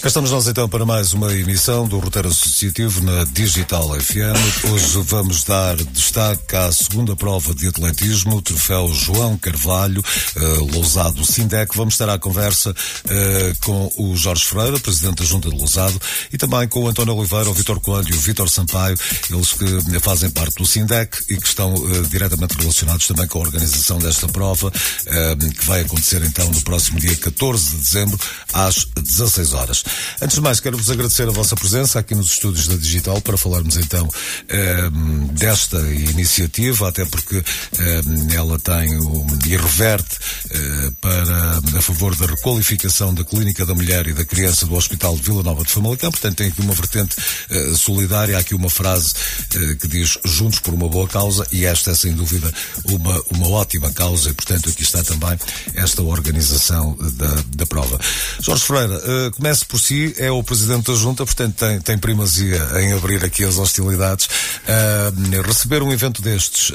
Cá 0.00 0.06
estamos 0.06 0.30
nós 0.30 0.46
então 0.46 0.68
para 0.68 0.86
mais 0.86 1.12
uma 1.12 1.34
emissão 1.34 1.88
do 1.88 1.98
Roteiro 1.98 2.28
Associativo 2.28 3.02
na 3.02 3.24
Digital 3.24 3.88
FM. 4.00 4.70
Hoje 4.70 5.02
vamos 5.02 5.42
dar 5.42 5.74
destaque 5.76 6.54
à 6.54 6.70
segunda 6.70 7.16
prova 7.16 7.52
de 7.52 7.66
atletismo, 7.66 8.36
o 8.36 8.42
troféu 8.42 8.92
João 8.94 9.36
Carvalho, 9.36 10.00
uh, 10.36 10.72
Lousado 10.72 11.24
Sindec. 11.24 11.76
Vamos 11.76 11.94
estar 11.94 12.08
à 12.08 12.16
conversa 12.16 12.70
uh, 12.70 13.64
com 13.64 13.92
o 13.96 14.14
Jorge 14.16 14.44
Freire, 14.44 14.78
presidente 14.78 15.16
da 15.16 15.24
Junta 15.24 15.50
de 15.50 15.56
Lousado, 15.56 16.00
e 16.32 16.38
também 16.38 16.68
com 16.68 16.84
o 16.84 16.88
António 16.88 17.16
Oliveira, 17.16 17.50
o 17.50 17.54
Vitor 17.54 17.80
Coelho 17.80 18.08
e 18.08 18.16
o 18.16 18.20
Vitor 18.20 18.48
Sampaio, 18.48 18.96
eles 19.28 19.52
que 19.52 20.00
fazem 20.00 20.30
parte 20.30 20.58
do 20.58 20.66
Sindec 20.66 21.24
e 21.28 21.36
que 21.36 21.46
estão 21.46 21.74
uh, 21.74 22.02
diretamente 22.06 22.56
relacionados 22.56 23.04
também 23.08 23.26
com 23.26 23.40
a 23.40 23.42
organização 23.42 23.98
desta 23.98 24.28
prova, 24.28 24.70
que 24.70 25.66
vai 25.66 25.80
acontecer 25.80 26.22
então 26.22 26.48
no 26.50 26.60
próximo 26.62 27.00
dia 27.00 27.16
14 27.16 27.70
de 27.70 27.76
dezembro, 27.78 28.18
às 28.52 28.84
16 28.94 29.52
horas. 29.54 29.87
Antes 30.20 30.36
de 30.36 30.40
mais, 30.40 30.60
quero-vos 30.60 30.90
agradecer 30.90 31.28
a 31.28 31.32
vossa 31.32 31.54
presença 31.56 31.98
aqui 31.98 32.14
nos 32.14 32.30
estúdios 32.30 32.68
da 32.68 32.76
Digital 32.76 33.20
para 33.20 33.36
falarmos 33.36 33.76
então 33.76 34.04
um, 34.04 34.08
ehm, 34.48 35.26
desta 35.32 35.78
iniciativa, 35.78 36.88
até 36.88 37.04
porque 37.04 37.36
um, 37.36 37.82
ehm, 37.82 38.32
ela 38.34 38.58
tem 38.58 38.98
um, 38.98 39.26
e 39.46 39.56
reverte 39.56 40.16
uh, 40.46 40.92
para 41.00 41.78
a 41.78 41.82
favor 41.82 42.14
da 42.16 42.26
requalificação 42.26 43.14
da 43.14 43.24
Clínica 43.24 43.64
da 43.64 43.74
Mulher 43.74 44.06
e 44.06 44.12
da 44.12 44.24
Criança 44.24 44.66
do 44.66 44.74
Hospital 44.74 45.16
de 45.16 45.22
Vila 45.22 45.42
Nova 45.42 45.64
de 45.64 45.70
Famalicão, 45.70 46.10
portanto 46.10 46.36
tem 46.36 46.48
aqui 46.48 46.60
uma 46.60 46.74
vertente 46.74 47.16
uh, 47.50 47.76
solidária, 47.76 48.36
há 48.36 48.40
aqui 48.40 48.54
uma 48.54 48.68
frase 48.68 49.12
uh, 49.54 49.76
que 49.76 49.88
diz 49.88 50.18
juntos 50.24 50.58
por 50.58 50.74
uma 50.74 50.88
boa 50.88 51.08
causa 51.08 51.46
e 51.50 51.64
esta 51.64 51.92
é 51.92 51.94
sem 51.94 52.12
dúvida 52.12 52.52
uma, 52.84 53.22
uma 53.30 53.48
ótima 53.48 53.90
causa 53.92 54.30
e 54.30 54.34
portanto 54.34 54.68
aqui 54.68 54.82
está 54.82 55.02
também 55.02 55.38
esta 55.74 56.02
organização 56.02 56.96
da, 57.14 57.44
da 57.56 57.66
prova. 57.66 57.98
Jorge 58.40 58.64
Freire, 58.64 58.92
comece 59.34 59.64
por 59.64 59.77
si, 59.78 60.14
é 60.18 60.30
o 60.30 60.42
presidente 60.42 60.90
da 60.90 60.94
junta, 60.94 61.24
portanto 61.24 61.54
tem, 61.54 61.80
tem 61.80 61.98
primazia 61.98 62.60
em 62.80 62.92
abrir 62.92 63.24
aqui 63.24 63.44
as 63.44 63.58
hostilidades. 63.58 64.26
Uh, 64.26 65.42
receber 65.42 65.82
um 65.82 65.92
evento 65.92 66.20
destes 66.20 66.70
uh, 66.70 66.74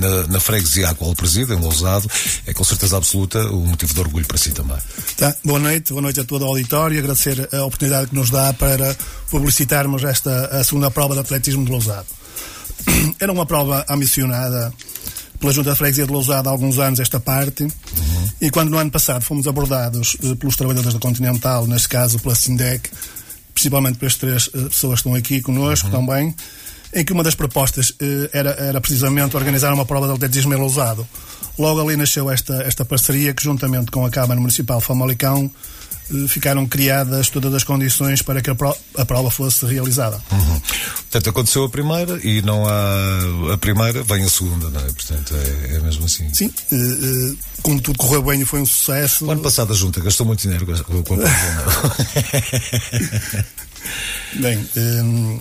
na, 0.00 0.26
na 0.28 0.40
freguesia 0.40 0.88
a 0.88 0.94
qual 0.94 1.14
preside, 1.14 1.52
em 1.52 1.56
Lousado, 1.56 2.08
é 2.46 2.52
com 2.52 2.64
certeza 2.64 2.96
absoluta 2.96 3.38
um 3.50 3.66
motivo 3.66 3.94
de 3.94 4.00
orgulho 4.00 4.26
para 4.26 4.38
si 4.38 4.50
também. 4.50 4.78
Tá. 5.16 5.34
Boa 5.44 5.58
noite, 5.58 5.90
boa 5.92 6.02
noite 6.02 6.20
a 6.20 6.24
todo 6.24 6.42
o 6.42 6.48
auditório, 6.48 6.98
agradecer 6.98 7.48
a 7.52 7.64
oportunidade 7.64 8.08
que 8.08 8.14
nos 8.14 8.30
dá 8.30 8.52
para 8.52 8.96
publicitarmos 9.30 10.04
esta 10.04 10.46
a 10.46 10.64
segunda 10.64 10.90
prova 10.90 11.14
de 11.14 11.20
atletismo 11.20 11.64
de 11.64 11.70
Lousado. 11.70 12.06
Era 13.20 13.32
uma 13.32 13.46
prova 13.46 13.84
ambicionada 13.88 14.72
pela 15.38 15.52
Junta 15.52 15.72
de 15.72 15.76
Freguesia 15.76 16.06
de 16.06 16.12
Lousada 16.12 16.48
há 16.48 16.52
alguns 16.52 16.78
anos 16.78 17.00
esta 17.00 17.18
parte. 17.18 17.64
Uhum. 17.64 18.11
E 18.42 18.50
quando 18.50 18.70
no 18.70 18.78
ano 18.78 18.90
passado 18.90 19.22
fomos 19.22 19.46
abordados 19.46 20.14
uh, 20.14 20.34
pelos 20.34 20.56
trabalhadores 20.56 20.92
da 20.92 20.98
Continental, 20.98 21.64
neste 21.64 21.88
caso 21.88 22.18
pela 22.18 22.34
Sindec, 22.34 22.90
principalmente 23.54 23.98
pelas 23.98 24.16
três 24.16 24.48
uh, 24.48 24.68
pessoas 24.68 25.00
que 25.00 25.08
estão 25.08 25.14
aqui 25.14 25.40
connosco 25.40 25.86
uhum. 25.86 25.92
também, 25.92 26.34
em 26.92 27.04
que 27.04 27.12
uma 27.12 27.22
das 27.22 27.36
propostas 27.36 27.90
uh, 27.90 27.94
era, 28.32 28.50
era 28.50 28.80
precisamente 28.80 29.36
organizar 29.36 29.72
uma 29.72 29.86
prova 29.86 30.08
de 30.08 30.14
atletismo 30.14 30.52
em 30.52 30.56
Lousado. 30.56 31.06
Logo 31.56 31.80
ali 31.82 31.96
nasceu 31.96 32.28
esta, 32.28 32.64
esta 32.64 32.84
parceria 32.84 33.32
que, 33.32 33.44
juntamente 33.44 33.92
com 33.92 34.04
a 34.04 34.10
Câmara 34.10 34.40
Municipal 34.40 34.80
Famalicão, 34.80 35.48
eh, 35.48 35.48
ficaram 36.28 36.66
criadas 36.66 37.28
todas 37.28 37.52
as 37.54 37.64
condições 37.64 38.22
para 38.22 38.40
que 38.42 38.50
a, 38.50 38.54
pro, 38.54 38.76
a 38.96 39.04
prova 39.04 39.30
fosse 39.30 39.64
realizada. 39.66 40.22
Uhum. 40.30 40.60
Portanto, 40.60 41.30
aconteceu 41.30 41.64
a 41.64 41.68
primeira 41.68 42.20
e 42.22 42.40
não 42.42 42.64
há 42.66 43.54
a 43.54 43.58
primeira, 43.58 44.02
vem 44.02 44.24
a 44.24 44.28
segunda, 44.28 44.68
não 44.70 44.80
é? 44.80 44.84
Portanto, 44.84 45.34
é, 45.34 45.76
é 45.76 45.80
mesmo 45.80 46.04
assim. 46.04 46.32
Sim, 46.32 46.46
uh, 46.46 46.74
uh, 46.74 47.36
como 47.62 47.80
tudo 47.80 47.98
correu 47.98 48.22
bem 48.22 48.40
e 48.40 48.44
foi 48.44 48.60
um 48.60 48.66
sucesso. 48.66 49.26
O 49.26 49.30
ano 49.30 49.42
passado 49.42 49.72
a 49.72 49.76
Junta 49.76 50.00
gastou 50.00 50.26
muito 50.26 50.42
dinheiro 50.42 50.66
com 50.66 50.72
a 50.72 51.02
prova, 51.02 51.22
Bem. 54.34 54.66
Um, 54.76 55.40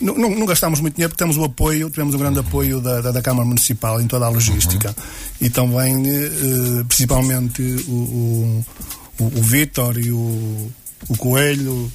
não, 0.00 0.14
não, 0.14 0.30
não, 0.30 0.46
gastámos 0.46 0.80
muito 0.80 0.94
dinheiro 0.94 1.10
porque 1.10 1.24
temos 1.24 1.36
o 1.36 1.44
apoio, 1.44 1.90
tivemos 1.90 2.14
um 2.14 2.18
grande 2.18 2.38
uhum. 2.38 2.46
apoio 2.46 2.80
da, 2.80 3.00
da, 3.00 3.12
da, 3.12 3.22
Câmara 3.22 3.46
Municipal 3.46 4.00
em 4.00 4.06
toda 4.06 4.26
a 4.26 4.28
logística 4.28 4.88
uhum. 4.88 4.94
e 5.40 5.50
também, 5.50 5.96
uh, 5.96 6.84
principalmente, 6.84 7.62
o, 7.88 7.92
o 7.92 8.64
o, 9.22 9.38
o 9.38 9.42
Vítor 9.42 9.98
e 9.98 10.10
o, 10.10 10.70
o 11.08 11.16
Coelho 11.16 11.90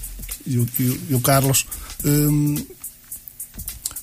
e 0.45 0.57
o, 0.57 0.67
e 1.09 1.15
o 1.15 1.19
Carlos 1.19 1.65
um, 2.05 2.55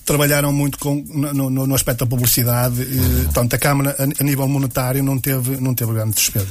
trabalharam 0.05 0.53
muito 0.53 0.77
com, 0.77 1.03
no, 1.07 1.49
no, 1.49 1.67
no, 1.67 1.75
aspecto 1.75 2.05
da 2.05 2.05
publicidade. 2.05 2.81
Uhum. 2.81 3.23
Portanto, 3.25 3.53
a 3.55 3.57
Câmara, 3.57 3.95
a, 3.97 4.03
a, 4.03 4.23
nível 4.23 4.47
monetário, 4.47 5.03
não 5.03 5.19
teve, 5.19 5.57
não 5.57 5.73
teve 5.73 5.93
grande 5.93 6.15
despesa. 6.15 6.47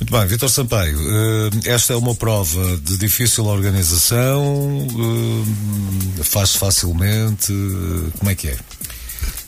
Muito 0.00 0.12
bem, 0.12 0.26
Vitor 0.26 0.48
Sampaio, 0.48 0.96
uh, 0.96 1.50
esta 1.64 1.92
é 1.92 1.96
uma 1.96 2.14
prova 2.14 2.76
de 2.76 2.96
difícil 2.96 3.46
organização, 3.46 4.86
uh, 4.86 6.24
faz 6.24 6.54
facilmente, 6.54 7.52
uh, 7.52 8.12
como 8.18 8.30
é 8.30 8.34
que 8.34 8.48
é? 8.48 8.56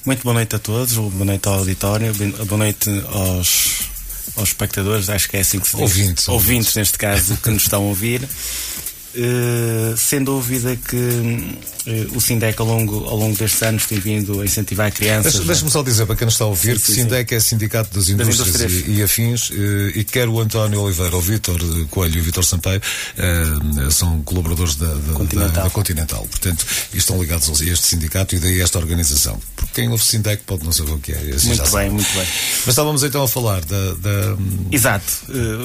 Muito 0.05 0.23
boa 0.23 0.35
noite 0.35 0.57
a 0.57 0.59
todos, 0.59 0.95
boa 0.95 1.25
noite 1.25 1.47
ao 1.49 1.55
auditório, 1.55 2.13
boa 2.47 2.59
noite 2.59 2.91
aos 3.09 3.96
aos 4.37 4.51
espectadores, 4.51 5.09
acho 5.09 5.29
que 5.29 5.37
é 5.37 5.41
assim 5.41 5.59
que 5.59 5.69
se 5.69 5.77
diz. 5.77 5.83
Ouvintes. 5.83 6.29
Ouvintes, 6.29 6.75
neste 6.75 6.99
caso, 6.99 7.37
que 7.37 7.51
nos 7.51 7.63
estão 7.63 7.83
a 7.83 7.87
ouvir. 7.87 8.29
Uh, 9.17 9.97
sem 9.97 10.23
dúvida 10.23 10.77
que 10.77 10.95
uh, 10.95 12.17
o 12.17 12.21
Sindec 12.21 12.61
ao 12.61 12.67
longo, 12.67 13.03
ao 13.07 13.17
longo 13.17 13.35
destes 13.35 13.63
anos 13.63 13.87
tem 13.87 13.99
vindo 13.99 14.43
a 14.43 14.45
incentivar 14.45 14.93
crianças. 14.93 15.39
Deixa-me 15.39 15.71
só 15.71 15.83
dizer 15.83 16.05
para 16.05 16.17
quem 16.17 16.29
está 16.29 16.45
a 16.45 16.49
ouvir 16.49 16.79
sim, 16.79 16.81
que 16.81 16.87
sim, 16.87 16.95
Sindec 17.03 17.31
sim. 17.31 17.37
é 17.37 17.41
Sindicato 17.41 17.95
das 17.95 18.11
Indústrias, 18.11 18.39
das 18.39 18.49
indústrias. 18.49 18.89
E, 18.89 18.99
e, 18.99 19.03
afins 19.03 19.49
uh, 19.49 19.55
e 19.95 20.05
quer 20.05 20.29
o 20.29 20.39
António 20.39 20.83
Oliveira, 20.83 21.17
o 21.17 21.21
Vítor 21.23 21.59
Coelho 21.89 22.19
e 22.19 22.21
o 22.21 22.25
Vítor 22.25 22.45
Sampaio 22.45 22.83
são 23.91 24.21
colaboradores 24.23 24.75
da, 24.75 24.87
da, 24.87 25.13
Continental. 25.15 25.53
Da, 25.53 25.63
da, 25.63 25.71
Continental. 25.71 26.27
Portanto, 26.31 26.67
estão 26.93 27.19
ligados 27.19 27.49
a 27.49 27.65
este 27.65 27.87
sindicato 27.87 28.35
e 28.35 28.39
daí 28.39 28.61
esta 28.61 28.79
organização. 28.79 29.41
Porque 29.55 29.81
quem 29.81 29.89
ouve 29.89 30.05
Sindec 30.05 30.43
pode 30.45 30.63
não 30.65 30.73
saber 30.73 30.93
o 30.93 30.99
que 30.99 31.13
é. 31.13 31.17
Assim 31.35 31.49
muito 31.49 31.63
bem, 31.63 31.71
sabe. 31.71 31.91
muito 31.91 32.13
bem. 32.13 32.27
Mas 32.27 32.69
estávamos 32.69 33.03
então 33.03 33.23
a 33.23 33.29
falar 33.29 33.65
da. 33.65 33.95
da... 33.95 34.37
Exato. 34.71 35.07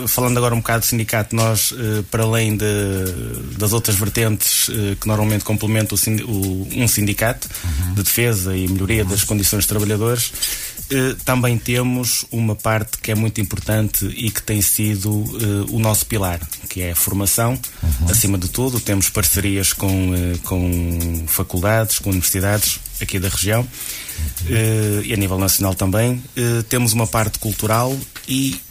falando 0.07 0.37
agora 0.37 0.55
um 0.55 0.59
bocado 0.59 0.81
do 0.81 0.85
sindicato, 0.85 1.35
nós, 1.35 1.73
para 2.09 2.23
além 2.23 2.55
de 2.55 3.40
das 3.57 3.73
outras 3.73 3.97
vertentes 3.97 4.67
uh, 4.69 4.95
que 4.99 5.07
normalmente 5.07 5.43
complementam 5.43 5.97
um 6.75 6.87
sindicato 6.87 7.47
de 7.93 8.03
defesa 8.03 8.55
e 8.55 8.67
melhoria 8.67 9.05
das 9.05 9.23
condições 9.23 9.59
dos 9.59 9.67
trabalhadores, 9.67 10.31
uh, 10.91 11.15
também 11.25 11.57
temos 11.57 12.25
uma 12.31 12.55
parte 12.55 12.97
que 12.97 13.11
é 13.11 13.15
muito 13.15 13.41
importante 13.41 14.05
e 14.05 14.29
que 14.29 14.41
tem 14.41 14.61
sido 14.61 15.09
uh, 15.11 15.65
o 15.69 15.79
nosso 15.79 16.05
pilar, 16.05 16.39
que 16.69 16.81
é 16.81 16.91
a 16.91 16.95
formação, 16.95 17.57
acima 18.09 18.37
de 18.37 18.49
tudo. 18.49 18.79
Temos 18.79 19.09
parcerias 19.09 19.73
com, 19.73 20.11
com 20.43 21.23
faculdades, 21.27 21.99
com 21.99 22.09
universidades 22.09 22.79
aqui 23.01 23.19
da 23.19 23.29
região 23.29 23.67
e 25.03 25.13
a 25.13 25.17
nível 25.17 25.39
nacional 25.39 25.73
também. 25.73 26.21
temos 26.69 26.93
uma 26.93 27.07
parte 27.07 27.39
cultural 27.39 27.97
e 28.27 28.59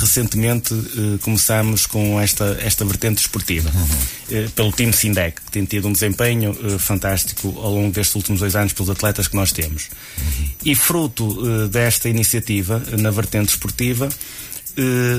recentemente 0.00 0.72
uh, 0.72 1.18
começamos 1.20 1.86
com 1.86 2.20
esta, 2.20 2.58
esta 2.62 2.84
vertente 2.84 3.18
esportiva, 3.18 3.70
uhum. 3.74 4.44
uh, 4.44 4.50
pelo 4.50 4.72
time 4.72 4.92
Sindec, 4.92 5.40
que 5.42 5.50
tem 5.50 5.64
tido 5.64 5.88
um 5.88 5.92
desempenho 5.92 6.54
fantástico 6.78 7.48
ao 7.58 7.72
longo 7.72 7.92
destes 7.92 8.14
últimos 8.14 8.40
dois 8.40 8.56
anos 8.56 8.72
pelos 8.72 8.88
atletas 8.90 9.28
que 9.28 9.36
nós 9.36 9.52
temos. 9.52 9.90
Uhum. 10.18 10.48
E 10.64 10.74
fruto 10.74 11.68
desta 11.68 12.08
iniciativa 12.08 12.82
na 12.98 13.10
vertente 13.10 13.50
esportiva, 13.50 14.08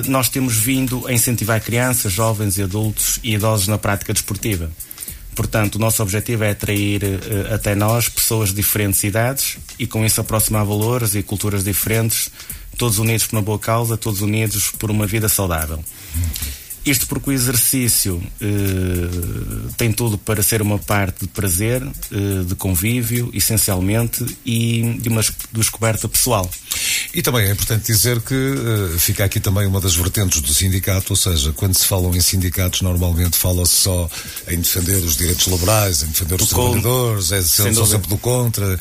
nós 0.07 0.29
temos 0.29 0.55
vindo 0.55 1.05
a 1.07 1.13
incentivar 1.13 1.61
crianças, 1.61 2.13
jovens 2.13 2.57
e 2.57 2.63
adultos 2.63 3.19
e 3.23 3.35
idosos 3.35 3.67
na 3.67 3.77
prática 3.77 4.13
desportiva. 4.13 4.71
Portanto, 5.35 5.75
o 5.75 5.79
nosso 5.79 6.01
objetivo 6.01 6.43
é 6.43 6.51
atrair 6.51 7.01
até 7.53 7.75
nós 7.75 8.09
pessoas 8.09 8.49
de 8.49 8.55
diferentes 8.55 9.03
idades 9.03 9.57
e 9.77 9.87
com 9.87 10.05
isso 10.05 10.19
aproximar 10.19 10.65
valores 10.65 11.15
e 11.15 11.23
culturas 11.23 11.63
diferentes 11.63 12.29
todos 12.79 12.97
unidos 12.97 13.27
por 13.27 13.35
uma 13.35 13.41
boa 13.41 13.59
causa, 13.59 13.97
todos 13.97 14.21
unidos 14.21 14.71
por 14.79 14.89
uma 14.89 15.05
vida 15.05 15.27
saudável. 15.27 15.83
Isto 16.85 17.07
porque 17.07 17.29
o 17.29 17.33
exercício 17.33 18.21
eh, 18.41 18.45
tem 19.77 19.91
tudo 19.91 20.17
para 20.17 20.41
ser 20.41 20.61
uma 20.61 20.79
parte 20.79 21.21
de 21.21 21.27
prazer, 21.27 21.83
eh, 21.83 22.43
de 22.45 22.55
convívio, 22.55 23.29
essencialmente, 23.33 24.25
e 24.45 24.97
de 24.99 25.09
uma 25.09 25.21
descoberta 25.51 26.07
pessoal. 26.07 26.49
E 27.13 27.21
também 27.21 27.47
é 27.47 27.51
importante 27.51 27.91
dizer 27.91 28.21
que 28.21 28.33
uh, 28.33 28.99
fica 28.99 29.25
aqui 29.25 29.39
também 29.39 29.65
uma 29.65 29.81
das 29.81 29.95
vertentes 29.95 30.41
do 30.41 30.53
sindicato, 30.53 31.13
ou 31.13 31.17
seja, 31.17 31.51
quando 31.53 31.75
se 31.75 31.85
falam 31.85 32.15
em 32.15 32.21
sindicatos, 32.21 32.81
normalmente 32.81 33.35
fala-se 33.35 33.73
só 33.73 34.09
em 34.47 34.59
defender 34.59 34.97
os 34.97 35.17
direitos 35.17 35.47
laborais, 35.47 36.03
em 36.03 36.07
defender 36.07 36.41
os 36.41 36.49
trabalhadores, 36.49 37.31
é 37.31 37.41
ser 37.41 37.73
só 37.73 37.85
sempre 37.85 38.09
do 38.09 38.17
contra, 38.17 38.79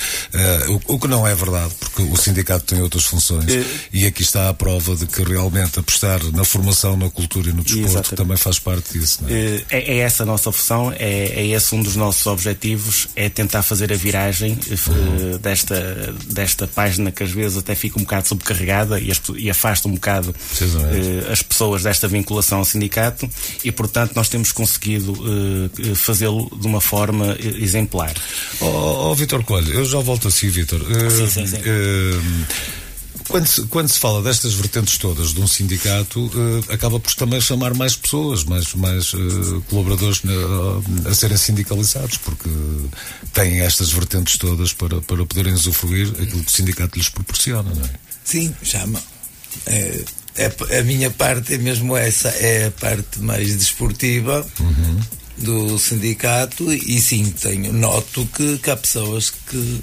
o, 0.69 0.95
o, 0.95 0.99
que 0.99 1.09
não 1.09 1.27
é 1.27 1.35
verdade, 1.35 1.75
porque 1.81 2.03
o 2.03 2.17
sindicato 2.17 2.65
tem 2.67 2.83
outras 2.83 3.05
funções. 3.05 3.47
E 3.93 4.06
aqui 4.06 4.23
está 4.23 4.50
a 4.50 4.55
prova 4.55 4.95
de 4.95 5.06
que 5.06 5.23
realmente 5.23 5.79
apostar 5.79 6.23
na 6.33 6.45
formação, 6.45 6.97
na 6.97 7.09
cultura 7.09 7.49
e 7.49 7.53
no 7.53 7.62
desporto 7.62 7.88
Exatamente. 7.93 8.17
também 8.17 8.37
faz 8.37 8.58
parte 8.58 8.99
disso. 8.99 9.20
É? 9.29 9.32
Eh, 9.32 9.64
é? 9.70 9.96
é? 9.96 9.99
essa 9.99 10.23
a 10.23 10.26
nossa 10.26 10.50
função, 10.52 10.93
é, 10.93 11.40
é 11.40 11.46
esse 11.46 11.75
um 11.75 11.82
dos 11.82 11.96
nossos 11.96 12.26
objetivos, 12.26 13.08
é 13.14 13.29
tentar 13.29 13.62
fazer 13.62 13.93
a 13.93 13.96
viragem 13.96 14.52
uhum. 14.52 15.38
desta, 15.38 16.14
desta 16.26 16.67
página 16.67 17.11
que 17.11 17.23
às 17.23 17.31
vezes 17.31 17.58
até 17.58 17.75
fica 17.75 17.99
um 17.99 18.02
bocado 18.02 18.29
sobrecarregada 18.29 19.00
e, 19.00 19.11
as, 19.11 19.20
e 19.37 19.50
afasta 19.50 19.88
um 19.88 19.94
bocado 19.94 20.31
uh, 20.31 21.32
as 21.32 21.43
pessoas 21.43 21.82
desta 21.82 22.08
vinculação 22.08 22.58
ao 22.58 22.64
sindicato 22.64 23.29
e, 23.64 23.73
portanto, 23.73 24.12
nós 24.14 24.29
temos 24.29 24.52
conseguido 24.52 25.12
uh, 25.12 25.94
fazê-lo 25.94 26.50
de 26.61 26.67
uma 26.67 26.81
forma 26.81 27.37
exemplar. 27.58 28.14
Oh, 28.61 29.11
oh 29.11 29.14
Vitor 29.14 29.43
Coelho, 29.44 29.73
eu 29.73 29.85
já 29.85 29.99
volto 29.99 30.29
a 30.29 30.31
si, 30.31 30.49
Vitor. 30.49 30.81
Uh, 30.82 31.11
sim, 31.11 31.29
sim, 31.29 31.46
sim. 31.46 31.58
Quando 33.29 33.47
se, 33.47 33.63
quando 33.67 33.89
se 33.89 33.99
fala 33.99 34.23
destas 34.23 34.55
vertentes 34.55 34.97
todas 34.97 35.35
de 35.35 35.41
um 35.41 35.47
sindicato, 35.47 36.27
uh, 36.27 36.73
acaba 36.73 36.99
por 36.99 37.15
também 37.15 37.41
chamar 37.41 37.75
mais 37.75 37.95
pessoas, 37.95 38.43
mais, 38.43 38.75
mais 38.75 39.13
uh, 39.13 39.63
colaboradores 39.69 40.23
na, 40.23 40.33
a 41.11 41.15
serem 41.15 41.37
sindicalizados, 41.37 42.17
porque 42.17 42.49
têm 43.35 43.61
estas 43.61 43.93
vertentes 43.93 44.39
todas 44.39 44.73
para, 44.73 45.03
para 45.03 45.27
poderem 45.27 45.53
usufruir 45.53 46.09
aquilo 46.09 46.43
que 46.43 46.51
o 46.51 46.57
sindicato 46.57 46.99
lhes 46.99 47.11
proporciona, 47.11 47.71
não 47.75 47.85
é? 47.85 47.91
Sim, 48.25 48.55
chama. 48.63 49.01
É, 49.67 50.05
é, 50.37 50.79
a 50.79 50.83
minha 50.85 51.11
parte 51.11 51.55
é 51.55 51.59
mesmo 51.59 51.97
essa, 51.97 52.29
é 52.29 52.67
a 52.67 52.71
parte 52.71 53.21
mais 53.21 53.57
desportiva 53.57 54.47
uhum. 54.61 55.01
do 55.39 55.79
sindicato 55.79 56.73
e 56.73 57.01
sim, 57.01 57.31
tenho, 57.31 57.73
noto 57.73 58.27
que, 58.35 58.57
que 58.59 58.71
há 58.71 58.77
pessoas 58.77 59.31
que, 59.31 59.81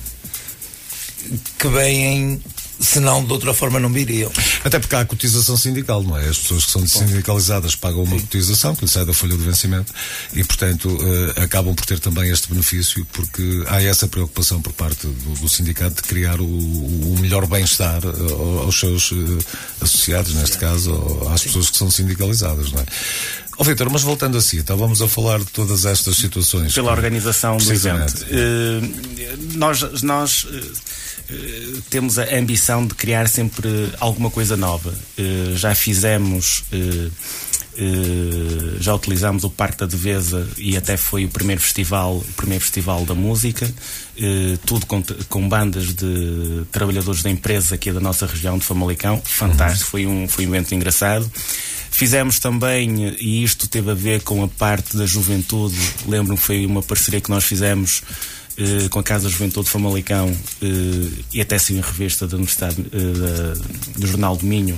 que 1.60 1.68
vêm 1.68 2.42
senão 2.80 3.24
de 3.24 3.32
outra 3.32 3.54
forma 3.54 3.80
não 3.80 3.92
viriam. 3.92 4.32
Até 4.64 4.80
porque 4.80 4.96
há 4.96 5.02
a 5.02 5.06
cotização 5.06 5.58
sindical, 5.58 6.04
não 6.04 6.18
é? 6.18 6.28
As 6.28 6.38
pessoas 6.38 6.66
que 6.66 6.72
são 6.72 6.88
sindicalizadas 6.88 7.76
pagam 7.76 8.04
uma 8.04 8.16
Sim. 8.16 8.22
cotização 8.22 8.76
que 8.76 8.86
lhe 8.86 8.92
sai 8.92 9.06
da 9.06 9.14
folha 9.14 9.38
de 9.38 9.44
vencimento 9.44 9.94
e, 10.34 10.44
portanto, 10.44 10.90
uh, 10.90 11.42
acabam 11.42 11.74
por 11.74 11.86
ter 11.86 12.00
também 12.00 12.30
este 12.30 12.50
benefício 12.50 13.06
porque 13.14 13.64
há 13.68 13.82
essa 13.82 14.08
preocupação 14.08 14.62
por 14.62 14.74
parte 14.74 15.08
do, 15.08 15.42
do 15.42 15.50
sindicato 15.50 16.02
de 16.02 16.04
criar 16.04 16.40
o, 16.40 16.46
o 16.46 17.18
melhor 17.20 17.46
bem-estar 17.48 18.06
uh, 18.06 18.60
aos 18.64 18.80
seus 18.80 19.12
uh, 19.12 19.40
associados, 19.82 20.34
neste 20.34 20.58
caso, 20.58 20.94
às 21.32 21.42
Sim. 21.42 21.48
pessoas 21.48 21.70
que 21.70 21.78
são 21.78 21.92
sindicalizadas, 21.92 22.72
não 22.72 22.82
é? 22.82 22.86
Ó 23.58 23.62
oh, 23.62 23.64
Vitor, 23.64 23.90
mas 23.90 24.02
voltando 24.02 24.38
a 24.38 24.42
si, 24.42 24.58
então 24.58 24.78
vamos 24.78 25.02
a 25.02 25.08
falar 25.08 25.40
de 25.40 25.46
todas 25.46 25.86
estas 25.86 26.18
situações. 26.18 26.74
Pela 26.74 26.92
organização 26.92 27.58
do 27.58 27.74
evento. 27.74 28.26
nós, 29.56 30.02
nós 30.02 30.46
eh, 31.30 31.80
temos 31.90 32.20
a 32.20 32.36
ambição 32.36 32.86
de 32.86 32.94
criar 32.94 33.28
sempre 33.28 33.90
alguma 34.00 34.30
coisa 34.30 34.56
nova. 34.56 34.94
Uh, 35.18 35.56
já 35.56 35.74
fizemos. 35.74 36.64
Uh, 36.72 37.12
já 38.80 38.96
utilizamos 38.96 39.44
o 39.44 39.50
Parque 39.50 39.80
da 39.80 39.86
Devesa 39.86 40.48
e 40.58 40.78
até 40.78 40.96
foi 40.96 41.26
o 41.26 41.30
primeiro 41.30 41.60
festival, 41.60 42.16
o 42.20 42.34
primeiro 42.38 42.64
festival 42.64 43.04
da 43.04 43.14
música, 43.14 43.70
tudo 44.66 44.86
com, 44.86 45.04
com, 45.28 45.50
bandas 45.50 45.94
de 45.94 46.64
trabalhadores 46.72 47.22
da 47.22 47.30
empresa 47.30 47.76
aqui 47.76 47.92
da 47.92 48.00
nossa 48.00 48.26
região 48.26 48.58
de 48.58 48.64
Famalicão, 48.64 49.22
fantástico, 49.26 49.92
foi 49.92 50.08
um, 50.08 50.26
foi 50.26 50.48
um 50.48 50.56
evento 50.56 50.74
engraçado. 50.74 51.30
Fizemos 51.96 52.40
também, 52.40 53.16
e 53.22 53.42
isto 53.42 53.70
teve 53.70 53.90
a 53.90 53.94
ver 53.94 54.22
com 54.22 54.44
a 54.44 54.50
parte 54.50 54.98
da 54.98 55.06
juventude, 55.06 55.78
lembro-me 56.06 56.38
que 56.38 56.46
foi 56.46 56.66
uma 56.66 56.84
parceria 56.84 57.22
que 57.22 57.30
nós 57.30 57.46
fizemos 57.46 58.04
eh, 58.58 58.90
com 58.90 59.00
a 59.00 59.04
Casa 59.04 59.30
Juventude 59.30 59.70
Famalicão 59.70 60.30
eh, 60.62 61.24
e 61.34 61.40
até 61.40 61.58
sim 61.58 61.80
a 61.80 61.82
revista 61.82 62.28
da 62.28 62.36
Universidade 62.36 62.86
eh, 62.92 63.98
do 63.98 64.06
Jornal 64.06 64.36
do 64.36 64.46
Minho. 64.46 64.78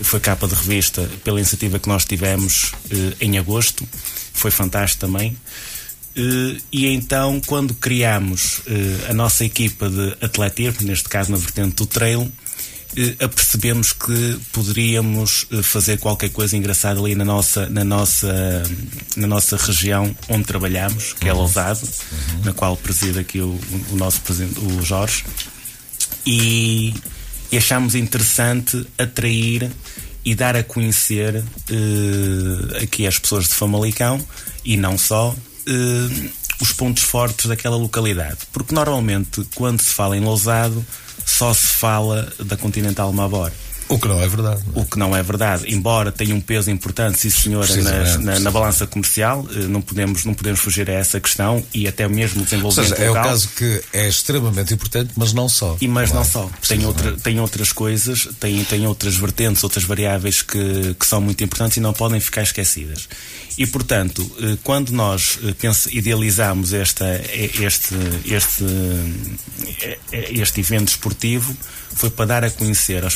Foi 0.00 0.18
capa 0.18 0.48
de 0.48 0.54
revista 0.56 1.08
pela 1.22 1.38
iniciativa 1.38 1.78
que 1.78 1.88
nós 1.88 2.04
tivemos 2.04 2.72
em 3.20 3.38
agosto. 3.38 3.88
Foi 4.32 4.50
fantástico 4.50 5.00
também. 5.00 5.36
E 6.72 6.86
então 6.86 7.40
quando 7.46 7.72
criamos 7.74 8.62
a 9.08 9.14
nossa 9.14 9.44
equipa 9.44 9.88
de 9.88 10.16
atletismo 10.20 10.88
neste 10.88 11.08
caso 11.08 11.30
na 11.30 11.36
vertente 11.36 11.76
do 11.76 11.86
trail 11.86 12.22
eh, 12.22 12.47
apercebemos 13.22 13.92
que 13.92 14.40
poderíamos 14.52 15.46
eh, 15.52 15.62
fazer 15.62 15.98
qualquer 15.98 16.30
coisa 16.30 16.56
engraçada 16.56 16.98
ali 16.98 17.14
na 17.14 17.24
nossa, 17.24 17.68
na 17.68 17.84
nossa, 17.84 18.62
na 19.16 19.26
nossa 19.26 19.56
região 19.56 20.14
onde 20.28 20.44
trabalhamos, 20.44 21.12
que 21.12 21.28
é 21.28 21.32
uhum. 21.32 21.40
Lousado, 21.40 21.80
uhum. 21.80 22.44
na 22.44 22.52
qual 22.52 22.76
preside 22.76 23.18
aqui 23.18 23.40
o, 23.40 23.58
o 23.90 23.96
nosso 23.96 24.20
presidente, 24.22 24.58
o 24.60 24.82
Jorge, 24.82 25.24
e, 26.26 26.94
e 27.52 27.56
achámos 27.56 27.94
interessante 27.94 28.86
atrair 28.98 29.70
e 30.24 30.34
dar 30.34 30.56
a 30.56 30.62
conhecer 30.62 31.36
uh, 31.36 32.82
aqui 32.82 33.06
as 33.06 33.18
pessoas 33.18 33.48
de 33.48 33.54
Famalicão 33.54 34.20
e 34.64 34.76
não 34.76 34.98
só 34.98 35.30
uh, 35.30 36.30
os 36.60 36.72
pontos 36.72 37.02
fortes 37.02 37.46
daquela 37.46 37.76
localidade. 37.76 38.38
Porque 38.52 38.74
normalmente, 38.74 39.46
quando 39.54 39.80
se 39.80 39.90
fala 39.90 40.16
em 40.16 40.20
Lousado, 40.20 40.84
só 41.24 41.52
se 41.52 41.66
fala 41.66 42.32
da 42.38 42.56
Continental 42.56 43.12
Mabor. 43.12 43.52
O 43.88 43.98
que 43.98 44.06
não 44.06 44.20
é 44.20 44.28
verdade. 44.28 44.62
Não 44.66 44.74
é? 44.74 44.82
O 44.82 44.84
que 44.84 44.98
não 44.98 45.16
é 45.16 45.22
verdade, 45.22 45.64
embora 45.72 46.12
tenha 46.12 46.34
um 46.34 46.40
peso 46.40 46.70
importante, 46.70 47.18
sim 47.18 47.30
senhora, 47.30 47.74
na, 47.76 48.18
na, 48.18 48.40
na, 48.40 48.50
balança 48.50 48.86
comercial, 48.86 49.46
eh, 49.50 49.60
não 49.60 49.80
podemos, 49.80 50.24
não 50.24 50.34
podemos 50.34 50.60
fugir 50.60 50.90
a 50.90 50.94
essa 50.94 51.18
questão 51.20 51.64
e 51.72 51.88
até 51.88 52.06
mesmo 52.06 52.42
o 52.42 52.44
desenvolvimento 52.44 52.90
Ou 52.90 52.96
seja, 52.96 53.08
local. 53.08 53.22
É 53.22 53.26
o 53.26 53.30
caso 53.30 53.48
que 53.56 53.82
é 53.92 54.08
extremamente 54.08 54.74
importante, 54.74 55.12
mas 55.16 55.32
não 55.32 55.48
só. 55.48 55.76
E 55.80 55.88
mas 55.88 56.10
não, 56.10 56.16
não 56.16 56.22
é? 56.22 56.24
só. 56.26 56.50
Tem, 56.66 56.84
outra, 56.84 57.12
tem 57.12 57.40
outras 57.40 57.72
coisas, 57.72 58.28
tem, 58.38 58.62
tem 58.64 58.86
outras 58.86 59.16
vertentes, 59.16 59.64
outras 59.64 59.84
variáveis 59.84 60.42
que, 60.42 60.94
que 60.94 61.06
são 61.06 61.20
muito 61.20 61.42
importantes 61.42 61.78
e 61.78 61.80
não 61.80 61.92
podem 61.92 62.20
ficar 62.20 62.42
esquecidas. 62.42 63.08
E, 63.56 63.66
portanto, 63.66 64.30
eh, 64.40 64.56
quando 64.62 64.90
nós 64.90 65.38
eh, 65.42 65.72
idealizamos 65.92 66.72
esta, 66.72 67.06
este, 67.32 67.94
este, 68.26 68.64
este 70.12 70.60
evento 70.60 70.88
esportivo, 70.88 71.56
foi 71.94 72.10
para 72.10 72.26
dar 72.26 72.44
a 72.44 72.50
conhecer 72.50 73.02
aos 73.02 73.14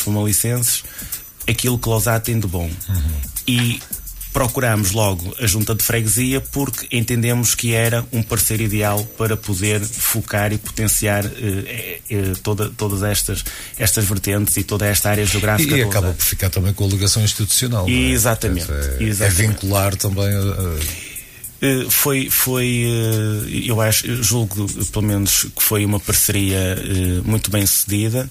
aquilo 1.49 1.79
que 1.79 1.89
Lousada 1.89 2.21
tem 2.21 2.39
de 2.39 2.47
bom. 2.47 2.71
Uhum. 2.89 3.21
E 3.47 3.81
procuramos 4.33 4.93
logo 4.93 5.35
a 5.39 5.47
junta 5.47 5.75
de 5.75 5.83
freguesia 5.83 6.41
porque 6.41 6.87
entendemos 6.91 7.55
que 7.55 7.75
era 7.75 8.05
um 8.11 8.23
parceiro 8.23 8.63
ideal 8.63 9.05
para 9.19 9.37
poder 9.37 9.81
focar 9.81 10.53
e 10.53 10.59
potenciar 10.59 11.25
eh, 11.27 12.01
eh, 12.11 12.33
toda, 12.43 12.71
todas 12.71 13.03
estas, 13.03 13.45
estas 13.79 14.05
vertentes 14.07 14.57
e 14.57 14.65
toda 14.65 14.87
esta 14.87 15.11
área 15.11 15.27
geográfica. 15.27 15.77
E, 15.77 15.81
e 15.81 15.83
acaba 15.83 16.13
por 16.13 16.25
ficar 16.25 16.49
também 16.49 16.73
com 16.73 16.85
a 16.85 16.89
ligação 16.89 17.23
institucional. 17.23 17.87
É? 17.87 17.91
Exatamente, 17.91 18.73
é? 18.73 19.03
exatamente. 19.03 19.43
É 19.43 19.49
vincular 19.49 19.97
também 19.97 20.25
a, 20.25 20.41
a 20.41 20.79
eh, 20.79 21.12
foi, 21.89 22.29
foi 22.29 22.85
eh, 22.87 23.63
eu 23.67 23.81
acho, 23.81 24.21
julgo 24.21 24.67
pelo 24.87 25.07
menos 25.07 25.47
que 25.55 25.63
foi 25.63 25.85
uma 25.85 26.01
parceria 26.01 26.59
eh, 26.59 27.21
muito 27.25 27.51
bem 27.51 27.65
sucedida. 27.65 28.29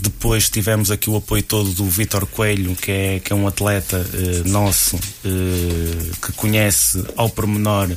Depois 0.00 0.48
tivemos 0.48 0.90
aqui 0.90 1.10
o 1.10 1.16
apoio 1.16 1.42
todo 1.42 1.72
do 1.72 1.84
Vitor 1.86 2.26
Coelho, 2.26 2.76
que 2.76 2.92
é, 2.92 3.18
que 3.18 3.32
é 3.32 3.36
um 3.36 3.48
atleta 3.48 4.04
nosso 4.44 4.98
que 6.22 6.32
conhece 6.32 7.04
ao 7.16 7.28
pormenor 7.28 7.90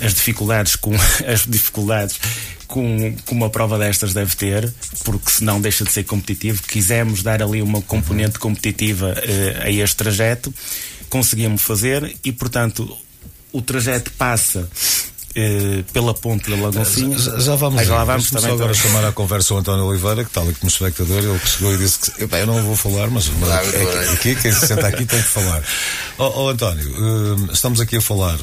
as 0.00 0.14
dificuldades 0.14 0.76
com 0.76 0.92
as 1.26 1.46
dificuldades 1.46 2.18
com, 2.66 3.16
com 3.26 3.34
uma 3.34 3.50
prova 3.50 3.78
destas 3.78 4.14
deve 4.14 4.34
ter, 4.36 4.72
porque 5.04 5.30
senão 5.30 5.60
deixa 5.60 5.84
de 5.84 5.92
ser 5.92 6.04
competitivo. 6.04 6.62
Quisemos 6.62 7.22
dar 7.22 7.42
ali 7.42 7.60
uma 7.60 7.82
componente 7.82 8.38
competitiva 8.38 9.14
a 9.62 9.70
este 9.70 9.96
trajeto, 9.96 10.54
conseguimos 11.10 11.62
fazer 11.62 12.16
e, 12.24 12.32
portanto, 12.32 12.96
o 13.52 13.60
trajeto 13.62 14.10
passa 14.12 14.68
eh, 15.34 15.82
pela 15.94 16.12
ponte 16.12 16.50
da 16.50 16.56
Lagoncinha. 16.56 17.18
Já, 17.18 17.38
já 17.38 17.56
vamos, 17.56 17.80
Aí, 17.80 17.86
já 17.86 17.94
lá 17.94 18.04
vamos 18.04 18.28
também. 18.30 18.50
agora 18.52 18.74
também. 18.74 18.82
chamar 18.90 19.08
à 19.08 19.12
conversa 19.12 19.54
o 19.54 19.58
António 19.58 19.84
Oliveira, 19.86 20.24
que 20.24 20.30
está 20.30 20.42
ali 20.42 20.52
como 20.54 20.70
espectador, 20.70 21.18
ele 21.24 21.38
que 21.38 21.48
chegou 21.48 21.74
e 21.74 21.78
disse 21.78 21.98
que 22.00 22.22
eu 22.22 22.46
não 22.46 22.62
vou 22.62 22.76
falar, 22.76 23.08
mas, 23.08 23.28
mas 23.40 23.48
Claro, 23.48 23.66
é 23.76 24.08
aqui, 24.12 24.34
quem 24.36 24.52
se 24.52 24.66
senta 24.66 24.86
aqui 24.88 25.06
tem 25.06 25.22
que 25.22 25.28
falar. 25.28 25.62
Ó 26.18 26.28
ó, 26.44 26.50
António, 26.50 26.86
hum, 26.98 27.48
estamos 27.50 27.80
aqui 27.80 27.96
a 27.96 28.00
falar 28.02 28.36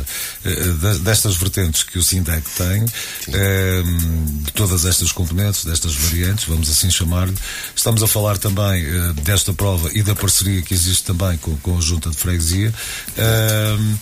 de- 0.44 1.00
destas 1.00 1.36
vertentes 1.36 1.84
que 1.84 2.00
o 2.00 2.04
SINDEC 2.04 2.42
tem, 2.58 2.84
hum, 3.28 4.42
de 4.46 4.51
todas 4.54 4.84
estas 4.86 5.12
componentes, 5.12 5.66
destas 5.66 5.94
variantes, 5.94 6.46
vamos 6.46 6.70
assim 6.72 6.89
chamar-lhe. 6.89 7.36
Estamos 7.75 8.01
a 8.01 8.08
falar 8.08 8.39
também 8.39 8.84
eh, 8.84 9.13
desta 9.22 9.54
prova 9.54 9.92
e 9.94 10.01
da 10.01 10.16
parceria 10.16 10.63
que 10.63 10.74
existe 10.74 11.04
também 11.04 11.38
com, 11.38 11.56
com 11.58 11.78
a 11.78 11.82
Junta 11.82 12.10
de 12.10 12.18
Freguesia. 12.18 12.74
Hum, 13.78 13.96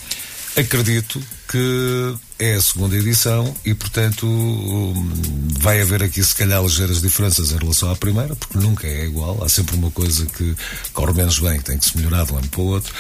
Acredito 0.58 1.22
que 1.48 2.16
é 2.40 2.56
a 2.56 2.62
segunda 2.62 2.96
edição 2.96 3.56
e, 3.64 3.74
portanto, 3.76 4.26
hum, 4.26 5.12
vai 5.60 5.80
haver 5.82 6.02
aqui, 6.04 6.24
se 6.24 6.34
calhar, 6.36 6.62
ligeiras 6.64 7.00
diferenças 7.02 7.52
em 7.52 7.58
relação 7.58 7.92
à 7.92 7.96
primeira, 7.96 8.36
porque 8.36 8.58
nunca 8.58 8.88
é 8.88 9.06
igual. 9.06 9.44
Há 9.44 9.50
sempre 9.50 9.76
uma 9.76 9.92
coisa 9.92 10.26
que 10.26 10.56
corre 10.94 11.14
menos 11.14 11.38
bem, 11.40 11.60
que 11.60 11.64
tem 11.66 11.78
que 11.78 11.86
se 11.86 11.96
melhorar 11.96 12.26
de 12.26 12.34
um 12.34 12.38
ano 12.40 12.48
para 12.50 12.60
o 12.62 12.66
outro. 12.66 12.92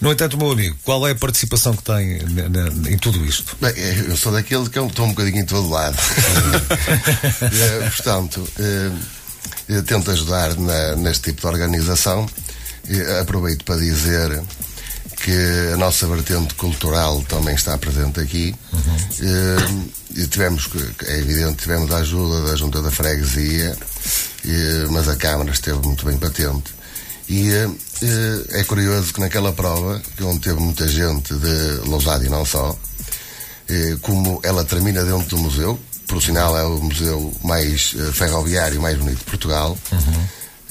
No 0.00 0.10
entanto, 0.10 0.36
meu 0.38 0.50
amigo, 0.50 0.76
qual 0.84 1.06
é 1.06 1.10
a 1.10 1.14
participação 1.14 1.74
que 1.76 1.82
tem 1.82 2.18
em 2.92 2.98
tudo 2.98 3.24
isto? 3.26 3.56
Bem, 3.60 3.72
eu 4.08 4.16
sou 4.16 4.32
daquele 4.32 4.68
que 4.68 4.78
eu 4.78 4.86
estou 4.86 5.04
um 5.06 5.10
bocadinho 5.10 5.38
em 5.40 5.46
todo 5.46 5.68
lado. 5.68 5.96
Eh, 7.42 7.90
portanto, 7.90 8.48
eh, 8.58 8.90
eu 9.68 9.82
tento 9.82 10.10
ajudar 10.10 10.54
na- 10.56 10.96
neste 10.96 11.24
tipo 11.30 11.42
de 11.42 11.46
organização. 11.46 12.28
Eh, 12.88 13.20
aproveito 13.20 13.64
para 13.64 13.76
dizer 13.76 14.42
que 15.16 15.72
a 15.72 15.76
nossa 15.76 16.06
vertente 16.06 16.54
cultural 16.54 17.22
também 17.28 17.54
está 17.54 17.76
presente 17.78 18.20
aqui. 18.20 18.54
Eh, 19.20 20.20
e 20.22 20.26
tivemos, 20.26 20.68
é 21.06 21.18
evidente, 21.18 21.62
tivemos 21.62 21.90
a 21.90 21.98
ajuda 21.98 22.50
da 22.50 22.56
Junta 22.56 22.80
da 22.80 22.90
Freguesia, 22.90 23.76
mas 24.90 25.08
a 25.08 25.16
Câmara 25.16 25.50
esteve 25.50 25.78
muito 25.84 26.06
bem 26.06 26.16
patente. 26.16 26.74
E 27.28 27.50
eh, 27.50 27.68
é 28.50 28.64
curioso 28.64 29.12
que 29.12 29.20
naquela 29.20 29.52
prova, 29.52 30.00
onde 30.22 30.40
teve 30.40 30.60
muita 30.60 30.86
gente 30.86 31.34
de 31.34 31.88
Lousado 31.88 32.24
e 32.24 32.28
não 32.28 32.44
só, 32.44 32.76
eh, 33.68 33.96
como 34.02 34.40
ela 34.44 34.64
termina 34.64 35.02
dentro 35.02 35.36
do 35.36 35.38
museu, 35.38 35.78
por 36.06 36.22
sinal 36.22 36.56
é 36.56 36.62
o 36.62 36.80
museu 36.80 37.34
mais 37.42 37.96
ferroviário, 38.12 38.80
mais 38.80 38.96
bonito 38.96 39.18
de 39.18 39.24
Portugal. 39.24 39.76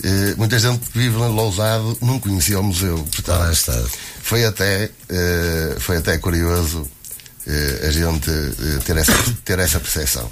Eh, 0.04 0.36
muita 0.38 0.60
gente 0.60 0.90
que 0.90 0.98
vive 0.98 1.18
em 1.18 1.30
Lousado 1.34 1.98
não 2.02 2.20
conhecia 2.20 2.60
o 2.60 2.64
museu. 2.64 2.98
Portanto, 3.12 3.40
Ora 3.42 3.52
está. 3.52 3.84
foi 4.22 4.46
até, 4.46 4.90
eh, 5.10 5.76
foi 5.80 5.98
até 5.98 6.18
curioso 6.18 6.88
eh, 7.48 7.86
a 7.88 7.92
gente 7.92 8.30
ter, 8.86 8.98
essa, 8.98 9.14
ter 9.46 9.60
essa 9.60 9.80
percepção. 9.80 10.30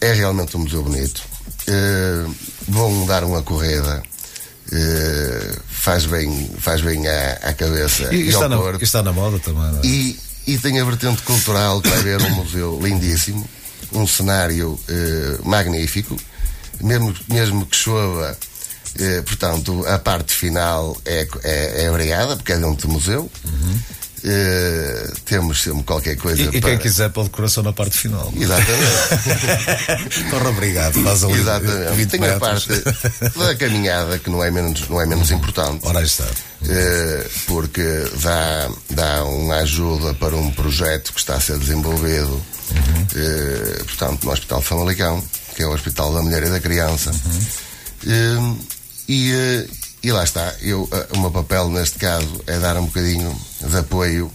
É 0.00 0.12
realmente 0.12 0.56
um 0.56 0.60
museu 0.60 0.82
bonito. 0.82 1.22
Vão 2.68 3.06
dar 3.06 3.24
uma 3.24 3.42
corrida. 3.42 4.02
faz 5.68 6.06
bem, 6.06 6.50
faz 6.58 6.80
bem 6.80 7.06
à, 7.06 7.32
à 7.42 7.52
cabeça 7.54 8.12
E, 8.12 8.22
e 8.22 8.28
está, 8.28 8.48
na, 8.48 8.56
está 8.80 9.02
na 9.02 9.12
moda 9.12 9.38
também, 9.38 9.78
é? 9.78 9.86
E, 9.86 10.18
e 10.48 10.58
tem 10.58 10.80
a 10.80 10.84
vertente 10.84 11.22
cultural 11.22 11.80
que 11.80 11.88
vai 11.88 12.02
ver 12.02 12.20
um 12.20 12.30
museu 12.42 12.78
lindíssimo, 12.82 13.48
um 13.92 14.06
cenário 14.06 14.78
magnífico, 15.44 16.16
mesmo, 16.80 17.14
mesmo 17.28 17.66
que 17.66 17.76
chova, 17.76 18.36
eh, 18.98 19.22
portanto, 19.22 19.84
a 19.86 19.98
parte 19.98 20.32
final 20.34 20.96
é, 21.04 21.26
é, 21.44 21.84
é 21.84 21.90
obrigada, 21.90 22.36
porque 22.36 22.52
é 22.52 22.56
dentro 22.58 22.88
do 22.88 22.94
museu. 22.94 23.30
Eh, 24.28 25.12
temos 25.24 25.62
sempre 25.62 25.84
qualquer 25.84 26.16
coisa 26.16 26.40
E, 26.42 26.46
e 26.56 26.60
para. 26.60 26.70
quem 26.70 26.78
quiser 26.78 27.10
para 27.10 27.22
a 27.22 27.24
decoração 27.26 27.62
na 27.62 27.72
parte 27.72 27.96
final. 27.96 28.32
Exatamente. 28.34 30.24
Corre 30.30 30.48
obrigado, 30.48 30.94
faz 31.04 31.22
ali 31.22 31.34
Exatamente. 31.34 31.92
20 31.94 32.10
Tem 32.10 32.20
a 32.20 32.22
metros. 32.38 32.64
parte 32.64 33.38
da 33.38 33.54
caminhada 33.54 34.18
que 34.18 34.28
não 34.30 34.42
é 34.42 34.50
menos, 34.50 34.88
não 34.88 35.00
é 35.00 35.06
menos 35.06 35.30
importante. 35.30 35.86
Ora 35.86 36.02
está. 36.02 36.24
Eh, 36.68 37.26
porque 37.46 37.82
dá, 38.20 38.68
dá 38.90 39.24
uma 39.24 39.56
ajuda 39.58 40.14
para 40.14 40.34
um 40.34 40.50
projeto 40.50 41.12
que 41.12 41.20
está 41.20 41.34
a 41.34 41.40
ser 41.40 41.58
desenvolvido, 41.58 42.42
eh, 43.14 43.82
portanto, 43.84 44.24
no 44.24 44.32
Hospital 44.32 44.58
de 44.60 44.64
Famalicão, 44.64 45.22
que 45.56 45.62
é 45.62 45.66
o 45.66 45.72
Hospital 45.72 46.12
da 46.12 46.20
Mulher 46.22 46.42
e 46.44 46.50
da 46.50 46.60
Criança. 46.60 47.10
Eh, 48.06 48.54
e, 49.08 49.32
eh, 49.32 49.66
e 50.02 50.12
lá 50.12 50.22
está, 50.22 50.54
eu, 50.60 50.86
eh, 50.92 51.06
o 51.16 51.18
meu 51.20 51.30
papel 51.30 51.70
neste 51.70 51.98
caso 51.98 52.28
é 52.46 52.58
dar 52.58 52.76
um 52.76 52.84
bocadinho 52.84 53.34
de 53.66 53.76
apoio 53.78 54.30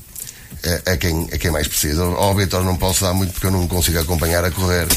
eh, 0.64 0.82
a 0.94 0.98
quem, 0.98 1.30
a 1.32 1.38
quem 1.38 1.52
mais 1.52 1.68
precisa. 1.68 2.04
Ao 2.04 2.36
Vitor 2.36 2.64
não 2.64 2.76
posso 2.76 3.02
dar 3.04 3.14
muito 3.14 3.34
porque 3.34 3.46
eu 3.46 3.52
não 3.52 3.68
consigo 3.68 4.00
acompanhar 4.00 4.44
a 4.44 4.50
correr, 4.52 4.88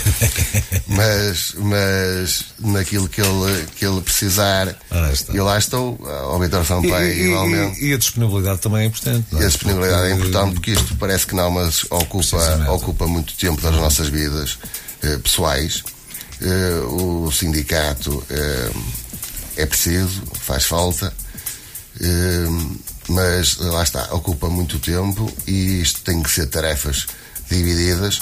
mas, 0.88 1.54
mas 1.58 2.44
naquilo 2.58 3.08
que 3.08 3.20
ele, 3.20 3.66
que 3.76 3.84
ele 3.84 4.00
precisar, 4.00 4.74
está. 5.12 5.32
eu 5.34 5.44
lá 5.44 5.58
estou. 5.58 5.98
Ao 6.06 6.40
Vitor 6.40 6.64
Sampaio, 6.64 7.12
e- 7.12 7.26
igualmente. 7.26 7.80
e- 7.84 7.90
e 7.90 7.94
a 7.94 7.98
disponibilidade 7.98 8.60
também 8.60 8.82
é 8.82 8.86
importante. 8.86 9.26
não 9.30 9.40
E 9.40 9.42
é? 9.42 9.46
a 9.46 9.48
disponibilidade 9.48 10.06
é 10.08 10.14
importante 10.14 10.54
porque 10.54 10.70
isto 10.72 10.96
parece 10.96 11.26
que 11.26 11.34
não, 11.34 11.50
mas 11.50 11.84
ocupa, 11.90 12.70
ocupa 12.70 13.06
muito 13.06 13.34
tempo 13.36 13.60
das 13.60 13.74
nossas 13.74 14.08
vidas 14.08 14.58
eh, 15.02 15.18
pessoais. 15.18 15.82
Eh, 16.40 16.80
o 16.88 17.30
sindicato 17.30 18.22
eh, 18.28 18.70
é 19.56 19.66
preciso, 19.66 20.22
faz 20.40 20.64
falta, 20.64 21.12
eh, 22.00 22.46
mas 23.08 23.56
lá 23.58 23.82
está, 23.82 24.12
ocupa 24.14 24.48
muito 24.48 24.78
tempo 24.78 25.30
e 25.46 25.80
isto 25.80 26.00
tem 26.00 26.22
que 26.22 26.30
ser 26.30 26.46
tarefas 26.46 27.06
divididas, 27.50 28.20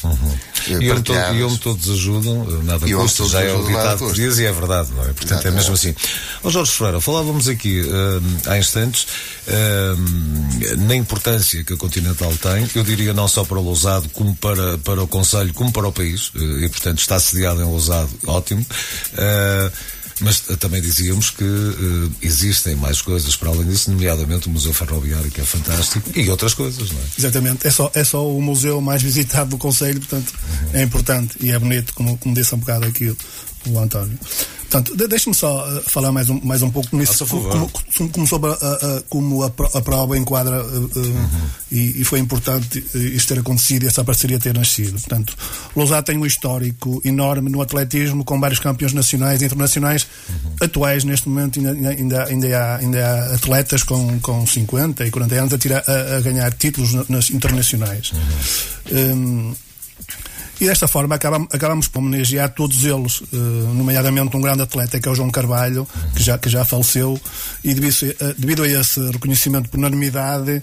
eh, 0.68 0.78
E 0.80 0.90
onde, 0.90 1.02
to- 1.02 1.12
e 1.14 1.42
onde 1.42 1.58
todos 1.58 1.88
ajudam, 1.90 2.44
nada 2.64 2.86
E 2.88 2.94
onde 2.94 3.04
custa, 3.14 3.24
já 3.26 3.42
é 3.42 3.52
o 3.52 3.62
nada 3.70 3.94
ditado 3.96 4.12
diz 4.12 4.38
e 4.38 4.44
é 4.44 4.52
verdade, 4.52 4.90
não 4.94 5.02
é? 5.04 5.12
Portanto, 5.12 5.46
é 5.46 5.50
mesmo 5.50 5.74
assim. 5.74 5.94
Ó 6.44 6.50
Jorge 6.50 6.72
Ferreira, 6.72 7.00
falávamos 7.00 7.48
aqui 7.48 7.82
hum, 7.82 8.36
há 8.46 8.58
instantes 8.58 9.06
hum, 9.48 10.48
na 10.86 10.94
importância 10.96 11.62
que 11.64 11.72
a 11.72 11.76
Continental 11.76 12.32
tem, 12.40 12.68
eu 12.74 12.82
diria 12.84 13.12
não 13.12 13.28
só 13.28 13.44
para 13.44 13.58
o 13.58 13.62
Lousado, 13.62 14.08
como 14.10 14.34
para, 14.36 14.78
para 14.78 15.02
o 15.02 15.06
Conselho, 15.08 15.52
como 15.54 15.72
para 15.72 15.88
o 15.88 15.92
país, 15.92 16.30
eh, 16.36 16.64
e 16.64 16.68
portanto 16.68 16.98
está 16.98 17.18
sediado 17.18 17.60
em 17.60 17.64
Lousado, 17.64 18.10
ótimo. 18.26 18.64
Eh, 19.16 19.70
mas 20.20 20.42
eh, 20.48 20.56
também 20.56 20.80
dizíamos 20.80 21.30
que 21.30 21.44
eh, 21.44 22.10
existem 22.22 22.76
mais 22.76 23.00
coisas 23.00 23.36
para 23.36 23.50
além 23.50 23.64
disso, 23.64 23.90
nomeadamente 23.90 24.48
o 24.48 24.50
Museu 24.50 24.72
Ferroviário, 24.72 25.30
que 25.30 25.40
é 25.40 25.44
fantástico, 25.44 26.10
e 26.14 26.28
outras 26.30 26.54
coisas, 26.54 26.90
não 26.90 26.98
é? 26.98 27.04
Exatamente, 27.18 27.66
é 27.66 27.70
só, 27.70 27.90
é 27.94 28.04
só 28.04 28.28
o 28.28 28.40
museu 28.40 28.80
mais 28.80 29.02
visitado 29.02 29.50
do 29.50 29.58
Conselho, 29.58 30.00
portanto 30.00 30.32
é 30.72 30.82
importante 30.82 31.36
e 31.40 31.50
é 31.50 31.58
bonito, 31.58 31.94
como, 31.94 32.16
como 32.18 32.34
disse 32.34 32.54
um 32.54 32.58
bocado 32.58 32.86
aqui 32.86 33.14
o 33.68 33.78
António. 33.78 34.18
Portanto, 34.62 34.96
de, 34.96 35.06
deixe-me 35.06 35.34
só 35.34 35.68
uh, 35.68 35.82
falar 35.82 36.10
mais 36.12 36.30
um, 36.30 36.40
mais 36.42 36.62
um 36.62 36.70
pouco 36.70 36.96
nisso, 36.96 37.12
como, 37.26 37.68
como, 37.98 38.08
como 38.10 38.26
sobre 38.26 38.50
a, 38.50 38.54
a- 38.54 38.56
a- 38.96 39.02
como 39.10 39.42
a, 39.42 39.46
a 39.46 39.80
prova 39.82 40.16
enquadra 40.16 40.64
uh, 40.64 40.84
uh, 40.84 41.28
e, 41.70 42.00
e 42.00 42.04
foi 42.04 42.18
importante 42.20 42.82
isto 42.94 43.34
ter 43.34 43.40
acontecido 43.40 43.82
e 43.82 43.86
essa 43.86 44.02
parceria 44.02 44.38
ter 44.38 44.54
nascido. 44.54 44.92
Portanto, 44.98 45.36
Lousado 45.76 46.06
tem 46.06 46.16
um 46.16 46.24
histórico 46.24 47.02
enorme 47.04 47.50
no 47.50 47.60
atletismo, 47.60 48.24
com 48.24 48.40
vários 48.40 48.58
campeões 48.60 48.94
nacionais 48.94 49.42
e 49.42 49.44
internacionais 49.44 50.06
atuais. 50.58 51.04
Neste 51.04 51.28
momento 51.28 51.58
ainda, 51.58 51.90
ainda, 51.90 52.24
ainda, 52.24 52.58
há, 52.58 52.76
ainda 52.76 53.06
há 53.06 53.34
atletas 53.34 53.82
com, 53.82 54.18
com 54.20 54.46
50 54.46 55.06
e 55.06 55.10
40 55.10 55.34
anos 55.34 55.52
a, 55.52 55.58
tirar, 55.58 55.84
a, 55.86 56.20
ganhar 56.22 56.50
títulos 56.54 56.94
na- 56.94 57.04
nas 57.10 57.28
internacionais. 57.28 58.10
Um, 58.90 59.54
e 60.62 60.66
desta 60.66 60.86
forma 60.86 61.14
acabam- 61.16 61.48
acabamos 61.52 61.88
por 61.88 61.98
homenagear 61.98 62.48
todos 62.54 62.84
eles, 62.84 63.20
eh, 63.32 63.36
nomeadamente 63.74 64.36
um 64.36 64.40
grande 64.40 64.62
atleta 64.62 65.00
que 65.00 65.08
é 65.08 65.10
o 65.10 65.14
João 65.14 65.30
Carvalho, 65.30 65.86
que 66.14 66.22
já, 66.22 66.38
que 66.38 66.48
já 66.48 66.64
faleceu, 66.64 67.20
e 67.64 67.74
devido, 67.74 68.14
eh, 68.20 68.34
devido 68.38 68.62
a 68.62 68.68
esse 68.68 69.00
reconhecimento 69.10 69.68
por 69.68 69.78
unanimidade, 69.78 70.50
eh, 70.52 70.62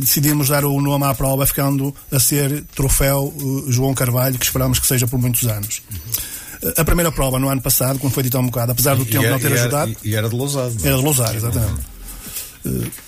decidimos 0.00 0.48
dar 0.48 0.64
o 0.64 0.80
nome 0.80 1.04
à 1.04 1.14
prova, 1.14 1.46
ficando 1.46 1.94
a 2.10 2.18
ser 2.18 2.64
troféu 2.74 3.32
João 3.68 3.94
Carvalho, 3.94 4.36
que 4.38 4.44
esperamos 4.44 4.78
que 4.80 4.86
seja 4.86 5.06
por 5.06 5.18
muitos 5.20 5.46
anos. 5.48 5.80
A 6.76 6.84
primeira 6.84 7.12
prova 7.12 7.38
no 7.38 7.48
ano 7.48 7.60
passado, 7.60 7.98
quando 8.00 8.12
foi 8.14 8.22
dito 8.24 8.36
há 8.36 8.40
um 8.40 8.46
bocado, 8.46 8.72
apesar 8.72 8.96
do 8.96 9.04
tempo 9.04 9.24
e, 9.24 9.30
não 9.30 9.38
ter 9.38 9.52
era, 9.52 9.60
ajudado, 9.60 9.96
e- 10.02 10.08
e 10.08 10.14
era 10.16 10.28
de 10.28 10.34
Lousado. 10.34 10.74
é? 10.82 10.88
era 10.88 10.96
de 10.96 11.04
Lousar, 11.04 11.36
exatamente. 11.36 11.80
Ap- 12.66 13.05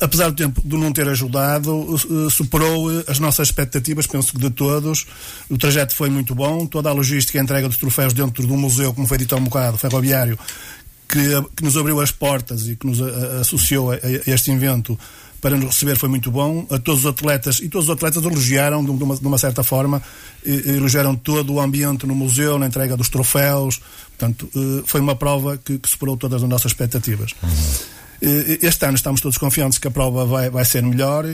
apesar 0.00 0.30
do 0.30 0.36
tempo 0.36 0.62
de 0.64 0.76
não 0.76 0.92
ter 0.92 1.08
ajudado, 1.08 1.94
eh, 1.94 2.30
superou 2.30 2.90
eh, 2.90 3.04
as 3.08 3.18
nossas 3.18 3.48
expectativas, 3.48 4.06
penso 4.06 4.32
que 4.32 4.38
de 4.38 4.50
todos. 4.50 5.06
O 5.48 5.58
trajeto 5.58 5.94
foi 5.94 6.08
muito 6.08 6.34
bom, 6.34 6.66
toda 6.66 6.88
a 6.88 6.92
logística 6.92 7.38
e 7.38 7.40
entrega 7.40 7.68
dos 7.68 7.76
troféus 7.76 8.12
dentro 8.12 8.46
do 8.46 8.56
museu, 8.56 8.92
como 8.92 9.06
foi 9.06 9.18
dito 9.18 9.34
há 9.34 9.38
um 9.38 9.44
bocado, 9.44 9.76
ferroviário, 9.78 10.38
que, 11.08 11.18
que 11.56 11.64
nos 11.64 11.76
abriu 11.76 12.00
as 12.00 12.10
portas 12.10 12.68
e 12.68 12.76
que 12.76 12.86
nos 12.86 13.00
associou 13.40 13.92
a, 13.92 13.94
a 13.94 14.30
este 14.30 14.50
evento 14.50 14.98
para 15.40 15.56
nos 15.56 15.66
receber 15.74 15.96
foi 15.96 16.08
muito 16.08 16.30
bom. 16.30 16.66
A 16.70 16.78
todos 16.78 17.00
os 17.00 17.06
atletas, 17.06 17.60
e 17.60 17.68
todos 17.68 17.88
os 17.88 17.94
atletas 17.94 18.22
elogiaram, 18.22 18.84
de 18.84 18.90
uma, 18.90 19.16
de 19.16 19.26
uma 19.26 19.38
certa 19.38 19.62
forma, 19.62 20.02
eh, 20.44 20.76
elogiaram 20.76 21.16
todo 21.16 21.54
o 21.54 21.60
ambiente 21.60 22.06
no 22.06 22.14
museu, 22.14 22.58
na 22.58 22.66
entrega 22.66 22.96
dos 22.96 23.08
troféus. 23.08 23.80
Portanto, 24.18 24.48
eh, 24.54 24.82
foi 24.84 25.00
uma 25.00 25.16
prova 25.16 25.56
que, 25.56 25.78
que 25.78 25.88
superou 25.88 26.16
todas 26.16 26.42
as 26.42 26.48
nossas 26.48 26.72
expectativas. 26.72 27.34
Este 28.22 28.84
ano 28.84 28.96
estamos 28.96 29.20
todos 29.20 29.38
confiantes 29.38 29.78
que 29.78 29.88
a 29.88 29.90
prova 29.90 30.26
vai, 30.26 30.50
vai 30.50 30.64
ser 30.64 30.82
melhor, 30.82 31.24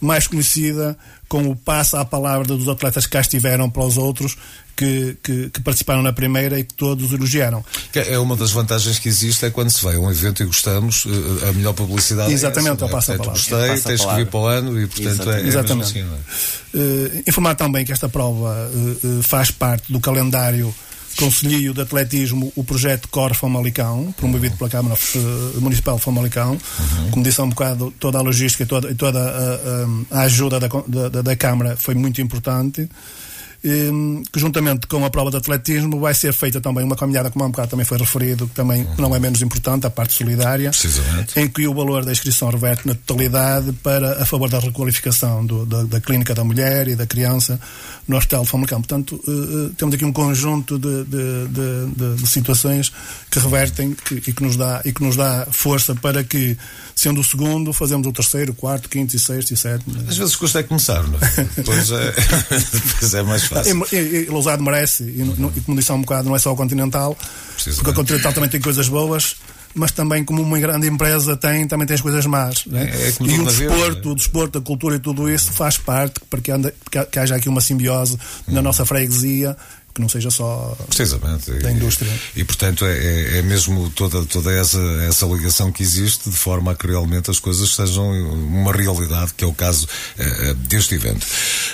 mais 0.00 0.26
conhecida, 0.26 0.96
com 1.28 1.48
o 1.48 1.56
passo 1.56 1.96
à 1.96 2.04
palavra 2.04 2.46
dos 2.46 2.68
atletas 2.68 3.04
que 3.04 3.12
cá 3.12 3.20
estiveram 3.20 3.68
para 3.68 3.82
os 3.82 3.96
outros, 3.96 4.36
que, 4.76 5.16
que, 5.22 5.50
que, 5.50 5.60
participaram 5.60 6.02
na 6.02 6.12
primeira 6.12 6.58
e 6.58 6.64
que 6.64 6.74
todos 6.74 7.12
elogiaram. 7.12 7.64
É 7.94 8.18
uma 8.18 8.36
das 8.36 8.52
vantagens 8.52 8.98
que 8.98 9.08
existe 9.08 9.46
é 9.46 9.50
quando 9.50 9.70
se 9.70 9.82
vai 9.82 9.96
a 9.96 9.98
um 9.98 10.10
evento 10.10 10.42
e 10.42 10.46
gostamos, 10.46 11.06
eh, 11.06 11.48
a 11.48 11.52
melhor 11.52 11.72
publicidade 11.72 12.32
Exatamente, 12.32 12.82
é 12.82 12.84
essa, 12.84 12.94
passo 12.94 13.12
a 13.12 13.16
palavra. 13.16 13.40
Gostei, 13.40 13.80
tens 13.80 14.04
que 14.04 14.14
vir 14.14 14.26
para 14.26 14.38
o 14.38 14.46
ano 14.46 14.80
e 14.80 14.86
portanto 14.86 15.08
Exatamente. 15.08 15.40
é, 15.40 15.44
é 15.44 15.48
Exatamente. 15.48 15.88
Assim, 15.88 16.00
é? 16.00 16.78
Uh, 16.78 17.22
informar 17.26 17.54
também 17.54 17.86
que 17.86 17.92
esta 17.92 18.08
prova 18.08 18.70
uh, 18.70 19.22
faz 19.22 19.50
parte 19.50 19.90
do 19.90 19.98
calendário 19.98 20.74
Conselhio 21.16 21.72
de 21.72 21.80
Atletismo 21.80 22.52
o 22.54 22.62
projeto 22.62 23.08
Cor 23.08 23.34
Famalicão, 23.34 24.14
promovido 24.16 24.56
pela 24.56 24.70
Câmara 24.70 24.94
uh, 24.94 25.60
Municipal 25.60 25.96
de 25.96 26.02
Famalicão, 26.02 26.52
uhum. 26.52 27.10
como 27.10 27.24
disse 27.24 27.40
há 27.40 27.44
um 27.44 27.48
bocado, 27.48 27.92
toda 27.98 28.18
a 28.18 28.22
logística 28.22 28.64
e 28.64 28.66
toda, 28.66 28.94
toda 28.94 29.18
a, 29.20 30.16
a, 30.16 30.20
a 30.20 30.22
ajuda 30.22 30.60
da, 30.60 30.68
da, 31.08 31.22
da 31.22 31.36
Câmara 31.36 31.76
foi 31.76 31.94
muito 31.94 32.20
importante 32.20 32.88
que 34.32 34.38
juntamente 34.38 34.86
com 34.86 35.04
a 35.04 35.10
prova 35.10 35.30
de 35.30 35.36
atletismo 35.36 35.98
vai 35.98 36.14
ser 36.14 36.32
feita 36.32 36.60
também 36.60 36.84
uma 36.84 36.94
caminhada, 36.94 37.30
como 37.30 37.44
há 37.44 37.48
um 37.48 37.50
bocado 37.50 37.70
também 37.70 37.84
foi 37.84 37.98
referido, 37.98 38.46
que 38.46 38.54
também 38.54 38.84
uhum. 38.84 38.94
não 38.98 39.16
é 39.16 39.18
menos 39.18 39.42
importante, 39.42 39.86
a 39.86 39.90
parte 39.90 40.14
solidária, 40.14 40.70
em 41.34 41.48
que 41.48 41.66
o 41.66 41.74
valor 41.74 42.04
da 42.04 42.12
inscrição 42.12 42.48
reverte 42.48 42.86
na 42.86 42.94
totalidade 42.94 43.72
para 43.82 44.22
a 44.22 44.26
favor 44.26 44.48
da 44.48 44.58
requalificação 44.58 45.44
do, 45.44 45.66
da, 45.66 45.82
da, 45.84 46.00
clínica 46.00 46.34
da 46.34 46.44
mulher 46.44 46.86
e 46.88 46.94
da 46.94 47.06
criança 47.06 47.58
no 48.06 48.16
Hospital 48.16 48.44
de 48.44 48.50
Famalicão. 48.50 48.80
Portanto, 48.80 49.20
uh, 49.26 49.70
temos 49.70 49.94
aqui 49.94 50.04
um 50.04 50.12
conjunto 50.12 50.78
de, 50.78 51.04
de, 51.04 51.48
de, 51.48 52.22
de 52.22 52.26
situações 52.28 52.92
que 53.30 53.38
revertem 53.38 53.94
que, 53.94 54.14
e, 54.14 54.32
que 54.32 54.42
nos 54.42 54.56
dá, 54.56 54.80
e 54.84 54.92
que 54.92 55.02
nos 55.02 55.16
dá 55.16 55.46
força 55.50 55.94
para 55.94 56.22
que, 56.22 56.56
sendo 56.94 57.20
o 57.20 57.24
segundo, 57.24 57.72
fazemos 57.72 58.06
o 58.06 58.12
terceiro, 58.12 58.54
quarto, 58.54 58.88
quinto 58.88 59.16
e 59.16 59.18
sexto 59.18 59.52
e 59.52 59.56
sétimo. 59.56 59.96
Às 60.08 60.16
vezes 60.16 60.36
custa 60.36 60.60
é 60.60 60.62
começar, 60.62 61.02
não 61.02 61.18
é? 61.18 61.46
Depois 61.56 61.90
é, 61.90 62.12
depois 62.72 63.14
é 63.14 63.22
mais 63.22 63.44
fácil. 63.44 63.55
E, 63.64 63.96
e, 63.96 64.24
e 64.24 64.26
Lousado 64.26 64.62
merece, 64.62 65.04
e, 65.04 65.22
e 65.22 65.60
como 65.62 65.78
disse 65.78 65.90
há 65.90 65.94
um 65.94 66.00
bocado, 66.00 66.28
não 66.28 66.36
é 66.36 66.38
só 66.38 66.52
o 66.52 66.56
Continental, 66.56 67.16
porque 67.76 67.90
o 67.90 67.94
Continental 67.94 68.32
também 68.32 68.50
tem 68.50 68.60
coisas 68.60 68.88
boas 68.88 69.36
mas 69.76 69.92
também 69.92 70.24
como 70.24 70.40
uma 70.40 70.58
grande 70.58 70.88
empresa 70.88 71.36
tem, 71.36 71.68
também 71.68 71.86
tem 71.86 71.94
as 71.94 72.00
coisas 72.00 72.24
más. 72.24 72.64
Né? 72.64 72.90
É, 72.90 73.08
é 73.08 73.12
e 73.20 73.38
o 73.38 73.44
desporto, 73.44 74.08
é? 74.08 74.12
o 74.12 74.14
desporto, 74.14 74.58
a 74.58 74.62
cultura 74.62 74.96
e 74.96 74.98
tudo 74.98 75.28
isso 75.28 75.52
faz 75.52 75.76
parte 75.76 76.18
para 76.30 76.40
que, 76.40 76.50
anda, 76.50 76.74
que 77.10 77.18
haja 77.18 77.36
aqui 77.36 77.46
uma 77.46 77.60
simbiose 77.60 78.14
hum. 78.48 78.54
na 78.54 78.62
nossa 78.62 78.86
freguesia 78.86 79.54
que 79.96 80.00
não 80.02 80.08
seja 80.08 80.30
só 80.30 80.76
Precisamente. 80.88 81.50
da 81.52 81.72
indústria. 81.72 82.12
E, 82.36 82.40
e 82.40 82.44
portanto, 82.44 82.84
é, 82.84 82.92
é, 82.92 83.38
é, 83.38 83.42
mesmo 83.42 83.88
toda, 83.90 84.24
toda 84.26 84.52
essa, 84.52 84.78
essa 85.08 85.24
ligação 85.26 85.72
que 85.72 85.82
existe 85.82 86.28
de 86.28 86.36
forma 86.36 86.72
a 86.72 86.74
que 86.74 86.86
realmente 86.86 87.30
as 87.30 87.40
coisas 87.40 87.74
sejam 87.74 88.10
uma 88.10 88.72
realidade, 88.72 89.32
que 89.34 89.42
é 89.42 89.46
o 89.46 89.54
caso 89.54 89.88
uh, 90.18 90.54
deste 90.54 90.94
evento. 90.94 91.26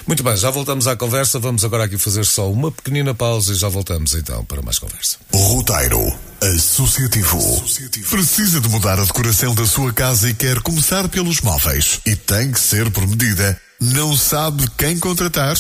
Muito 0.07 0.23
bem, 0.23 0.37
já 0.37 0.51
voltamos 0.51 0.87
à 0.87 0.95
conversa. 0.95 1.41
Vamos 1.41 1.65
agora 1.65 1.85
aqui 1.85 1.99
fazer 1.99 2.25
só 2.25 2.51
uma 2.51 2.71
pequenina 2.71 3.13
pausa 3.13 3.53
e 3.53 3.57
já 3.57 3.69
voltamos 3.69 4.15
então 4.15 4.45
para 4.45 4.63
mais 4.63 4.79
conversa. 4.79 5.17
Roteiro 5.35 6.17
Associativo. 6.43 7.39
Associativo. 7.39 8.11
Precisa 8.11 8.61
de 8.61 8.69
mudar 8.69 8.99
a 8.99 9.05
decoração 9.05 9.55
da 9.55 9.65
sua 9.65 9.93
casa 9.93 10.29
e 10.29 10.35
quer 10.35 10.61
começar 10.61 11.09
pelos 11.09 11.41
móveis. 11.41 12.01
E 12.05 12.17
tem 12.17 12.51
que 12.51 12.59
ser 12.59 12.91
por 12.91 13.07
medida 13.07 13.61
não 13.83 14.17
sabe 14.17 14.65
quem 14.79 14.97
contratar? 14.97 15.57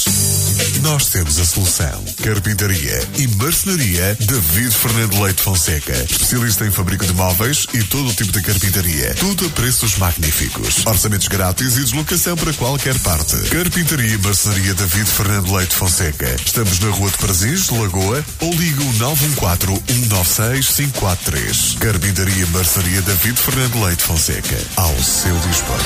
Nós 0.82 1.06
temos 1.06 1.40
a 1.40 1.44
solução. 1.44 2.04
Carpintaria 2.22 3.04
e 3.18 3.26
marcenaria 3.36 4.16
David 4.20 4.70
Fernando 4.70 5.20
Leite 5.20 5.42
Fonseca. 5.42 5.92
Especialista 6.08 6.64
em 6.64 6.70
fábrica 6.70 7.04
de 7.04 7.12
móveis 7.14 7.66
e 7.74 7.82
todo 7.82 8.08
o 8.08 8.14
tipo 8.14 8.30
de 8.30 8.40
carpintaria. 8.40 9.12
Tudo 9.16 9.46
a 9.46 9.48
preços 9.50 9.98
magníficos. 9.98 10.86
Orçamentos 10.86 11.26
grátis 11.26 11.76
e 11.76 11.80
deslocação 11.80 12.36
para 12.36 12.52
qualquer 12.52 12.96
parte. 13.00 13.34
Carpintaria 13.48 14.14
e 14.14 14.18
marcenaria 14.18 14.74
David 14.74 15.10
Fernando 15.10 15.52
Leite 15.52 15.74
Fonseca. 15.74 16.36
Estamos 16.46 16.78
na 16.78 16.90
Rua 16.90 17.10
de 17.10 17.18
Prazins, 17.18 17.70
Lagoa 17.70 18.24
ou 18.40 18.54
liga 18.54 18.82
o 18.82 18.92
914-196-543. 18.92 21.78
Carpintaria 21.78 22.44
e 22.44 22.46
marcenaria 22.46 23.02
David 23.02 23.40
Fernando 23.40 23.84
Leite 23.84 24.04
Fonseca. 24.04 24.56
Ao 24.76 24.96
seu 25.02 25.36
dispor. 25.40 25.80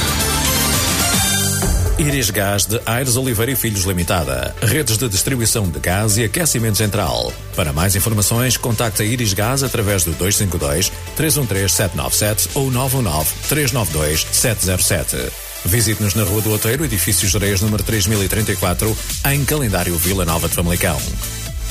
Iris 1.99 2.29
Gás 2.29 2.67
de 2.67 2.79
Aires 2.85 3.17
Oliveira 3.17 3.53
e 3.53 3.57
Filhos 3.57 3.85
Limitada. 3.85 4.55
Redes 4.61 4.99
de 4.99 5.09
distribuição 5.09 5.67
de 5.67 5.81
gás 5.81 6.19
e 6.19 6.25
aquecimento 6.25 6.77
central. 6.77 7.33
Para 7.55 7.73
mais 7.73 7.97
informações, 7.97 8.59
contacte 8.59 9.03
a 9.03 9.05
Iris 9.05 9.33
Gás 9.33 9.63
através 9.63 10.05
do 10.05 10.13
252 10.13 10.93
313 11.17 11.73
797 11.73 12.51
ou 12.55 12.71
919 12.71 13.33
392 13.49 14.27
707. 14.31 15.33
Visite-nos 15.65 16.15
na 16.15 16.25
Rua 16.25 16.43
do 16.43 16.51
Outeiro, 16.51 16.85
edifício 16.85 17.27
Jerez, 17.27 17.63
número 17.63 17.83
3034, 17.83 18.95
em 19.33 19.43
calendário 19.47 19.97
Vila 19.97 20.27
Nova 20.27 20.51
de 20.51 20.55
Famalicão. 20.55 21.01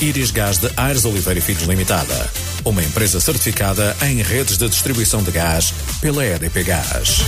Iris 0.02 0.32
Gás 0.32 0.58
de 0.58 0.72
Aires 0.76 1.06
Oliveira 1.06 1.38
e 1.38 1.42
Filhos 1.42 1.64
Limitada. 1.64 2.32
Uma 2.66 2.84
empresa 2.84 3.20
certificada 3.20 3.96
em 4.02 4.24
redes 4.24 4.58
de 4.58 4.68
distribuição 4.68 5.22
de 5.22 5.30
gás 5.30 5.72
pela 6.02 6.26
EDP 6.26 6.64
Gás. 6.64 7.22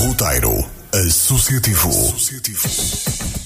Roteiro 0.00 0.77
Associativo. 0.92 1.90
Associativo. 1.90 3.37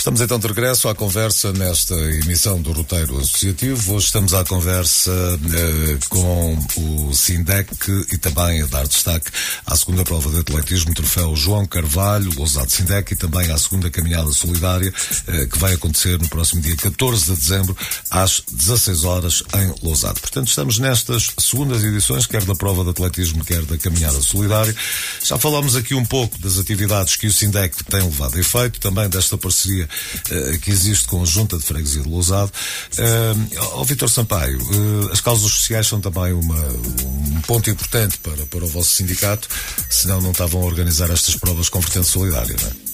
Estamos 0.00 0.22
então 0.22 0.38
de 0.38 0.46
regresso 0.46 0.88
à 0.88 0.94
conversa 0.94 1.52
nesta 1.52 1.94
emissão 1.94 2.60
do 2.60 2.72
Roteiro 2.72 3.18
Associativo. 3.18 3.94
Hoje 3.94 4.06
estamos 4.06 4.32
à 4.32 4.44
conversa 4.44 5.10
eh, 5.10 5.98
com 6.08 6.58
o 6.76 7.14
Sindec 7.14 7.70
e 8.10 8.16
também 8.16 8.62
a 8.62 8.66
dar 8.66 8.88
destaque 8.88 9.30
à 9.66 9.76
segunda 9.76 10.02
prova 10.02 10.30
de 10.30 10.38
atletismo, 10.38 10.94
troféu 10.94 11.36
João 11.36 11.66
Carvalho, 11.66 12.32
Lousado 12.34 12.70
Sindec, 12.70 13.12
e 13.12 13.16
também 13.16 13.50
à 13.50 13.58
segunda 13.58 13.90
caminhada 13.90 14.30
solidária 14.32 14.92
eh, 15.26 15.46
que 15.46 15.58
vai 15.58 15.74
acontecer 15.74 16.18
no 16.18 16.28
próximo 16.28 16.62
dia 16.62 16.76
14 16.76 17.26
de 17.26 17.36
dezembro 17.36 17.76
às 18.10 18.42
16 18.50 19.04
horas 19.04 19.42
em 19.54 19.74
Lousado. 19.86 20.18
Portanto, 20.20 20.48
estamos 20.48 20.78
nestas 20.78 21.30
segundas 21.38 21.84
edições, 21.84 22.26
quer 22.26 22.44
da 22.44 22.54
prova 22.54 22.84
de 22.84 22.90
atletismo, 22.90 23.44
quer 23.44 23.62
da 23.62 23.76
caminhada 23.76 24.20
solidária. 24.22 24.74
Já 25.22 25.38
falámos 25.38 25.76
aqui 25.76 25.94
um 25.94 26.06
pouco 26.06 26.38
das 26.38 26.58
atividades 26.58 27.16
que 27.16 27.26
o 27.26 27.32
Sindec 27.32 27.84
tem 27.84 28.02
levado 28.02 28.36
a 28.36 28.40
efeito, 28.40 28.80
também 28.80 29.08
desta 29.08 29.36
parceria 29.40 29.88
uh, 29.88 30.58
que 30.60 30.70
existe 30.70 31.06
com 31.08 31.22
a 31.22 31.24
Junta 31.24 31.58
de 31.58 31.64
Freguesia 31.64 32.02
de 32.02 32.08
Lousado. 32.08 32.52
Uh, 32.98 33.58
ao 33.72 33.84
Vitor 33.84 34.08
Sampaio, 34.08 34.58
uh, 34.58 35.12
as 35.12 35.20
causas 35.20 35.50
sociais 35.50 35.86
são 35.86 36.00
também 36.00 36.32
uma, 36.32 36.60
um 37.04 37.40
ponto 37.46 37.70
importante 37.70 38.18
para, 38.18 38.46
para 38.46 38.64
o 38.64 38.68
vosso 38.68 38.90
sindicato, 38.90 39.48
senão 39.88 40.20
não 40.20 40.32
estavam 40.32 40.62
a 40.62 40.64
organizar 40.64 41.10
estas 41.10 41.36
provas 41.36 41.68
com 41.68 41.80
vertente 41.80 42.06
solidária, 42.06 42.56
não 42.60 42.68
é? 42.68 42.89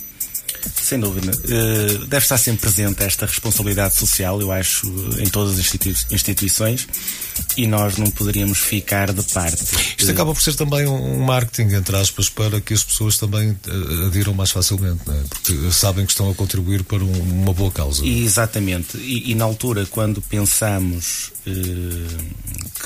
Sem 0.83 1.01
dúvida. 1.01 1.33
Uh, 1.33 2.07
deve 2.07 2.25
estar 2.25 2.39
sempre 2.39 2.63
presente 2.63 3.03
esta 3.03 3.27
responsabilidade 3.27 3.97
social, 3.97 4.41
eu 4.41 4.53
acho, 4.53 4.87
em 5.19 5.29
todas 5.29 5.55
as 5.55 5.61
institui 5.61 5.95
instituições 6.11 6.87
e 7.57 7.67
nós 7.67 7.97
não 7.97 8.11
poderíamos 8.11 8.59
ficar 8.59 9.13
de 9.13 9.23
parte. 9.33 9.65
Isto 9.97 10.11
acaba 10.11 10.33
por 10.33 10.43
ser 10.43 10.55
também 10.55 10.87
um 10.87 11.21
marketing, 11.21 11.75
entre 11.75 11.97
aspas, 11.97 12.29
para 12.29 12.61
que 12.61 12.75
as 12.75 12.85
pessoas 12.85 13.19
também 13.19 13.51
uh, 13.51 14.07
adiram 14.07 14.35
mais 14.35 14.51
facilmente, 14.51 15.03
é? 15.09 15.23
porque 15.29 15.71
sabem 15.71 16.05
que 16.05 16.13
estão 16.13 16.31
a 16.31 16.35
contribuir 16.35 16.85
para 16.85 17.03
um, 17.03 17.43
uma 17.43 17.53
boa 17.53 17.71
causa. 17.71 18.05
E, 18.05 18.25
exatamente. 18.25 18.97
E, 18.99 19.31
e, 19.31 19.35
na 19.35 19.45
altura, 19.45 19.87
quando 19.87 20.21
pensamos 20.23 21.33
uh, 21.47 22.25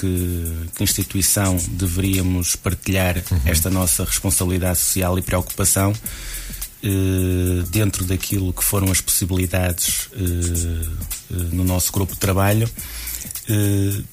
que, 0.01 0.69
que 0.75 0.85
instituição 0.85 1.57
deveríamos 1.71 2.57
partilhar 2.57 3.23
uhum. 3.31 3.41
esta 3.45 3.71
nossa 3.71 4.05
responsabilidade 4.05 4.79
social 4.79 5.19
e 5.19 5.23
preocupação, 5.23 5.93
eh, 5.93 6.40
dentro 7.71 8.05
daquilo 8.05 8.53
que 8.53 8.65
foram 8.65 8.91
as 8.91 9.01
possibilidades 9.01 10.09
eh, 10.13 10.19
eh, 10.19 11.35
no 11.53 11.65
nosso 11.65 11.93
grupo 11.93 12.15
de 12.15 12.21
trabalho, 12.21 12.69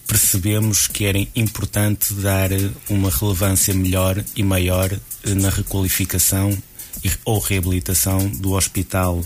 percebemos 0.08 0.88
que 0.88 1.06
era 1.06 1.20
importante 1.36 2.14
dar 2.16 2.50
uma 2.90 3.12
relevância 3.12 3.72
melhor 3.72 4.24
e 4.36 4.42
maior 4.42 4.90
na 5.24 5.50
requalificação 5.50 6.58
ou 7.24 7.40
reabilitação 7.40 8.28
do 8.28 8.54
hospital 8.54 9.24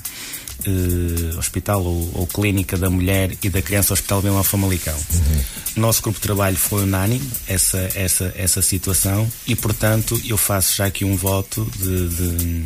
hospital 1.38 1.84
ou, 1.84 2.12
ou, 2.14 2.28
Clínica 2.28 2.78
da 2.78 2.90
Mulher 2.90 3.36
e 3.42 3.50
da 3.50 3.62
Criança 3.62 3.94
Hospital 3.94 4.22
Bem 4.22 4.44
Famalicão. 4.44 4.96
Uhum. 4.96 5.42
Nosso 5.78 6.02
grupo 6.02 6.20
de 6.20 6.24
trabalho 6.24 6.58
foi 6.58 6.84
unânime 6.84 7.28
essa, 7.48 7.80
essa, 7.96 8.34
essa 8.36 8.62
situação 8.62 9.28
e, 9.48 9.56
portanto, 9.56 10.22
eu 10.24 10.38
faço 10.38 10.76
já 10.76 10.86
aqui 10.86 11.04
um 11.04 11.16
voto 11.16 11.66
de, 11.80 12.10
de, 12.10 12.66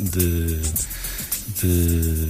de, 0.00 0.60
de, 1.60 2.26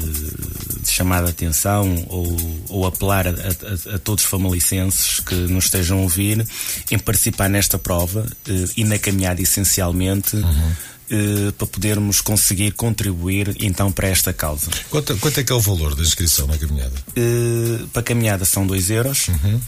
de 0.83 0.91
chamar 0.91 1.25
a 1.25 1.29
atenção 1.29 2.07
ou, 2.09 2.37
ou 2.69 2.87
apelar 2.87 3.27
a, 3.27 3.31
a, 3.31 3.95
a, 3.95 3.99
todos 3.99 4.25
os 4.25 4.31
famalicenses 4.31 5.21
que 5.21 5.35
nos 5.35 5.65
estejam 5.65 5.99
a 5.99 6.03
ouvir 6.03 6.47
em 6.91 6.99
participar 6.99 7.49
nesta 7.49 7.79
prova 7.79 8.27
eh, 8.49 8.65
e 8.77 8.85
na 8.85 8.99
caminhada 8.99 9.41
essencialmente. 9.41 10.37
Uhum. 10.37 10.73
Eh, 11.13 11.51
para 11.59 11.67
podermos 11.67 12.21
conseguir 12.21 12.71
contribuir 12.71 13.57
então 13.59 13.91
para 13.91 14.07
esta 14.07 14.33
causa. 14.33 14.71
Quanto, 14.89 15.17
quanto 15.17 15.41
é 15.41 15.43
que 15.43 15.51
é 15.51 15.55
o 15.57 15.59
valor 15.59 15.97
da 15.97 16.03
inscrição 16.03 16.47
na 16.47 16.57
caminhada? 16.57 16.95
Uh, 17.17 17.89
para 17.89 17.99
a 17.99 18.05
caminhada 18.05 18.45
são 18.45 18.65
2 18.65 18.91
euros 18.91 19.27
uhum. 19.27 19.61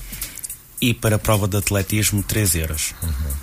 e 0.80 0.94
para 0.94 1.16
a 1.16 1.18
prova 1.18 1.48
de 1.48 1.56
atletismo 1.56 2.22
3 2.22 2.54
euros. 2.54 2.94
Uhum. 3.02 3.41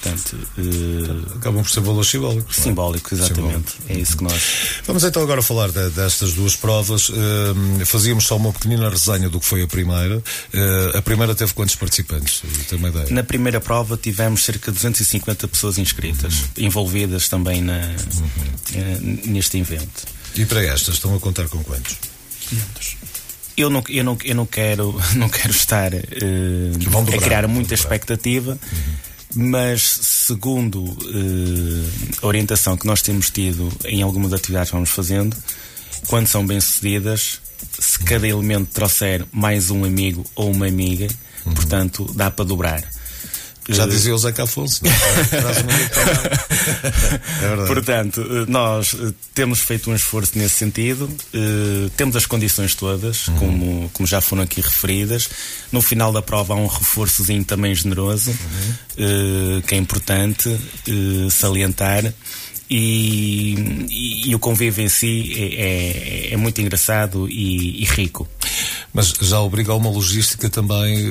Portanto, 0.00 0.36
uh, 0.58 1.36
acabam 1.36 1.62
por 1.62 1.70
ser 1.70 1.80
valores 1.80 2.10
simbólicos. 2.10 2.58
É? 2.58 2.62
Simbólico, 2.62 3.14
exatamente. 3.14 3.70
Simbólico. 3.70 3.82
É 3.88 3.98
isso 3.98 4.16
que 4.16 4.24
nós. 4.24 4.42
Vamos 4.86 5.04
então 5.04 5.22
agora 5.22 5.42
falar 5.42 5.70
de, 5.70 5.90
destas 5.90 6.32
duas 6.32 6.56
provas. 6.56 7.08
Uh, 7.08 7.86
fazíamos 7.86 8.26
só 8.26 8.36
uma 8.36 8.52
pequenina 8.52 8.88
resenha 8.90 9.28
do 9.30 9.38
que 9.38 9.46
foi 9.46 9.62
a 9.62 9.66
primeira. 9.66 10.18
Uh, 10.18 10.98
a 10.98 11.02
primeira 11.02 11.34
teve 11.34 11.54
quantos 11.54 11.76
participantes? 11.76 12.42
Tem 12.68 12.78
uma 12.78 12.88
ideia? 12.88 13.06
Na 13.10 13.22
primeira 13.22 13.60
prova 13.60 13.96
tivemos 13.96 14.44
cerca 14.44 14.72
de 14.72 14.78
250 14.78 15.48
pessoas 15.48 15.78
inscritas, 15.78 16.40
uhum. 16.40 16.48
envolvidas 16.64 17.28
também 17.28 17.62
na, 17.62 17.78
uhum. 17.78 19.20
neste 19.26 19.58
evento. 19.58 20.06
E 20.34 20.44
para 20.44 20.62
estas, 20.64 20.96
estão 20.96 21.14
a 21.14 21.20
contar 21.20 21.48
com 21.48 21.62
quantos? 21.62 21.96
500 22.48 22.96
eu 23.56 23.70
não, 23.70 23.84
eu 23.88 24.02
não, 24.02 24.18
eu 24.24 24.34
não 24.34 24.46
quero 24.46 25.00
não 25.14 25.28
quero 25.28 25.52
estar 25.52 25.94
uh, 25.94 27.14
a 27.14 27.18
criar 27.22 27.46
muita 27.46 27.72
expectativa 27.72 28.58
uhum 28.60 29.13
mas 29.34 29.82
segundo 29.82 30.84
uh, 30.84 31.90
a 32.22 32.26
orientação 32.26 32.76
que 32.76 32.86
nós 32.86 33.02
temos 33.02 33.30
tido 33.30 33.70
em 33.84 34.02
algumas 34.02 34.32
atividades 34.32 34.70
que 34.70 34.76
vamos 34.76 34.90
fazendo, 34.90 35.36
quando 36.06 36.26
são 36.26 36.46
bem 36.46 36.60
sucedidas, 36.60 37.40
se 37.78 37.98
cada 37.98 38.26
elemento 38.26 38.70
trouxer 38.72 39.24
mais 39.32 39.70
um 39.70 39.84
amigo 39.84 40.24
ou 40.34 40.50
uma 40.50 40.66
amiga, 40.66 41.08
uhum. 41.44 41.54
portanto 41.54 42.10
dá 42.14 42.30
para 42.30 42.44
dobrar. 42.44 42.93
Já 43.68 43.86
dizia 43.86 44.14
o 44.14 44.18
Zeca 44.18 44.42
Afonso, 44.44 44.82
não? 44.84 44.92
é 47.42 47.48
verdade. 47.48 47.66
Portanto, 47.66 48.20
eh, 48.20 48.44
nós 48.46 48.94
eh, 48.94 49.12
temos 49.32 49.60
feito 49.60 49.90
um 49.90 49.94
esforço 49.94 50.38
nesse 50.38 50.56
sentido, 50.56 51.04
uh, 51.04 51.88
temos 51.96 52.14
as 52.14 52.26
condições 52.26 52.74
todas, 52.74 53.28
uhum. 53.28 53.36
como, 53.36 53.90
como 53.94 54.06
já 54.06 54.20
foram 54.20 54.42
aqui 54.42 54.60
referidas. 54.60 55.30
No 55.72 55.80
final 55.80 56.12
da 56.12 56.20
prova 56.20 56.52
há 56.52 56.56
um 56.56 56.66
reforçozinho 56.66 57.42
também 57.44 57.74
generoso, 57.74 58.30
uhum. 58.30 59.58
uh, 59.58 59.62
que 59.62 59.74
é 59.74 59.78
importante 59.78 60.54
salientar. 61.30 62.12
E, 62.68 63.54
e, 63.90 64.30
e, 64.30 64.34
o 64.34 64.38
convívio 64.38 64.84
em 64.84 64.88
si 64.88 65.32
é, 65.36 66.30
é, 66.30 66.32
é 66.32 66.36
muito 66.36 66.60
engraçado 66.60 67.28
e, 67.28 67.82
e 67.82 67.84
rico. 67.84 68.26
Mas 68.94 69.12
já 69.20 69.40
obriga 69.40 69.72
a 69.72 69.74
uma 69.74 69.90
logística 69.90 70.48
também 70.48 70.98
eh, 70.98 71.08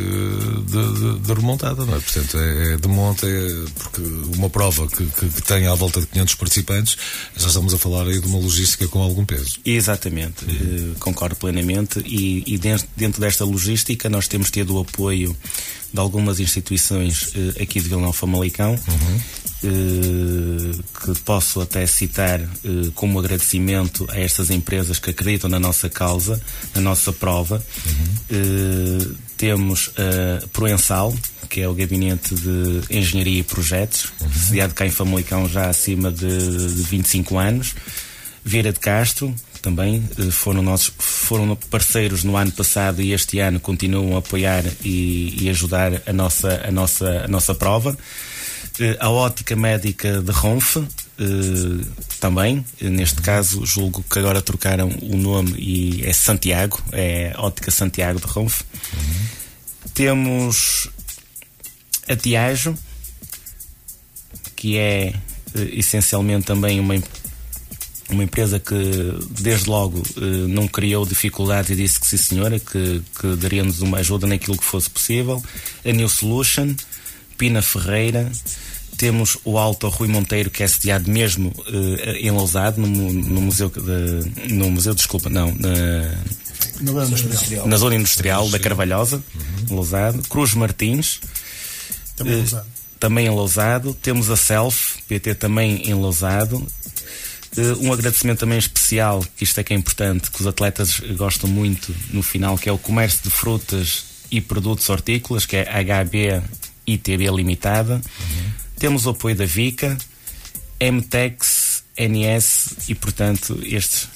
de, 0.66 0.94
de, 0.94 1.20
de 1.20 1.34
remontada, 1.34 1.86
não 1.86 1.98
é? 1.98 2.00
Portanto, 2.00 2.38
é, 2.38 2.74
é 2.74 2.78
de 2.78 2.88
monta, 2.88 3.28
é, 3.28 3.66
porque 3.76 4.02
uma 4.38 4.50
prova 4.50 4.88
que, 4.88 5.06
que, 5.06 5.28
que, 5.28 5.42
tem 5.42 5.68
à 5.68 5.76
volta 5.76 6.00
de 6.00 6.08
500 6.08 6.36
participantes, 6.36 6.98
já 7.36 7.48
estamos 7.48 7.74
a 7.74 7.78
falar 7.78 8.08
aí 8.08 8.22
de 8.22 8.26
uma 8.26 8.40
logística 8.40 8.88
com 8.88 9.02
algum 9.02 9.26
peso. 9.26 9.60
Exatamente, 9.66 10.46
uhum. 10.46 10.96
concordo 10.98 11.36
plenamente. 11.36 12.00
E, 12.06 12.44
e 12.48 12.58
dentro, 12.58 12.88
dentro 12.96 13.20
desta 13.20 13.44
logística, 13.44 14.10
nós 14.10 14.30
temos 14.30 14.50
tido 14.50 14.76
o 14.76 14.80
apoio 14.80 15.36
de 15.94 16.00
algumas 16.00 16.40
instituições 16.40 17.34
uh, 17.36 17.62
aqui 17.62 17.82
de 17.82 17.90
Vila 17.90 18.02
Nova 18.02 18.14
Famalicão, 18.14 18.72
uhum. 18.72 19.22
Uh, 19.64 20.84
que 21.00 21.20
posso 21.22 21.62
até 21.62 21.86
citar 21.86 22.40
uh, 22.40 22.92
como 22.94 23.20
agradecimento 23.20 24.08
a 24.10 24.20
estas 24.20 24.50
empresas 24.50 25.00
que 25.00 25.10
acreditam 25.10 25.50
na 25.50 25.60
nossa 25.60 25.90
causa, 25.90 26.42
na 26.76 26.82
nossa 26.82 27.12
prova. 27.12 27.64
Uhum. 27.86 29.16
temos 29.38 29.92
a 29.98 30.48
Proensal, 30.48 31.14
que 31.50 31.62
é 31.62 31.68
o 31.68 31.74
Gabinete 31.74 32.34
de 32.36 32.82
Engenharia 32.90 33.40
e 33.40 33.44
Projetos, 33.44 34.12
uhum. 34.22 34.30
sediado 34.32 34.74
cá 34.74 34.86
em 34.86 34.92
Famalicão 34.92 35.48
já 35.48 35.70
acima 35.70 36.12
de, 36.12 36.28
de 36.76 36.82
25 36.84 37.38
anos. 37.38 37.76
Vieira 38.46 38.74
de 38.74 38.80
Castro, 38.80 39.34
também 39.64 40.04
eh, 40.20 40.30
foram 40.30 40.62
nossos 40.62 40.94
foram 41.00 41.56
parceiros 41.70 42.24
no 42.26 42.36
ano 42.36 42.52
passado 42.52 43.02
e 43.02 43.14
este 43.14 43.40
ano 43.40 43.60
continuam 43.60 44.16
a 44.16 44.20
apoiar 44.20 44.64
e, 44.84 45.36
e 45.42 45.50
ajudar 45.50 46.02
a 46.06 46.12
nossa 46.12 46.62
a 46.68 46.72
nossa 46.72 47.24
a 47.24 47.28
nossa 47.30 47.56
prova 47.56 47.98
eh, 47.98 48.33
a 49.00 49.10
ótica 49.10 49.56
médica 49.56 50.22
de 50.22 50.32
Ronf 50.32 50.78
eh, 50.78 50.84
também 52.20 52.66
neste 52.82 53.22
caso 53.22 53.66
julgo 53.66 54.04
que 54.10 54.20
agora 54.20 54.42
trocaram 54.42 54.90
o 55.02 55.16
nome 55.18 55.54
e 55.58 56.06
é 56.06 56.14
Santiago 56.14 56.82
é 56.92 57.34
ótica 57.38 57.70
Santiago 57.70 58.20
de 58.20 58.26
Ronf 58.26 58.62
uhum. 58.62 59.28
temos 59.94 60.90
a 62.08 62.16
Tiajo 62.16 62.76
que 64.56 64.78
é 64.78 65.14
essencialmente 65.54 66.46
também 66.46 66.80
uma 66.80 66.96
uma 68.10 68.24
empresa 68.24 68.60
que 68.60 68.76
desde 69.40 69.70
logo 69.70 70.02
eh, 70.18 70.48
não 70.48 70.68
criou 70.68 71.06
dificuldades 71.06 71.72
e 71.72 71.76
disse 71.76 72.00
que 72.00 72.08
sim 72.08 72.18
senhora, 72.18 72.60
que, 72.60 73.02
que 73.20 73.36
daria-nos 73.36 73.82
uma 73.82 73.98
ajuda 73.98 74.28
naquilo 74.28 74.58
que 74.58 74.64
fosse 74.64 74.90
possível. 74.90 75.42
A 75.86 75.92
New 75.92 76.08
Solution, 76.08 76.76
Pina 77.38 77.62
Ferreira, 77.62 78.32
temos 78.98 79.38
o 79.44 79.58
Alto 79.58 79.90
Rui 79.90 80.08
Monteiro, 80.08 80.50
que 80.50 80.64
é 80.64 80.68
sediado 80.68 81.10
mesmo 81.10 81.50
uh, 81.50 82.10
em 82.18 82.32
Lousado, 82.32 82.80
no, 82.80 83.12
no, 83.12 83.42
museu 83.42 83.70
de, 83.70 84.54
no 84.54 84.70
museu, 84.70 84.94
desculpa, 84.94 85.30
não, 85.30 85.54
na, 85.56 86.92
na 86.92 87.06
zona 87.06 87.20
industrial, 87.20 87.68
na 87.68 87.78
zona 87.78 87.96
industrial 87.96 88.50
da 88.50 88.60
Carvalhosa, 88.60 89.18
uhum. 89.18 89.76
Lousado. 89.76 90.22
Cruz 90.30 90.54
Martins, 90.54 91.20
também, 92.16 92.44
uh, 92.44 92.62
também 93.00 93.28
em 93.28 93.30
Lousado. 93.30 93.94
Temos 93.96 94.30
a 94.30 94.38
Self, 94.38 95.02
PT 95.08 95.36
também 95.36 95.90
em 95.90 95.94
Lousado. 95.94 96.58
Uh, 97.58 97.86
um 97.88 97.94
agradecimento 97.94 98.40
também 98.40 98.58
especial, 98.58 99.24
que 99.36 99.44
isto 99.44 99.60
é 99.60 99.64
que 99.64 99.74
é 99.74 99.76
importante, 99.76 100.32
que 100.32 100.40
os 100.40 100.48
atletas 100.48 101.00
gostam 101.18 101.50
muito 101.50 101.94
no 102.12 102.24
final, 102.24 102.58
que 102.58 102.70
é 102.70 102.72
o 102.72 102.78
comércio 102.78 103.22
de 103.24 103.30
frutas 103.30 104.06
e 104.32 104.40
produtos 104.40 104.90
hortícolas, 104.90 105.46
que 105.46 105.58
é 105.58 105.66
HB 105.66 106.42
ITB 106.86 107.30
Limitada. 107.30 107.96
Uhum. 107.96 108.52
Temos 108.78 109.06
o 109.06 109.12
apoio 109.12 109.36
da 109.36 109.46
VICA, 109.46 109.98
MTEX, 110.82 111.84
NS 111.98 112.90
e, 112.90 112.96
portanto, 112.96 113.60
estes. 113.64 114.10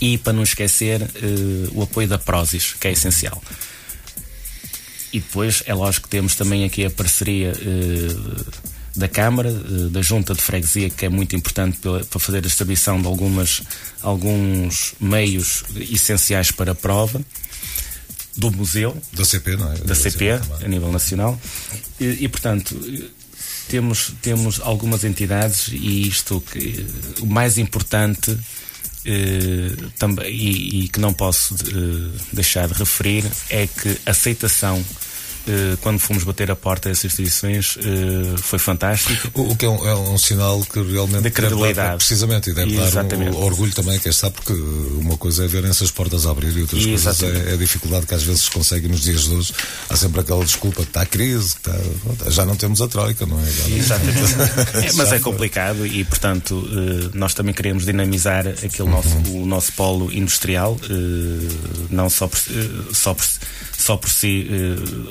E, 0.00 0.16
para 0.18 0.32
não 0.32 0.42
esquecer, 0.42 1.02
uh, 1.02 1.78
o 1.78 1.82
apoio 1.82 2.06
da 2.06 2.18
Prozis, 2.18 2.74
que 2.74 2.86
é 2.88 2.92
essencial. 2.92 3.42
E 5.12 5.20
depois, 5.20 5.62
é 5.66 5.74
lógico 5.74 6.04
que 6.04 6.10
temos 6.10 6.34
também 6.34 6.64
aqui 6.64 6.84
a 6.84 6.90
parceria. 6.90 7.52
Uh, 7.52 8.68
da 8.98 9.08
Câmara, 9.08 9.48
eh, 9.48 9.88
da 9.90 10.02
Junta 10.02 10.34
de 10.34 10.42
Freguesia, 10.42 10.90
que 10.90 11.06
é 11.06 11.08
muito 11.08 11.34
importante 11.36 11.78
para 11.78 12.20
fazer 12.20 12.38
a 12.38 12.40
distribuição 12.40 13.00
de 13.00 13.06
algumas, 13.06 13.62
alguns 14.02 14.94
meios 15.00 15.62
essenciais 15.76 16.50
para 16.50 16.72
a 16.72 16.74
prova, 16.74 17.22
do 18.38 18.50
museu. 18.52 18.96
Da 19.12 19.24
CP, 19.24 19.56
não 19.56 19.72
é? 19.72 19.76
Da, 19.78 19.94
CP, 19.94 20.30
a 20.64 20.68
nível 20.68 20.90
nacional. 20.92 21.38
E, 22.00 22.24
e, 22.24 22.28
portanto, 22.28 22.78
temos, 23.68 24.12
temos 24.22 24.60
algumas 24.60 25.04
entidades 25.04 25.68
e 25.68 26.08
isto 26.08 26.40
que 26.40 26.86
o 27.20 27.26
mais 27.26 27.58
importante 27.58 28.38
eh, 29.04 29.74
também, 29.98 30.32
e, 30.32 30.84
e, 30.84 30.88
que 30.88 31.00
não 31.00 31.12
posso 31.12 31.54
eh, 31.54 32.18
deixar 32.32 32.68
de 32.68 32.74
referir 32.74 33.24
é 33.50 33.66
que 33.66 33.98
a 34.06 34.12
aceitação 34.12 34.84
quando 35.80 35.98
fomos 35.98 36.24
bater 36.24 36.50
a 36.50 36.56
porta 36.56 36.88
dessas 36.88 37.06
instituições, 37.06 37.78
eh, 37.78 38.36
foi 38.38 38.58
fantástico. 38.58 39.30
O, 39.34 39.56
que 39.56 39.64
é 39.64 39.68
um, 39.68 39.86
é 39.86 39.94
um, 39.94 40.18
sinal 40.18 40.60
que 40.62 40.80
realmente 40.80 41.22
de 41.22 41.30
credibilidade. 41.30 41.88
Dar, 41.90 41.96
precisamente, 41.96 42.50
e 42.50 42.54
deve 42.54 42.74
Exatamente. 42.74 43.30
dar 43.30 43.36
um, 43.36 43.44
orgulho 43.44 43.72
também, 43.72 43.98
quem 43.98 44.10
está, 44.10 44.30
porque 44.30 44.52
uma 44.52 45.16
coisa 45.16 45.44
é 45.44 45.48
verem 45.48 45.70
essas 45.70 45.90
portas 45.90 46.26
a 46.26 46.30
abrir 46.30 46.56
e 46.56 46.62
outras 46.62 46.84
Exatamente. 46.84 47.20
coisas 47.20 47.48
é, 47.48 47.50
é, 47.50 47.54
a 47.54 47.56
dificuldade 47.56 48.06
que 48.06 48.14
às 48.14 48.22
vezes 48.22 48.42
se 48.42 48.50
consegue 48.50 48.88
nos 48.88 49.00
dias 49.02 49.24
de 49.24 49.34
hoje. 49.34 49.52
Há 49.88 49.96
sempre 49.96 50.20
aquela 50.20 50.44
desculpa 50.44 50.82
que 50.82 50.88
está 50.88 51.02
a 51.02 51.06
crise, 51.06 51.54
que 51.54 51.70
está, 51.70 52.30
já 52.30 52.44
não 52.44 52.56
temos 52.56 52.80
a 52.80 52.88
troika, 52.88 53.26
não 53.26 53.38
é? 53.40 53.76
Exatamente. 53.76 54.18
é, 54.86 54.92
mas 54.94 55.12
é 55.12 55.18
complicado 55.18 55.86
e, 55.86 56.04
portanto, 56.04 56.68
eh, 56.72 57.10
nós 57.14 57.34
também 57.34 57.54
queremos 57.54 57.84
dinamizar 57.84 58.46
aquele 58.46 58.82
uhum. 58.82 58.90
nosso, 58.90 59.18
o 59.30 59.46
nosso 59.46 59.72
polo 59.72 60.12
industrial, 60.12 60.78
não 61.90 62.10
só 62.10 62.26
por, 62.26 62.38
só 62.92 63.14
por, 63.14 63.24
só 63.76 63.96
por 63.96 64.10
si 64.10 64.46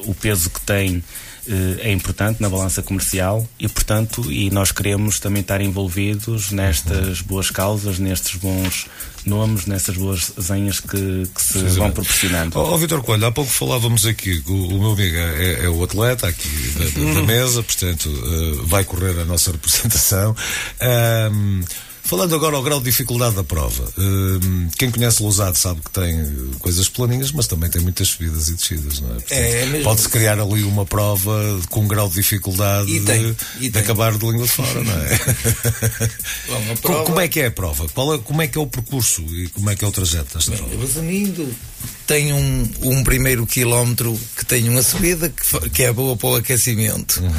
o 0.06 0.14
peso 0.28 0.50
que 0.50 0.60
tem 0.62 1.02
eh, 1.48 1.88
é 1.90 1.92
importante 1.94 2.42
na 2.42 2.50
balança 2.50 2.84
comercial 2.84 3.48
e, 3.58 3.70
portanto, 3.70 4.30
e 4.30 4.50
nós 4.52 4.74
queremos 4.74 5.18
também 5.22 5.42
estar 5.42 5.62
envolvidos 5.62 6.52
nestas 6.52 7.22
boas 7.22 7.50
causas, 7.50 7.98
nestes 7.98 8.36
bons 8.36 8.88
nomes, 9.26 9.66
nessas 9.66 9.96
boas 9.96 10.34
zenhas 10.40 10.82
que, 10.82 11.24
que 11.34 11.42
se 11.42 11.60
vão 11.78 11.92
proporcionando. 11.92 12.60
Ó 12.60 12.74
oh, 12.74 12.78
Vitor 12.78 13.02
Coelho, 13.02 13.28
há 13.28 13.32
pouco 13.32 13.50
falávamos 13.50 14.06
aqui, 14.06 14.44
o, 14.46 14.76
o 14.76 14.80
meu 14.80 14.92
amigo 14.92 15.16
é, 15.16 15.66
é, 15.66 15.70
o 15.70 15.82
atleta 15.82 16.28
aqui 16.28 16.50
da, 16.78 16.84
da, 16.84 17.14
da 17.14 17.22
mesa, 17.22 17.64
portanto, 17.64 18.10
uh, 18.10 18.66
vai 18.66 18.84
correr 18.84 19.18
a 19.22 19.24
nossa 19.24 19.52
representação. 19.52 20.36
Um, 21.32 21.62
Falando 22.08 22.34
agora 22.36 22.56
ao 22.56 22.64
grau 22.64 22.80
de 22.80 22.86
dificuldade 22.86 23.36
da 23.36 23.44
prova, 23.44 23.92
hum, 23.98 24.70
quem 24.78 24.90
conhece 24.90 25.22
Lousado 25.22 25.58
sabe 25.58 25.82
que 25.82 25.92
tem 25.92 26.54
coisas 26.58 26.88
planinhas, 26.88 27.34
mas 27.34 27.48
também 27.48 27.70
tem 27.70 27.82
muitas 27.82 28.08
subidas 28.08 28.48
e 28.48 28.54
descidas, 28.54 29.02
não 29.02 29.14
é? 29.14 29.18
é 29.30 29.82
Pode-se 29.84 30.08
criar 30.08 30.40
ali 30.40 30.64
uma 30.64 30.86
prova 30.86 31.60
com 31.70 31.82
um 31.82 31.88
grau 31.88 32.08
de 32.08 32.16
dificuldade 32.16 32.90
e 32.90 33.02
tem, 33.02 33.36
e 33.58 33.60
de, 33.64 33.72
tem. 33.72 33.82
acabar 33.82 34.18
de 34.18 34.26
língua 34.26 34.46
de 34.46 34.52
fora, 34.54 34.82
não 34.86 34.94
é? 34.94 35.20
Bom, 36.48 36.76
prova... 36.78 37.04
Como 37.04 37.20
é 37.20 37.28
que 37.28 37.42
é 37.42 37.48
a 37.48 37.52
prova? 37.52 37.84
É, 37.84 38.18
como 38.20 38.42
é 38.42 38.48
que 38.48 38.58
é 38.58 38.62
o 38.62 38.68
percurso 38.68 39.22
e 39.24 39.50
como 39.50 39.70
é 39.70 39.76
que 39.76 39.84
é 39.84 39.88
o 39.90 39.92
trajeto 39.92 40.34
desta 40.34 40.52
Bem, 40.52 40.62
prova? 40.62 40.82
Resumindo, 40.82 41.54
tem 42.08 42.32
um, 42.32 42.70
um 42.84 43.04
primeiro 43.04 43.46
quilómetro 43.46 44.18
que 44.38 44.46
tem 44.46 44.70
uma 44.70 44.82
subida 44.82 45.28
que, 45.28 45.70
que 45.72 45.84
é 45.84 45.92
boa 45.92 46.16
para 46.16 46.30
o 46.30 46.36
aquecimento. 46.38 47.22
Uhum. 47.22 47.34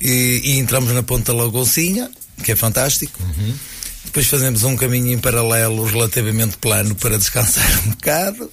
E, 0.00 0.42
e, 0.44 0.58
entramos 0.58 0.92
na 0.92 1.02
Ponta 1.02 1.32
Lagocinha, 1.32 2.08
que 2.44 2.52
é 2.52 2.56
fantástico. 2.56 3.20
Uhum 3.20 3.72
depois 4.04 4.26
fazemos 4.26 4.62
um 4.64 4.76
caminho 4.76 5.12
em 5.12 5.18
paralelo 5.18 5.84
relativamente 5.84 6.56
plano 6.58 6.94
para 6.94 7.18
descansar 7.18 7.66
um 7.86 7.90
bocado. 7.90 8.50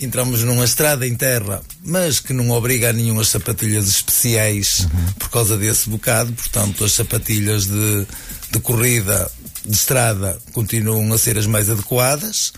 Entramos 0.00 0.42
numa 0.42 0.64
estrada 0.64 1.06
em 1.06 1.14
terra, 1.14 1.62
mas 1.84 2.18
que 2.18 2.32
não 2.32 2.50
obriga 2.50 2.90
a 2.90 2.92
nenhuma 2.92 3.24
sapatilhas 3.24 3.86
especiais 3.86 4.80
uhum. 4.80 5.12
por 5.12 5.30
causa 5.30 5.56
desse 5.56 5.88
bocado. 5.88 6.32
Portanto, 6.32 6.84
as 6.84 6.92
sapatilhas 6.92 7.66
de, 7.66 8.06
de 8.50 8.60
corrida, 8.60 9.30
de 9.64 9.74
estrada, 9.74 10.36
continuam 10.52 11.12
a 11.12 11.18
ser 11.18 11.38
as 11.38 11.46
mais 11.46 11.70
adequadas. 11.70 12.52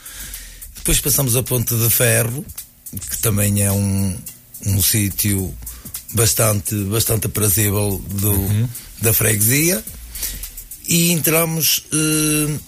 Depois 0.75 1.01
passamos 1.01 1.37
a 1.37 1.43
Ponte 1.43 1.75
de 1.75 1.91
Ferro, 1.91 2.45
que 3.11 3.19
também 3.19 3.63
é 3.63 3.71
um, 3.71 4.17
um 4.65 4.83
sítio 4.83 5.55
bastante, 6.15 6.75
bastante 6.85 7.27
aprazível 7.27 8.03
do, 8.09 8.33
uhum. 8.33 8.69
da 9.03 9.13
freguesia 9.13 9.85
e 10.87 11.13
entramos 11.13 11.79
uh, 11.93 12.61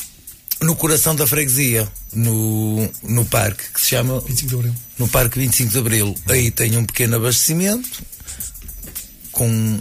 no 0.64 0.74
coração 0.76 1.14
da 1.14 1.26
freguesia, 1.26 1.90
no, 2.12 2.88
no 3.02 3.24
parque 3.26 3.64
que 3.72 3.80
se 3.80 3.88
chama 3.88 4.20
25 4.20 4.48
de 4.48 4.54
Abril. 4.54 4.74
No 4.98 5.08
Parque 5.08 5.38
25 5.38 5.72
de 5.72 5.78
Abril. 5.78 6.14
Aí 6.28 6.50
tem 6.50 6.76
um 6.76 6.84
pequeno 6.84 7.16
abastecimento 7.16 8.02
com 9.30 9.78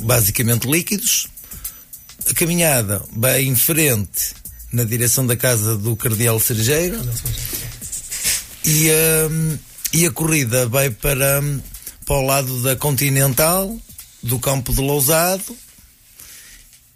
basicamente 0.00 0.70
líquidos. 0.70 1.28
A 2.30 2.34
caminhada 2.34 3.02
vai 3.16 3.42
em 3.42 3.56
frente 3.56 4.34
na 4.70 4.84
direção 4.84 5.26
da 5.26 5.34
casa 5.34 5.76
do 5.76 5.96
Cardeal 5.96 6.38
Cerejeiro 6.38 7.00
e, 8.66 8.90
uh, 8.90 9.58
e 9.94 10.04
a 10.04 10.10
corrida 10.10 10.66
vai 10.68 10.90
para, 10.90 11.42
para 12.04 12.16
o 12.16 12.26
lado 12.26 12.62
da 12.62 12.76
Continental, 12.76 13.74
do 14.22 14.38
campo 14.38 14.74
de 14.74 14.82
Lousado 14.82 15.56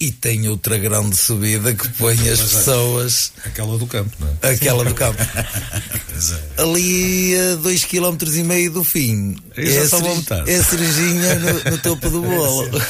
e 0.02 0.10
tem 0.10 0.48
outra 0.48 0.76
grande 0.76 1.16
subida 1.16 1.72
que 1.72 1.88
põe 1.90 2.14
as 2.28 2.40
Mas 2.40 2.40
é 2.40 2.56
pessoas. 2.56 3.32
É, 3.44 3.48
aquela 3.48 3.78
do 3.78 3.86
campo, 3.86 4.10
não 4.18 4.36
é? 4.42 4.50
Aquela 4.50 4.84
do 4.84 4.94
campo. 4.94 5.22
é. 5.22 6.60
Ali 6.60 7.36
a 7.38 7.54
2 7.54 7.84
km 7.84 8.16
e 8.34 8.42
meio 8.42 8.72
do 8.72 8.82
fim. 8.82 9.36
É 9.56 9.62
a, 9.62 10.50
é 10.50 10.56
a 10.56 10.64
cerejinha 10.64 11.38
no, 11.38 11.70
no, 11.70 11.78
topo 11.78 12.10
do 12.10 12.18
bolo. 12.26 12.82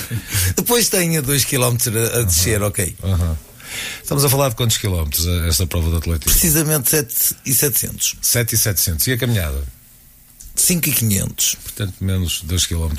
Depois 0.57 0.89
tem 0.89 1.19
a 1.19 1.21
2 1.21 1.45
km 1.45 1.77
a, 2.19 2.23
descer, 2.23 2.63
ok. 2.63 2.97
Estamos 4.03 4.25
a 4.25 4.31
falar 4.31 4.49
de 4.49 4.55
quantos 4.55 4.79
quilómetros 4.79 5.27
eh, 5.27 5.49
esta 5.49 5.67
prova 5.67 5.91
de 5.91 5.97
atletismo? 5.99 6.33
Precisamente 6.33 6.89
7 6.89 7.37
e 7.45 7.55
700. 7.55 8.17
7 8.23 8.55
e 8.55 8.59
700. 8.59 9.07
E 9.07 9.13
a 9.13 9.19
caminhada? 9.19 9.63
5,500. 10.55 11.57
Portanto, 11.63 11.95
menos 12.01 12.43
2 12.43 12.67
km. 12.67 12.93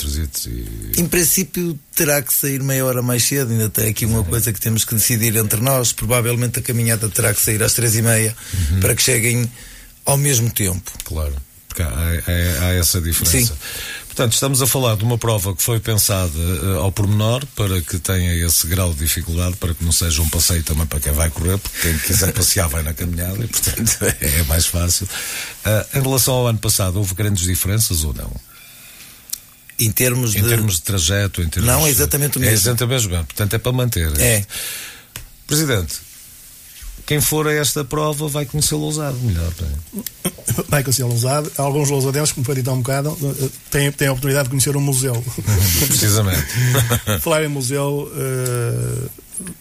E... 0.47 1.01
Em 1.01 1.07
princípio, 1.07 1.77
terá 1.95 2.21
que 2.21 2.33
sair 2.33 2.61
meia 2.61 2.85
hora 2.85 3.01
mais 3.01 3.23
cedo. 3.23 3.51
Ainda 3.51 3.69
tem 3.69 3.89
aqui 3.89 4.05
uma 4.05 4.23
coisa 4.23 4.51
que 4.51 4.59
temos 4.59 4.83
que 4.83 4.95
decidir 4.95 5.35
entre 5.35 5.61
nós. 5.61 5.93
Provavelmente 5.93 6.59
a 6.59 6.61
caminhada 6.61 7.07
terá 7.09 7.33
que 7.33 7.41
sair 7.41 7.61
às 7.61 7.73
3 7.73 7.95
e 7.95 8.01
meia 8.01 8.35
uhum. 8.71 8.79
para 8.79 8.95
que 8.95 9.01
cheguem 9.01 9.49
ao 10.05 10.17
mesmo 10.17 10.49
tempo. 10.49 10.91
Claro, 11.03 11.35
porque 11.67 11.81
há, 11.81 11.87
há, 11.87 12.65
há 12.65 12.73
essa 12.73 12.99
diferença. 12.99 13.53
Sim. 13.53 13.59
Portanto, 14.13 14.33
estamos 14.33 14.61
a 14.61 14.67
falar 14.67 14.95
de 14.95 15.03
uma 15.03 15.17
prova 15.17 15.55
que 15.55 15.63
foi 15.63 15.79
pensada 15.79 16.37
uh, 16.37 16.81
ao 16.81 16.91
pormenor 16.91 17.43
para 17.55 17.81
que 17.81 17.97
tenha 17.97 18.45
esse 18.45 18.67
grau 18.67 18.93
de 18.93 18.99
dificuldade, 18.99 19.55
para 19.55 19.73
que 19.73 19.83
não 19.83 19.91
seja 19.91 20.21
um 20.21 20.29
passeio 20.29 20.61
também 20.61 20.85
para 20.85 20.99
quem 20.99 21.11
vai 21.11 21.31
correr, 21.31 21.57
porque 21.57 21.81
quem 21.81 21.97
quiser 21.97 22.31
passear 22.31 22.69
vai 22.69 22.83
na 22.83 22.93
caminhada 22.93 23.43
e, 23.43 23.47
portanto, 23.47 23.97
é 24.21 24.43
mais 24.43 24.67
fácil. 24.67 25.07
Uh, 25.65 25.97
em 25.97 26.01
relação 26.03 26.35
ao 26.35 26.47
ano 26.47 26.59
passado, 26.59 26.97
houve 26.97 27.15
grandes 27.15 27.43
diferenças 27.43 28.03
ou 28.03 28.13
não? 28.13 28.31
Em 29.79 29.91
termos 29.91 30.35
em 30.35 30.43
de. 30.43 30.47
termos 30.47 30.75
de 30.75 30.83
trajeto, 30.83 31.41
em 31.41 31.49
termos. 31.49 31.71
Não, 31.71 31.87
é 31.87 31.89
exatamente 31.89 32.37
o 32.37 32.39
mesmo. 32.39 32.51
É 32.51 32.53
exatamente 32.53 32.83
o 32.83 32.87
mesmo, 32.87 33.09
portanto 33.25 33.55
é 33.55 33.57
para 33.57 33.71
manter. 33.71 34.11
É. 34.19 34.45
Presidente, 35.47 35.95
quem 37.05 37.19
for 37.19 37.47
a 37.47 37.53
esta 37.53 37.83
prova 37.83 38.27
vai 38.27 38.45
conhecer 38.45 38.75
Lousado 38.75 39.17
melhor. 39.19 39.51
Vai 40.69 40.83
conhecer 40.83 41.03
Lousado. 41.03 41.51
Alguns 41.57 41.89
lousadenses, 41.89 42.31
como 42.31 42.45
foi 42.45 42.55
dito 42.55 42.69
há 42.69 42.73
um 42.73 42.81
bocado, 42.81 43.17
têm, 43.69 43.91
têm 43.91 44.07
a 44.07 44.11
oportunidade 44.11 44.45
de 44.45 44.49
conhecer 44.51 44.75
um 44.77 44.81
museu. 44.81 45.21
Precisamente. 45.87 46.45
Falar 47.19 47.43
em 47.43 47.49
museu, 47.49 48.09
uh, 48.11 49.09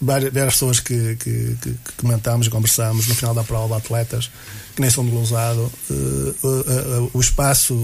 várias, 0.01 0.33
várias 0.33 0.55
pessoas 0.55 0.81
que, 0.81 1.17
que, 1.17 1.57
que, 1.61 1.75
comentámos 1.97 2.47
e 2.47 2.51
conversámos 2.51 3.09
no 3.09 3.15
final 3.15 3.35
da 3.35 3.43
prova, 3.43 3.77
atletas, 3.77 4.31
que 4.75 4.81
nem 4.81 4.91
são 4.91 5.05
de 5.05 5.11
Lousado, 5.11 5.71
uh, 5.91 5.95
uh, 5.95 7.05
uh, 7.05 7.11
o 7.13 7.21
espaço 7.21 7.75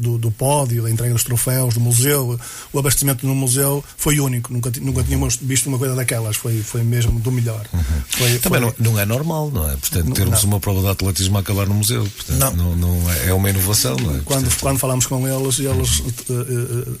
do, 0.00 0.18
do, 0.18 0.30
pódio, 0.30 0.82
da 0.82 0.90
entrega 0.90 1.12
dos 1.12 1.24
troféus, 1.24 1.74
do 1.74 1.80
museu, 1.80 2.38
o 2.72 2.78
abastecimento 2.78 3.26
no 3.26 3.34
museu 3.34 3.84
foi 3.96 4.20
único. 4.20 4.52
Nunca, 4.52 4.72
nunca 4.80 5.02
tínhamos 5.02 5.36
visto 5.36 5.66
uma 5.66 5.78
coisa 5.78 5.94
daquelas. 5.94 6.36
Foi, 6.36 6.62
foi 6.62 6.82
mesmo 6.82 7.18
do 7.18 7.32
melhor. 7.32 7.66
Uhum. 7.72 7.82
Foi, 8.08 8.38
Também 8.38 8.60
foi... 8.60 8.74
Não, 8.78 8.92
não, 8.92 9.00
é 9.00 9.04
normal, 9.04 9.50
não 9.50 9.68
é? 9.70 9.76
Portanto, 9.76 10.12
termos 10.12 10.42
não. 10.42 10.50
uma 10.50 10.60
prova 10.60 10.80
de 10.80 10.88
atletismo 10.88 11.36
a 11.36 11.40
acabar 11.40 11.66
no 11.66 11.74
museu. 11.74 12.06
Portanto, 12.16 12.56
não. 12.56 12.76
Não, 12.76 12.76
não 12.76 13.10
é, 13.12 13.28
é, 13.28 13.34
uma 13.34 13.50
inovação, 13.50 13.96
não 13.96 14.16
é? 14.16 14.20
Quando, 14.24 14.44
Portanto... 14.44 14.60
quando 14.60 14.78
falámos 14.78 15.06
com 15.06 15.26
eles, 15.26 15.58
eles 15.58 16.02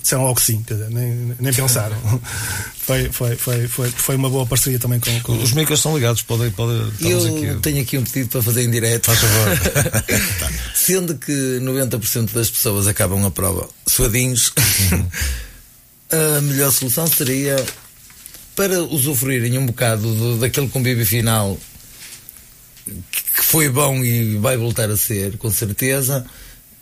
disseram 0.02 0.24
logo 0.24 0.40
sim, 0.40 0.64
dizer, 0.66 0.90
nem, 0.90 1.34
nem 1.38 1.52
pensaram. 1.52 1.96
foi, 2.90 3.08
foi, 3.10 3.36
foi, 3.36 3.68
foi, 3.68 3.90
foi 3.90 4.16
uma 4.16 4.28
boa 4.28 4.44
parceria 4.44 4.78
também 4.78 4.98
com. 4.98 5.20
com... 5.20 5.40
Os 5.40 5.52
micros 5.52 5.78
estão 5.78 5.94
ligados, 5.94 6.22
podem. 6.22 6.50
podem 6.50 6.90
Eu 7.00 7.24
aqui. 7.24 7.60
tenho 7.60 7.82
aqui 7.82 7.98
um 7.98 8.04
pedido 8.04 8.30
para 8.30 8.42
fazer 8.42 8.64
em 8.64 8.70
direto. 8.70 9.06
Faz 9.06 9.18
favor. 9.20 10.54
Sendo 10.74 11.14
que 11.16 11.32
90% 11.60 12.32
das 12.32 12.50
pessoas 12.50 12.86
acabam 12.86 13.24
a 13.24 13.30
prova 13.30 13.68
suadinhos, 13.86 14.52
uhum. 14.92 15.08
a 16.36 16.40
melhor 16.40 16.72
solução 16.72 17.06
seria 17.06 17.64
para 18.56 18.82
usufruírem 18.82 19.56
um 19.56 19.66
bocado 19.66 20.12
do, 20.14 20.38
daquele 20.38 20.68
convívio 20.68 21.06
final 21.06 21.56
que 22.84 23.44
foi 23.44 23.68
bom 23.68 24.02
e 24.02 24.36
vai 24.38 24.56
voltar 24.56 24.90
a 24.90 24.96
ser, 24.96 25.38
com 25.38 25.50
certeza 25.50 26.26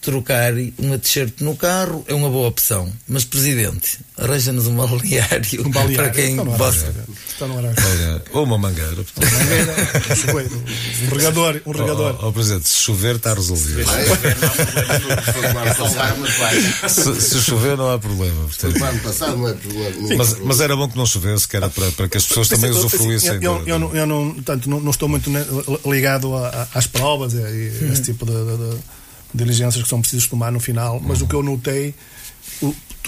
trocar 0.00 0.52
uma 0.78 0.98
t-shirt 0.98 1.40
no 1.40 1.56
carro 1.56 2.04
é 2.06 2.14
uma 2.14 2.30
boa 2.30 2.48
opção. 2.48 2.90
Mas, 3.08 3.24
Presidente, 3.24 3.98
arranja-nos 4.16 4.66
um 4.66 4.76
balneário, 4.76 5.66
um 5.66 5.70
balneário 5.70 5.96
para 5.96 6.10
quem 6.10 6.36
possa. 6.36 6.94
Ou 7.40 7.46
uma 7.46 7.62
mangueira. 7.62 8.22
Uma 8.32 8.58
mangueira, 8.58 9.04
um 11.02 11.16
regador. 11.16 11.60
Um 11.66 11.72
regador. 11.72 12.18
Oh, 12.22 12.28
oh, 12.28 12.32
Presidente, 12.32 12.68
se 12.68 12.76
chover 12.76 13.16
está 13.16 13.34
resolvido. 13.34 13.84
se, 16.88 17.20
se 17.20 17.40
chover 17.42 17.76
não 17.76 17.92
há 17.92 17.98
problema. 17.98 18.44
Portanto. 18.44 18.84
ano 18.84 19.00
passado 19.00 19.36
não 19.36 19.48
é 19.48 19.54
problema. 19.54 20.16
Mas, 20.16 20.38
mas, 20.40 20.60
era 20.60 20.76
bom 20.76 20.88
que 20.88 20.96
não 20.96 21.06
chovesse, 21.06 21.48
que 21.48 21.56
era 21.56 21.68
para, 21.68 21.90
para 21.92 22.08
que 22.08 22.16
as 22.16 22.26
pessoas 22.26 22.48
também 22.48 22.70
usufruíssem. 22.70 23.34
Eu, 23.42 23.58
eu, 23.58 23.66
eu, 23.66 23.78
não, 23.78 23.96
eu 23.96 24.06
não, 24.06 24.34
tanto, 24.42 24.70
não, 24.70 24.80
não 24.80 24.90
estou 24.90 25.08
muito 25.08 25.30
ligado 25.84 26.32
às 26.74 26.86
provas 26.86 27.34
e, 27.34 27.38
e 27.38 27.90
esse 27.92 28.02
tipo 28.02 28.24
de, 28.24 28.32
de 28.32 28.78
diligências 29.34 29.82
que 29.82 29.88
são 29.88 30.00
precisas 30.00 30.26
tomar 30.26 30.50
no 30.50 30.60
final, 30.60 31.00
mas 31.00 31.20
uhum. 31.20 31.26
o 31.26 31.28
que 31.28 31.34
eu 31.34 31.42
notei 31.42 31.94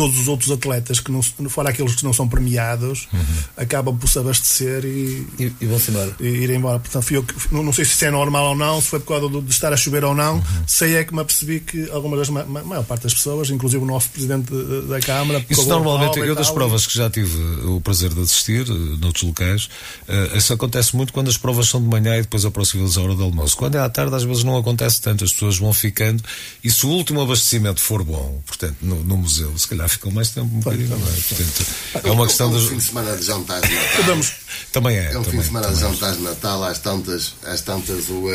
todos 0.01 0.19
os 0.19 0.29
outros 0.29 0.51
atletas 0.51 0.99
que 0.99 1.13
não 1.13 1.21
fora 1.51 1.69
aqueles 1.69 1.95
que 1.95 2.05
não 2.05 2.13
são 2.15 2.27
premiados 2.27 3.07
uhum. 3.13 3.21
acabam 3.55 3.95
por 3.99 4.09
se 4.09 4.19
abastecer 4.19 4.83
e, 4.87 5.27
e, 5.39 5.53
e 5.61 5.67
vão-se 5.67 5.91
embora 5.91 6.17
e 6.19 6.27
ir 6.27 6.51
embora 6.53 6.79
portanto 6.79 7.13
eu 7.13 7.23
não, 7.51 7.63
não 7.63 7.71
sei 7.71 7.85
se 7.85 7.93
isso 7.93 8.07
é 8.07 8.11
normal 8.11 8.47
ou 8.47 8.57
não 8.57 8.81
se 8.81 8.89
foi 8.89 8.99
por 8.99 9.21
causa 9.21 9.29
de, 9.29 9.43
de 9.43 9.51
estar 9.51 9.71
a 9.71 9.77
chover 9.77 10.03
ou 10.03 10.15
não 10.15 10.37
uhum. 10.37 10.43
sei 10.67 10.97
é 10.97 11.05
que 11.05 11.15
me 11.15 11.21
apercebi 11.21 11.61
que 11.61 11.91
algumas 11.91 12.21
das 12.21 12.31
ma, 12.31 12.45
maior 12.45 12.83
parte 12.83 13.03
das 13.03 13.13
pessoas 13.13 13.51
inclusive 13.51 13.83
o 13.83 13.87
nosso 13.87 14.09
presidente 14.09 14.51
da 14.89 15.01
Câmara 15.01 15.45
isso 15.51 15.69
normalmente 15.69 16.19
eu 16.19 16.35
das 16.35 16.51
provas 16.51 16.87
que 16.87 16.97
já 16.97 17.11
tive 17.11 17.37
o 17.67 17.79
prazer 17.83 18.09
de 18.15 18.23
assistir 18.23 18.67
eh, 18.67 18.97
noutros 18.99 19.25
locais 19.25 19.69
uh, 20.09 20.35
isso 20.35 20.55
acontece 20.55 20.97
muito 20.97 21.13
quando 21.13 21.29
as 21.29 21.37
provas 21.37 21.69
são 21.69 21.83
de 21.83 21.89
manhã 21.89 22.17
e 22.17 22.23
depois 22.23 22.47
aproxima-se 22.47 22.99
a 22.99 23.03
hora 23.03 23.15
do 23.15 23.23
almoço 23.23 23.55
quando 23.55 23.75
é 23.75 23.81
à 23.81 23.89
tarde 23.91 24.15
às 24.15 24.25
vezes 24.25 24.45
não 24.45 24.57
acontece 24.57 25.03
tanto 25.03 25.25
as 25.25 25.33
pessoas 25.33 25.59
vão 25.59 25.75
ficando 25.75 26.23
e 26.65 26.71
se 26.71 26.87
o 26.87 26.89
último 26.89 27.21
abastecimento 27.21 27.83
for 27.83 28.03
bom 28.03 28.41
portanto 28.47 28.79
no, 28.81 29.05
no 29.05 29.19
museu 29.19 29.53
se 29.59 29.69
calhar 29.69 29.90
ficam 29.93 30.11
mais 30.11 30.31
tempo 30.31 30.47
um 30.55 30.61
bocadinho, 30.61 30.89
não 30.91 30.97
é? 30.97 31.11
Portanto, 31.11 31.67
é 32.05 32.11
uma 32.11 32.27
questão 32.27 32.47
é 32.47 32.51
um 32.51 32.53
dos. 32.53 32.69
fim 32.69 32.77
de 32.77 32.83
semana 32.85 33.17
de 33.17 33.25
jantar 33.25 33.61
de 33.61 33.75
Natal. 33.75 34.21
também 34.73 34.97
é. 34.97 35.13
É 35.13 35.19
um 35.19 35.25
fim 35.25 35.39
de 35.39 35.45
semana 35.45 35.69
de 35.69 35.81
jantar 35.81 36.13
de 36.13 36.23
Natal, 36.23 36.65
às 36.65 36.79
tantas, 36.79 37.35
às 37.45 37.61
tantas 37.61 38.09
o, 38.09 38.27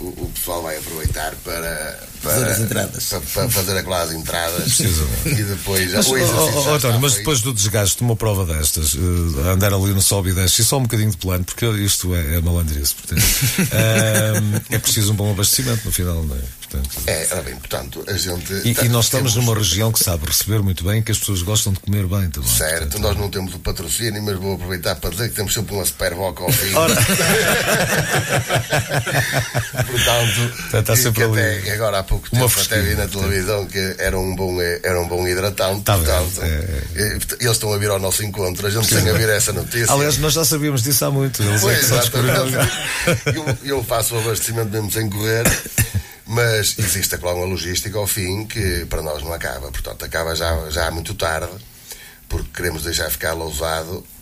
o, 0.00 0.06
o, 0.06 0.32
pessoal 0.34 0.62
vai 0.62 0.76
aproveitar 0.76 1.34
para, 1.44 2.02
para 2.24 2.32
fazer 2.32 2.50
as 2.50 2.58
entradas. 2.60 3.04
Para, 3.04 3.20
para 3.20 3.50
fazer 3.50 3.76
aquelas 3.76 4.12
entradas 4.12 4.80
e 5.26 5.42
depois 5.42 5.92
mas, 5.92 6.06
o 6.08 6.16
exercício. 6.16 6.56
Oh, 6.56 6.68
oh, 6.68 6.74
António, 6.74 7.00
mas 7.00 7.14
depois 7.14 7.40
do 7.42 7.52
desgaste 7.52 7.98
de 7.98 8.02
uma 8.02 8.16
prova 8.16 8.46
destas, 8.46 8.94
uh, 8.94 9.50
andar 9.52 9.72
ali 9.72 9.92
no 9.92 10.02
sobe 10.02 10.30
e 10.30 10.32
desce, 10.32 10.62
e 10.62 10.64
só 10.64 10.78
um 10.78 10.82
bocadinho 10.82 11.10
de 11.10 11.18
plano, 11.18 11.44
porque 11.44 11.66
isto 11.66 12.14
é, 12.14 12.36
é 12.36 12.40
malandrice, 12.40 12.94
portanto, 12.94 13.20
uh, 13.22 14.62
é 14.74 14.78
preciso 14.78 15.12
um 15.12 15.16
bom 15.16 15.30
abastecimento 15.30 15.82
no 15.84 15.92
final, 15.92 16.22
não 16.24 16.36
é? 16.36 16.64
Portanto, 16.74 17.02
é, 17.06 17.26
era 17.30 17.42
bem, 17.42 17.56
portanto, 17.56 18.04
a 18.08 18.12
gente. 18.14 18.52
E, 18.64 18.70
e 18.84 18.88
nós 18.88 19.04
estamos 19.04 19.32
temos... 19.32 19.36
numa 19.36 19.54
região 19.54 19.92
que 19.92 20.02
sabe 20.02 20.26
receber 20.26 20.60
muito 20.62 20.82
bem 20.82 21.02
que 21.02 21.12
as 21.12 21.18
pessoas 21.18 21.42
gostam 21.42 21.72
de 21.72 21.78
comer 21.80 22.06
bem 22.06 22.28
também. 22.30 22.48
Certo, 22.48 22.80
portanto, 22.80 23.02
nós 23.02 23.16
não 23.16 23.30
temos 23.30 23.54
o 23.54 23.58
patrocínio, 23.58 24.22
mas 24.22 24.36
vou 24.36 24.54
aproveitar 24.54 24.96
para 24.96 25.10
dizer 25.10 25.28
que 25.28 25.36
temos 25.36 25.52
sempre 25.54 25.74
uma 25.74 25.84
Superboc 25.84 26.40
ao 26.40 26.50
fim. 26.50 26.74
Ora. 26.74 26.94
portanto, 29.86 30.78
está 30.78 30.96
sempre 30.96 31.24
que 31.24 31.30
até, 31.30 31.72
agora 31.72 31.98
há 32.00 32.02
pouco 32.14 32.30
tempo 32.30 32.60
até 32.60 32.80
vi 32.80 32.94
na 32.94 33.08
televisão 33.08 33.66
que 33.66 33.96
era 33.98 34.18
um 34.18 34.34
bom, 34.34 34.60
era 34.60 35.00
um 35.00 35.08
bom 35.08 35.26
hidratante. 35.26 35.82
Tá 35.82 35.96
portanto, 35.96 36.42
é, 36.42 36.46
é. 36.94 37.18
Eles 37.40 37.52
estão 37.52 37.72
a 37.72 37.78
vir 37.78 37.90
ao 37.90 37.98
nosso 37.98 38.24
encontro, 38.24 38.66
a 38.66 38.70
gente 38.70 38.88
tem 38.88 39.08
a 39.08 39.12
vir 39.12 39.28
essa 39.28 39.52
notícia. 39.52 39.92
Aliás, 39.92 40.18
nós 40.18 40.32
já 40.32 40.44
sabíamos 40.44 40.82
disso 40.82 41.04
há 41.04 41.10
muito. 41.10 41.42
Eles 41.42 41.60
pois, 41.60 41.90
é 41.90 43.36
eu, 43.36 43.58
eu 43.76 43.84
faço 43.84 44.14
o 44.14 44.18
abastecimento 44.18 44.70
mesmo 44.70 44.90
sem 44.90 45.08
correr. 45.10 45.44
Mas 46.26 46.78
existe, 46.78 47.18
claro, 47.18 47.38
uma 47.38 47.46
logística 47.46 47.98
ao 47.98 48.06
fim 48.06 48.46
que 48.46 48.86
para 48.86 49.02
nós 49.02 49.22
não 49.22 49.32
acaba. 49.32 49.70
Portanto, 49.70 50.04
acaba 50.04 50.34
já, 50.34 50.70
já 50.70 50.90
muito 50.90 51.14
tarde, 51.14 51.52
porque 52.28 52.48
queremos 52.54 52.82
deixar 52.82 53.10
ficar 53.10 53.34
lousado 53.34 54.02
eh, 54.02 54.13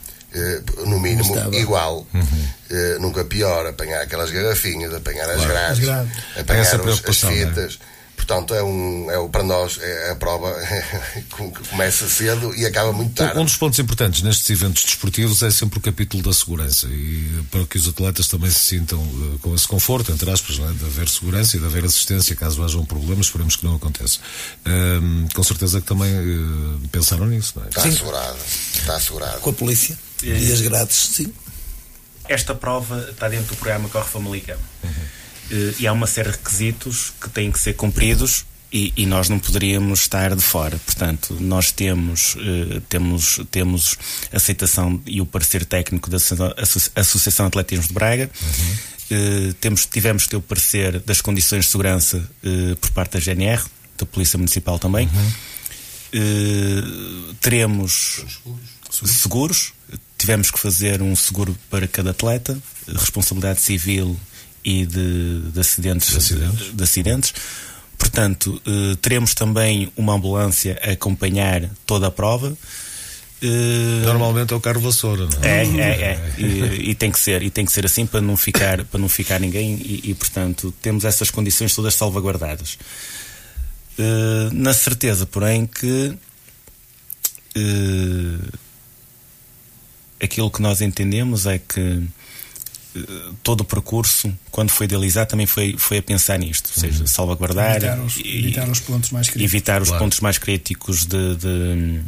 no 0.86 0.98
mínimo 0.98 1.34
igual, 1.54 2.06
uhum. 2.12 2.48
eh, 2.70 2.96
nunca 3.00 3.24
pior, 3.24 3.66
apanhar 3.66 4.02
aquelas 4.02 4.30
garrafinhas, 4.30 4.94
apanhar 4.94 5.26
claro. 5.26 5.40
as 5.40 5.46
grades, 5.78 5.88
apanhar 6.38 6.80
os, 6.80 7.04
as 7.04 7.20
fitas. 7.20 7.78
É? 7.88 7.92
Portanto, 8.22 8.54
é 8.54 8.62
um, 8.62 9.10
é, 9.10 9.28
para 9.28 9.42
nós 9.42 9.78
é 9.82 10.10
a 10.12 10.14
prova 10.14 10.54
que 11.36 11.68
começa 11.68 12.08
cedo 12.08 12.54
e 12.54 12.64
acaba 12.64 12.92
muito 12.92 13.14
tarde. 13.14 13.36
Um 13.36 13.44
dos 13.44 13.56
pontos 13.56 13.78
importantes 13.80 14.22
nestes 14.22 14.48
eventos 14.48 14.84
desportivos 14.84 15.42
é 15.42 15.50
sempre 15.50 15.80
o 15.80 15.82
capítulo 15.82 16.22
da 16.22 16.32
segurança 16.32 16.86
e 16.86 17.42
para 17.50 17.66
que 17.66 17.76
os 17.76 17.88
atletas 17.88 18.28
também 18.28 18.48
se 18.48 18.60
sintam 18.60 19.00
uh, 19.00 19.38
com 19.42 19.52
esse 19.56 19.66
conforto, 19.66 20.12
entre 20.12 20.30
aspas, 20.30 20.56
é? 20.60 20.72
de 20.72 20.84
haver 20.84 21.08
segurança 21.08 21.56
e 21.56 21.60
de 21.60 21.66
haver 21.66 21.84
assistência 21.84 22.36
caso 22.36 22.62
haja 22.62 22.78
um 22.78 22.84
problema, 22.84 23.20
esperemos 23.20 23.56
que 23.56 23.64
não 23.64 23.74
aconteça. 23.74 24.20
Um, 24.64 25.26
com 25.34 25.42
certeza 25.42 25.80
que 25.80 25.86
também 25.88 26.12
uh, 26.14 26.80
pensaram 26.92 27.26
nisso, 27.26 27.54
não 27.56 27.64
é? 27.64 27.68
Está 27.70 27.82
sim. 27.82 27.88
assegurado, 27.88 28.38
está 28.72 28.96
assegurado. 28.96 29.40
Com 29.40 29.50
a 29.50 29.52
polícia 29.52 29.98
e 30.22 30.52
as 30.52 30.60
grades, 30.60 30.96
sim. 30.96 31.32
Esta 32.28 32.54
prova 32.54 33.08
está 33.10 33.28
dentro 33.28 33.54
do 33.54 33.56
programa 33.56 33.88
Corre 33.88 34.08
Famalicão. 34.08 34.58
Uhum 34.82 35.22
eh, 35.52 35.74
e 35.80 35.86
há 35.86 35.92
uma 35.92 36.06
série 36.06 36.30
de 36.30 36.36
requisitos 36.36 37.12
que 37.20 37.28
têm 37.28 37.52
que 37.52 37.60
ser 37.60 37.74
cumpridos 37.74 38.46
e, 38.72 38.90
e, 38.96 39.04
nós 39.04 39.28
não 39.28 39.38
poderíamos 39.38 40.00
estar 40.00 40.34
de 40.34 40.40
fora. 40.40 40.78
Portanto, 40.78 41.36
nós 41.38 41.70
temos, 41.70 42.36
uh, 42.36 42.80
temos, 42.88 43.38
temos 43.50 43.98
aceitação 44.32 44.98
e 45.04 45.20
o 45.20 45.26
parecer 45.26 45.66
técnico 45.66 46.08
da 46.08 46.16
Associação 46.16 47.44
de 47.44 47.48
Atletismo 47.48 47.86
de 47.86 47.92
Braga. 47.92 48.30
Uhum. 48.40 49.48
Uh, 49.50 49.52
temos, 49.54 49.84
tivemos 49.84 50.22
que 50.22 50.30
ter 50.30 50.36
o 50.36 50.40
parecer 50.40 51.00
das 51.00 51.20
condições 51.20 51.66
de 51.66 51.70
segurança 51.70 52.26
por 52.80 52.90
parte 52.92 53.12
da 53.12 53.20
GNR, 53.20 53.62
da 53.98 54.06
Polícia 54.06 54.38
Municipal 54.38 54.78
também. 54.78 55.06
Uhum. 56.14 57.34
teremos 57.42 58.24
seguros. 58.90 59.20
seguros. 59.20 59.72
Tivemos 60.22 60.52
que 60.52 60.58
fazer 60.60 61.02
um 61.02 61.16
seguro 61.16 61.58
para 61.68 61.88
cada 61.88 62.12
atleta, 62.12 62.56
responsabilidade 62.86 63.60
civil 63.60 64.16
e 64.64 64.86
de, 64.86 65.50
de 65.52 65.58
acidentes, 65.58 66.10
de 66.10 66.16
acidentes. 66.16 66.76
De 66.76 66.84
acidentes. 66.84 67.34
Portanto, 67.98 68.62
eh, 68.64 68.96
teremos 69.02 69.34
também 69.34 69.92
uma 69.96 70.14
ambulância 70.14 70.80
a 70.80 70.92
acompanhar 70.92 71.68
toda 71.84 72.06
a 72.06 72.10
prova. 72.12 72.56
Eh, 73.42 74.02
Normalmente 74.04 74.52
é 74.52 74.56
o 74.56 74.60
carro 74.60 74.80
vassoura, 74.80 75.26
não 75.26 75.42
é? 75.42 75.64
É, 75.64 75.80
é, 75.80 75.90
é. 75.90 76.34
E, 76.38 76.90
e, 76.90 76.94
tem 76.94 77.10
que 77.10 77.18
ser, 77.18 77.42
e 77.42 77.50
tem 77.50 77.64
que 77.64 77.72
ser 77.72 77.84
assim 77.84 78.06
para 78.06 78.20
não 78.20 78.36
ficar, 78.36 78.84
para 78.84 79.00
não 79.00 79.08
ficar 79.08 79.40
ninguém 79.40 79.74
e, 79.74 80.02
e 80.10 80.14
portanto 80.14 80.72
temos 80.80 81.04
essas 81.04 81.32
condições 81.32 81.74
todas 81.74 81.96
salvaguardadas. 81.96 82.78
Uh, 83.98 84.54
na 84.54 84.72
certeza, 84.72 85.26
porém, 85.26 85.66
que 85.66 86.16
uh, 87.56 88.58
aquilo 90.22 90.50
que 90.50 90.62
nós 90.62 90.80
entendemos 90.80 91.46
é 91.46 91.58
que 91.58 92.02
todo 93.42 93.62
o 93.62 93.64
percurso, 93.64 94.32
quando 94.50 94.70
foi 94.70 94.84
idealizado, 94.84 95.30
também 95.30 95.46
foi, 95.46 95.74
foi 95.78 95.98
a 95.98 96.02
pensar 96.02 96.38
nisto, 96.38 96.70
ou 96.74 96.80
seja, 96.80 97.00
uhum. 97.00 97.06
salvaguardar 97.06 97.76
evitar 97.76 98.00
os, 98.00 98.16
e, 98.16 98.38
evitar 98.38 98.68
os 98.68 98.80
pontos 98.80 99.10
mais 99.10 99.28
críticos, 99.28 99.54
evitar 99.54 99.82
os 99.82 99.88
claro. 99.88 100.04
pontos 100.04 100.20
mais 100.20 100.38
críticos 100.38 101.06
de, 101.06 101.36
de, 101.36 102.00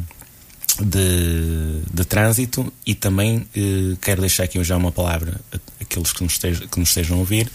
de, 0.83 1.81
de 1.91 2.05
trânsito 2.05 2.71
e 2.85 2.93
também 2.93 3.47
eh, 3.55 3.97
quero 4.01 4.21
deixar 4.21 4.43
aqui 4.43 4.63
já 4.63 4.77
uma 4.77 4.91
palavra 4.91 5.39
àqueles 5.81 6.13
que 6.13 6.23
nos, 6.23 6.33
estejam, 6.33 6.67
que 6.67 6.79
nos 6.79 6.89
estejam 6.89 7.17
a 7.17 7.19
ouvir 7.19 7.49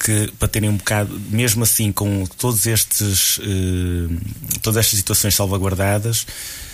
que 0.00 0.32
para 0.38 0.48
terem 0.48 0.68
um 0.68 0.76
bocado, 0.76 1.20
mesmo 1.30 1.62
assim 1.62 1.92
com 1.92 2.24
todos 2.38 2.66
estes 2.66 3.38
eh, 3.42 4.16
todas 4.62 4.78
estas 4.78 4.98
situações 4.98 5.34
salvaguardadas 5.34 6.26
eh, 6.26 6.71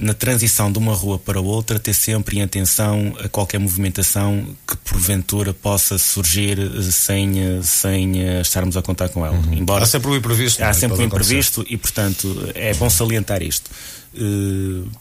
na 0.00 0.12
transição 0.12 0.70
de 0.70 0.78
uma 0.78 0.94
rua 0.94 1.18
para 1.18 1.40
outra, 1.40 1.78
ter 1.78 1.94
sempre 1.94 2.38
em 2.38 2.42
atenção 2.42 3.14
a 3.22 3.28
qualquer 3.28 3.58
movimentação 3.58 4.44
que 4.66 4.76
porventura 4.78 5.54
possa 5.54 5.96
surgir 5.96 6.58
eh, 6.58 6.82
sem, 6.90 7.40
eh, 7.40 7.62
sem 7.62 8.40
estarmos 8.40 8.76
a 8.76 8.82
contar 8.82 9.08
com 9.10 9.24
ela. 9.24 9.36
Uhum. 9.36 9.54
Embora, 9.54 9.84
há 9.84 9.86
sempre 9.86 10.10
o 10.10 10.16
imprevisto. 10.16 10.62
Há 10.62 10.68
é? 10.68 10.72
sempre 10.72 10.98
o 10.98 11.02
imprevisto 11.02 11.64
e, 11.68 11.76
portanto, 11.76 12.50
é 12.54 12.74
bom 12.74 12.90
salientar 12.90 13.42
isto. 13.42 13.70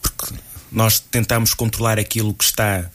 Porque 0.02 0.36
nós 0.72 1.00
tentamos 1.00 1.54
controlar 1.54 1.98
aquilo 1.98 2.34
que 2.34 2.44
está 2.44 2.78
eh, 2.78 2.90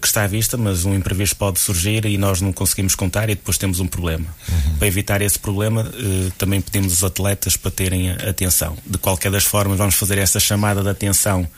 que 0.00 0.06
está 0.06 0.24
à 0.24 0.26
vista, 0.26 0.56
mas 0.58 0.84
um 0.84 0.94
imprevisto 0.94 1.34
pode 1.36 1.58
surgir 1.58 2.04
e 2.04 2.18
nós 2.18 2.42
não 2.42 2.52
conseguimos 2.52 2.94
contar 2.94 3.30
e 3.30 3.34
depois 3.34 3.56
temos 3.56 3.80
um 3.80 3.86
problema. 3.86 4.26
Uhum. 4.48 4.76
Para 4.76 4.86
evitar 4.86 5.22
esse 5.22 5.38
problema, 5.38 5.90
eh, 5.94 6.30
também 6.36 6.60
pedimos 6.60 6.92
os 6.92 7.02
atletas 7.04 7.56
para 7.56 7.70
terem 7.70 8.10
atenção. 8.10 8.76
De 8.86 8.98
qualquer 8.98 9.32
das 9.32 9.44
formas, 9.44 9.78
vamos 9.78 9.94
fazer 9.94 10.18
essa 10.18 10.38
chamada 10.38 10.82
de 10.82 10.90
atenção 10.90 11.48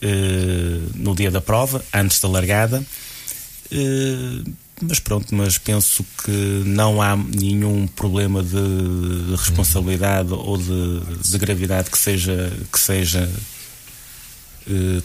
eh, 0.00 0.80
no 0.94 1.14
dia 1.14 1.30
da 1.30 1.40
prova, 1.42 1.84
antes 1.92 2.20
da 2.20 2.28
largada. 2.28 2.82
Mas 4.80 4.98
pronto, 4.98 5.34
mas 5.34 5.58
penso 5.58 6.04
que 6.24 6.62
não 6.64 7.02
há 7.02 7.16
nenhum 7.16 7.86
problema 7.86 8.42
de 8.42 9.34
responsabilidade 9.36 10.32
uhum. 10.32 10.38
ou 10.38 10.56
de, 10.56 11.00
de, 11.30 11.38
gravidade 11.38 11.90
que 11.90 11.98
seja, 11.98 12.52
que 12.72 12.78
seja 12.78 13.30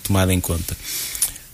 tomada 0.03 0.33
em 0.33 0.39
conta. 0.39 0.75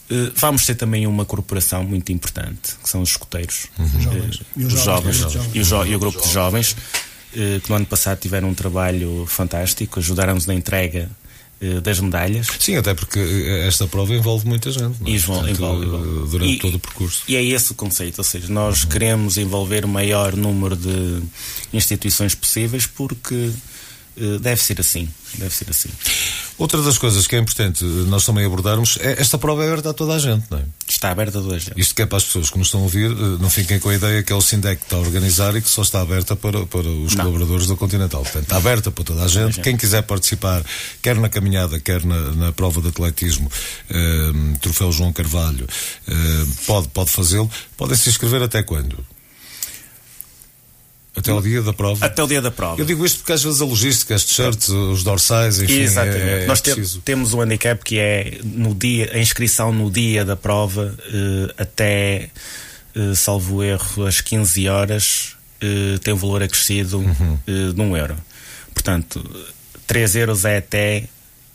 Uh, 0.10 0.32
vamos 0.36 0.66
ter 0.66 0.76
também 0.76 1.06
uma 1.06 1.26
corporação 1.26 1.84
muito 1.84 2.14
importante, 2.14 2.76
que 2.82 2.90
são 2.90 3.02
os 3.02 3.10
escuteiros, 3.10 3.68
uhum. 3.78 3.86
uh, 3.86 4.68
os 4.68 4.84
jovens, 4.84 5.18
E, 5.54 5.60
o 5.60 5.64
jo 5.66 5.86
e, 5.86 5.96
o 5.96 6.00
grupo 6.00 6.22
de 6.22 6.32
jovens, 6.32 6.72
uh, 6.72 7.60
que 7.60 7.70
no 7.70 7.76
ano 7.76 7.86
passado 7.86 8.18
tiveram 8.18 8.48
um 8.48 8.54
trabalho 8.54 9.26
fantástico, 9.28 10.00
ajudaram-nos 10.00 10.46
na 10.46 10.54
entrega 10.54 11.10
das 11.82 12.00
medalhas. 12.00 12.46
Sim, 12.60 12.76
até 12.76 12.94
porque 12.94 13.20
esta 13.66 13.88
prova 13.88 14.14
envolve 14.14 14.48
muita 14.48 14.70
gente. 14.70 14.84
É? 14.84 14.90
Portanto, 14.90 15.10
envolve, 15.10 15.52
envolve. 15.52 16.30
Durante 16.30 16.54
e, 16.54 16.60
todo 16.60 16.76
o 16.76 16.80
percurso. 16.80 17.24
E 17.28 17.36
é 17.36 17.44
esse 17.44 17.72
o 17.72 17.76
conceito, 17.76 18.20
ou 18.20 18.24
seja, 18.24 18.48
nós 18.48 18.84
uhum. 18.84 18.90
queremos 18.90 19.40
envolver 19.40 19.84
o 19.84 19.88
maior 19.88 20.36
número 20.36 20.76
de 20.76 21.20
instituições 21.74 22.36
possíveis 22.36 22.86
porque 22.86 23.52
deve 24.40 24.62
ser 24.62 24.80
assim. 24.80 25.10
Deve 25.38 25.54
ser 25.54 25.70
assim. 25.70 25.90
Outra 26.58 26.82
das 26.82 26.98
coisas 26.98 27.28
que 27.28 27.36
é 27.36 27.40
importante 27.40 27.84
nós 27.84 28.26
também 28.26 28.46
abordarmos 28.46 28.98
é 29.02 29.22
esta 29.22 29.38
prova 29.38 29.64
é 29.64 29.68
aberta 29.68 29.92
a 29.92 29.94
toda 29.94 30.14
a 30.14 30.20
gente, 30.20 30.46
não 30.50 30.58
é? 30.58 30.64
Está 30.88 31.12
aberta 31.12 31.40
a 31.40 31.42
toda 31.42 31.56
a 31.56 31.60
gente. 31.60 31.80
Isto 31.80 31.94
que 31.94 32.02
é 32.02 32.06
para 32.06 32.18
as 32.18 32.24
pessoas 32.24 32.50
que 32.50 32.58
nos 32.58 32.68
estão 32.68 32.82
a 32.82 32.84
ouvir, 32.84 33.12
eh, 33.12 33.38
não 33.40 33.50
fiquem 33.50 33.80
com 33.80 33.90
a 33.90 33.96
ideia 33.96 34.24
que 34.24 34.34
é 34.34 34.36
o 34.36 34.42
SINDEC 34.42 34.78
que 34.78 34.86
está 34.86 34.96
a 34.96 35.00
organizar 35.00 35.56
e 35.56 35.62
que 35.62 35.70
só 35.70 35.82
está 35.82 36.02
aberta 36.02 36.36
para, 36.36 36.66
para 36.66 36.88
os 36.88 37.14
não. 37.14 37.26
colaboradores 37.26 37.68
da 37.68 37.76
Continental. 37.76 38.24
Portanto, 38.24 38.44
está 38.44 38.58
aberta 38.58 38.90
para 38.90 39.04
toda 39.04 39.24
a 39.24 39.28
gente. 39.28 39.62
Quem 39.62 39.78
quiser 39.78 40.02
participar, 40.04 40.64
quer 41.02 41.16
na 41.16 41.30
caminhada, 41.30 41.80
quer 41.80 42.04
na, 42.04 42.32
na 42.32 42.52
prova 42.52 42.82
de 42.82 42.88
atletismo, 42.88 43.52
eh, 43.90 44.32
Troféu 44.62 44.92
João 44.92 45.14
Carvalho, 45.14 45.68
eh, 46.08 46.14
pode, 46.66 46.88
pode 46.88 47.12
fazê-lo. 47.12 47.50
Podem 47.76 47.96
se 47.96 48.10
inscrever 48.10 48.42
até 48.42 48.64
quando? 48.64 48.98
Até 51.18 51.34
o 51.34 51.42
dia 51.42 51.64
da 51.64 51.74
prova? 51.74 52.06
Até 52.06 52.24
o 52.24 52.28
dia 52.28 52.42
da 52.42 52.52
prova. 52.52 52.80
Eu 52.80 52.86
digo 52.86 53.04
isto 53.04 53.18
porque 53.20 53.34
às 53.34 53.44
vezes 53.44 53.60
a 53.60 53.66
logística, 53.66 54.14
as 54.14 54.24
t-shirts, 54.24 54.70
os 54.70 55.04
dorsais, 55.04 55.60
enfim. 55.60 55.82
Exatamente. 55.82 56.22
É, 56.22 56.44
é 56.44 56.46
Nós 56.46 56.62
te 56.62 57.00
temos 57.00 57.34
um 57.34 57.42
handicap 57.42 57.84
que 57.84 57.98
é 57.98 58.40
no 58.44 58.76
dia, 58.76 59.10
a 59.14 59.18
inscrição 59.18 59.74
no 59.74 59.90
dia 59.90 60.24
da 60.24 60.36
prova 60.36 60.96
uh, 60.96 61.54
até, 61.58 62.30
uh, 62.96 63.16
salvo 63.16 63.64
erro, 63.64 64.06
às 64.06 64.22
15 64.22 64.70
horas 64.70 65.36
uh, 65.64 65.98
tem 66.00 66.14
um 66.14 66.18
valor 66.18 66.44
acrescido 66.44 67.00
uhum. 67.00 67.40
de 67.74 67.82
um 67.82 67.98
euro. 67.98 68.16
Portanto, 68.72 69.24
3 69.88 70.16
euros 70.18 70.46
é 70.46 70.58
até 70.58 71.06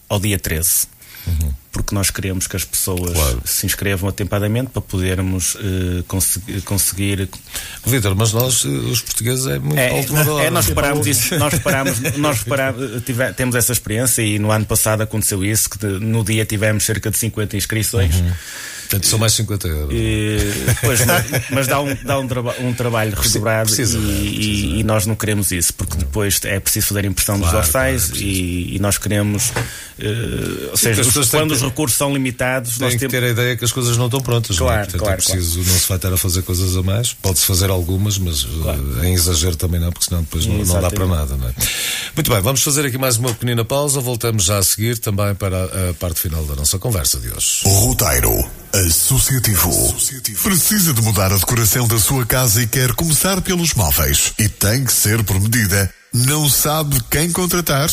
ao 0.08 0.18
dia 0.18 0.38
13. 0.40 0.88
Uhum 1.26 1.61
porque 1.72 1.94
nós 1.94 2.10
queremos 2.10 2.46
que 2.46 2.54
as 2.54 2.64
pessoas 2.64 3.14
claro. 3.14 3.42
se 3.46 3.64
inscrevam 3.64 4.08
atempadamente 4.08 4.70
para 4.70 4.82
podermos 4.82 5.54
uh, 5.54 6.04
conseguir, 6.06 6.60
conseguir. 6.60 7.28
Vitor, 7.84 8.14
mas 8.14 8.32
nós, 8.34 8.64
eh, 8.64 8.68
os 8.68 9.00
portugueses, 9.00 9.46
é 9.46 9.58
muito 9.58 9.78
é, 9.78 9.98
alto 9.98 10.38
é, 10.38 10.50
nós 10.50 10.66
reparámos 10.66 11.06
isso, 11.06 11.36
nós 11.38 11.54
reparámos, 11.54 12.00
nós 12.18 12.42
reparámos, 12.42 13.02
tive, 13.04 13.32
temos 13.32 13.54
essa 13.54 13.72
experiência 13.72 14.22
e 14.22 14.38
no 14.38 14.52
ano 14.52 14.66
passado 14.66 15.02
aconteceu 15.02 15.42
isso, 15.42 15.70
que 15.70 15.84
no 15.86 16.22
dia 16.22 16.44
tivemos 16.44 16.84
cerca 16.84 17.10
de 17.10 17.16
50 17.16 17.56
inscrições. 17.56 18.14
Uhum. 18.16 18.32
Portanto, 18.92 19.06
são 19.06 19.18
mais 19.18 19.32
50 19.32 19.68
euros. 19.68 19.94
E, 19.94 20.36
pois, 20.82 21.00
mas 21.50 21.66
dá 21.66 21.80
um, 21.80 21.96
dá 22.04 22.18
um, 22.18 22.28
traba 22.28 22.54
um 22.60 22.74
trabalho 22.74 23.14
redobrado 23.16 23.70
precisa, 23.70 23.96
e, 23.96 24.02
precisa. 24.02 24.76
e, 24.76 24.84
nós 24.84 25.06
não 25.06 25.14
queremos 25.14 25.50
isso, 25.50 25.72
porque 25.72 25.96
depois 25.96 26.38
é 26.44 26.60
preciso 26.60 26.88
fazer 26.88 27.06
impressão 27.06 27.38
claro, 27.38 27.56
dos 27.56 27.64
dorsais 27.64 28.06
claro, 28.08 28.22
e, 28.22 28.76
e, 28.76 28.78
nós 28.80 28.98
queremos. 28.98 29.48
Uh, 29.48 30.70
ou 30.72 30.76
seja, 30.76 31.00
os, 31.00 31.30
quando 31.30 31.52
os 31.52 31.62
recursos 31.62 31.96
são 31.96 32.12
limitados, 32.12 32.78
nós 32.78 32.94
temos 32.94 33.00
que 33.00 33.08
ter 33.08 33.24
a 33.24 33.30
ideia 33.30 33.56
que 33.56 33.64
as 33.64 33.72
coisas 33.72 33.96
não 33.96 34.06
estão 34.06 34.20
prontas. 34.20 34.58
Claro, 34.58 34.74
não 34.74 34.82
é? 34.82 34.84
Portanto, 34.84 35.00
é 35.00 35.04
claro, 35.04 35.14
é 35.14 35.24
preciso, 35.24 35.54
claro. 35.54 35.72
não 35.72 35.78
se 35.78 35.88
vai 35.88 35.96
estar 35.96 36.12
a 36.12 36.16
fazer 36.18 36.42
coisas 36.42 36.76
a 36.76 36.82
mais. 36.82 37.14
Pode-se 37.14 37.46
fazer 37.46 37.70
algumas, 37.70 38.18
mas 38.18 38.44
uh, 38.44 39.04
em 39.04 39.14
exagero 39.14 39.56
também 39.56 39.80
não, 39.80 39.90
porque 39.90 40.04
senão 40.04 40.20
depois 40.20 40.44
não, 40.44 40.58
não 40.58 40.80
dá 40.82 40.90
para 40.90 41.06
nada. 41.06 41.34
Não 41.34 41.48
é? 41.48 41.52
Muito 42.14 42.30
bem, 42.30 42.42
vamos 42.42 42.62
fazer 42.62 42.84
aqui 42.84 42.98
mais 42.98 43.16
uma 43.16 43.30
pequenina 43.30 43.64
pausa. 43.64 44.00
Voltamos 44.00 44.44
já 44.44 44.58
a 44.58 44.62
seguir 44.62 44.98
também 44.98 45.34
para 45.34 45.64
a 45.64 45.94
parte 45.94 46.20
final 46.20 46.44
da 46.44 46.56
nossa 46.56 46.78
conversa 46.78 47.18
de 47.18 47.30
hoje. 47.30 47.62
O 47.64 47.70
roteiro 47.70 48.62
Associativo. 48.86 49.70
Associativo. 49.70 50.42
Precisa 50.42 50.92
de 50.92 51.02
mudar 51.02 51.32
a 51.32 51.36
decoração 51.36 51.86
da 51.86 51.98
sua 51.98 52.26
casa 52.26 52.62
e 52.62 52.66
quer 52.66 52.92
começar 52.94 53.40
pelos 53.40 53.74
móveis. 53.74 54.32
E 54.38 54.48
tem 54.48 54.84
que 54.84 54.92
ser 54.92 55.22
por 55.22 55.40
medida 55.40 55.92
não 56.12 56.48
sabe 56.48 57.00
quem 57.10 57.32
contratar? 57.32 57.88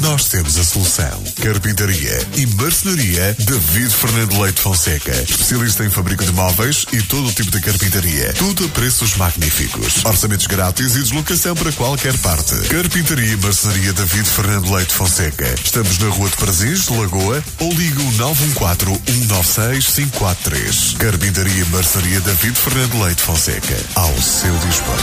Nós 0.00 0.28
temos 0.28 0.58
a 0.58 0.64
solução. 0.64 1.22
Carpintaria 1.40 2.26
e 2.36 2.44
marcenaria 2.46 3.36
David 3.38 3.94
Fernando 3.94 4.40
Leite 4.40 4.60
Fonseca. 4.60 5.12
Especialista 5.12 5.84
em 5.84 5.90
fábrica 5.90 6.24
de 6.24 6.32
móveis 6.32 6.84
e 6.92 7.00
todo 7.02 7.28
o 7.28 7.32
tipo 7.32 7.52
de 7.52 7.60
carpintaria. 7.60 8.32
Tudo 8.34 8.64
a 8.64 8.68
preços 8.70 9.14
magníficos. 9.16 10.04
Orçamentos 10.04 10.46
grátis 10.46 10.96
e 10.96 11.00
deslocação 11.00 11.54
para 11.54 11.70
qualquer 11.72 12.16
parte. 12.18 12.56
Carpintaria 12.68 13.32
e 13.32 13.36
marcenaria 13.36 13.92
David 13.92 14.28
Fernando 14.28 14.74
Leite 14.74 14.94
Fonseca. 14.94 15.54
Estamos 15.62 15.98
na 15.98 16.08
Rua 16.08 16.28
de 16.28 16.36
Prazeres, 16.36 16.88
Lagoa, 16.88 17.44
ou 17.60 17.72
liga 17.72 18.02
o 18.02 18.12
914-196-543. 18.12 20.96
Carpintaria 20.96 21.62
e 21.62 21.64
marcenaria 21.66 22.20
David 22.20 22.58
Fernando 22.58 23.00
Leite 23.04 23.22
Fonseca. 23.22 23.76
Ao 23.94 24.20
seu 24.20 24.58
dispor. 24.58 24.98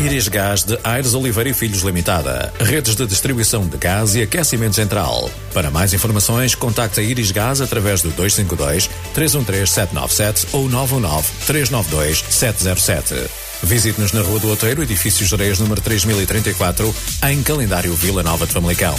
Iris 0.00 0.28
Gás 0.28 0.64
de 0.64 0.78
Aires 0.82 1.12
Oliveira 1.12 1.50
e 1.50 1.52
Filhos 1.52 1.82
Limitada. 1.82 2.50
Redes 2.58 2.96
de 2.96 3.06
distribuição 3.06 3.68
de 3.68 3.76
gás 3.76 4.14
e 4.14 4.22
aquecimento 4.22 4.74
central. 4.74 5.30
Para 5.52 5.70
mais 5.70 5.92
informações, 5.92 6.54
contacte 6.54 7.00
a 7.00 7.02
Iris 7.02 7.30
Gás 7.30 7.60
através 7.60 8.00
do 8.00 8.08
252 8.08 8.88
313 9.12 9.70
797 9.70 10.56
ou 10.56 10.70
919 10.70 11.28
392 11.46 12.24
707. 12.30 13.14
Visite-nos 13.62 14.12
na 14.12 14.22
Rua 14.22 14.40
do 14.40 14.48
Outeiro, 14.48 14.82
edifício 14.82 15.26
Gereias 15.26 15.58
número 15.58 15.82
3034, 15.82 16.94
em 17.28 17.42
calendário 17.42 17.94
Vila 17.94 18.22
Nova 18.22 18.46
de 18.46 18.54
Famalicão. 18.54 18.98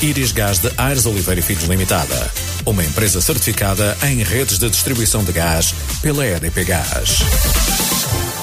Iris 0.00 0.32
Gás 0.32 0.58
de 0.58 0.72
Aires 0.78 1.04
Oliveira 1.04 1.40
e 1.40 1.42
Filhos 1.42 1.64
Limitada. 1.64 2.32
Uma 2.64 2.82
empresa 2.82 3.20
certificada 3.20 3.98
em 4.04 4.22
redes 4.22 4.58
de 4.58 4.70
distribuição 4.70 5.22
de 5.24 5.32
gás 5.32 5.74
pela 6.00 6.26
EDP 6.26 6.64
Gás. 6.64 8.41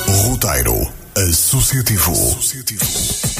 Roteiro 0.07 1.02
Associativo. 1.15 2.11
Associativo. 2.11 3.32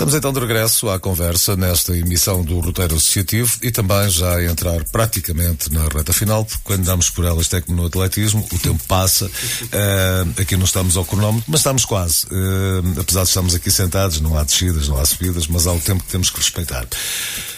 Estamos 0.00 0.14
então 0.14 0.32
de 0.32 0.40
regresso 0.40 0.88
à 0.88 0.98
conversa 0.98 1.54
nesta 1.56 1.94
emissão 1.94 2.42
do 2.42 2.58
Roteiro 2.58 2.96
Associativo 2.96 3.58
e 3.62 3.70
também 3.70 4.08
já 4.08 4.36
a 4.36 4.44
entrar 4.46 4.82
praticamente 4.84 5.70
na 5.70 5.86
reta 5.88 6.10
final, 6.10 6.42
porque 6.42 6.62
quando 6.64 6.86
damos 6.86 7.10
por 7.10 7.26
elas 7.26 7.48
até 7.48 7.60
como 7.60 7.76
no 7.76 7.86
atletismo, 7.86 8.42
o 8.50 8.58
tempo 8.58 8.82
passa. 8.88 9.26
Uh, 9.26 10.40
aqui 10.40 10.56
não 10.56 10.64
estamos 10.64 10.96
ao 10.96 11.04
cronómetro, 11.04 11.44
mas 11.48 11.60
estamos 11.60 11.84
quase. 11.84 12.24
Uh, 12.28 12.98
apesar 12.98 13.24
de 13.24 13.28
estarmos 13.28 13.54
aqui 13.54 13.70
sentados, 13.70 14.22
não 14.22 14.38
há 14.38 14.42
descidas, 14.42 14.88
não 14.88 14.98
há 14.98 15.04
subidas, 15.04 15.46
mas 15.46 15.66
há 15.66 15.72
o 15.74 15.78
tempo 15.78 16.02
que 16.02 16.10
temos 16.10 16.30
que 16.30 16.38
respeitar. 16.38 16.86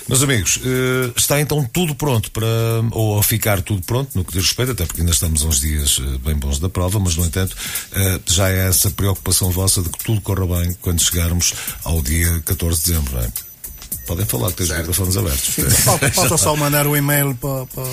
Meus 0.08 0.22
amigos, 0.22 0.56
uh, 0.56 1.12
está 1.16 1.40
então 1.40 1.64
tudo 1.72 1.94
pronto 1.94 2.30
para, 2.30 2.46
ou 2.90 3.18
a 3.18 3.22
ficar 3.22 3.62
tudo 3.62 3.82
pronto, 3.82 4.10
no 4.14 4.24
que 4.24 4.32
diz 4.32 4.46
respeito, 4.46 4.72
até 4.72 4.84
porque 4.84 5.00
ainda 5.00 5.12
estamos 5.12 5.42
uns 5.42 5.60
dias 5.60 5.98
uh, 5.98 6.18
bem 6.18 6.34
bons 6.34 6.58
da 6.58 6.68
prova, 6.68 6.98
mas 6.98 7.16
no 7.16 7.24
entanto, 7.24 7.52
uh, 7.52 8.32
já 8.32 8.50
é 8.50 8.68
essa 8.68 8.90
preocupação 8.90 9.50
vossa 9.50 9.82
de 9.82 9.88
que 9.88 10.04
tudo 10.04 10.20
corra 10.20 10.46
bem 10.46 10.76
quando 10.80 11.00
chegarmos 11.00 11.54
ao 11.84 12.02
dia 12.02 12.40
14 12.44 12.80
de 12.80 12.90
dezembro, 12.90 13.14
não 13.14 13.22
é? 13.22 13.51
Podem 14.06 14.26
falar 14.26 14.50
que 14.50 14.56
tens 14.56 14.70
os 14.70 14.76
microfones 14.78 15.16
abertos. 15.16 15.54
Falta 16.14 16.36
só 16.36 16.54
mandar 16.56 16.86
o 16.86 16.90
um 16.90 16.96
e-mail 16.96 17.34
para, 17.36 17.66
para, 17.66 17.84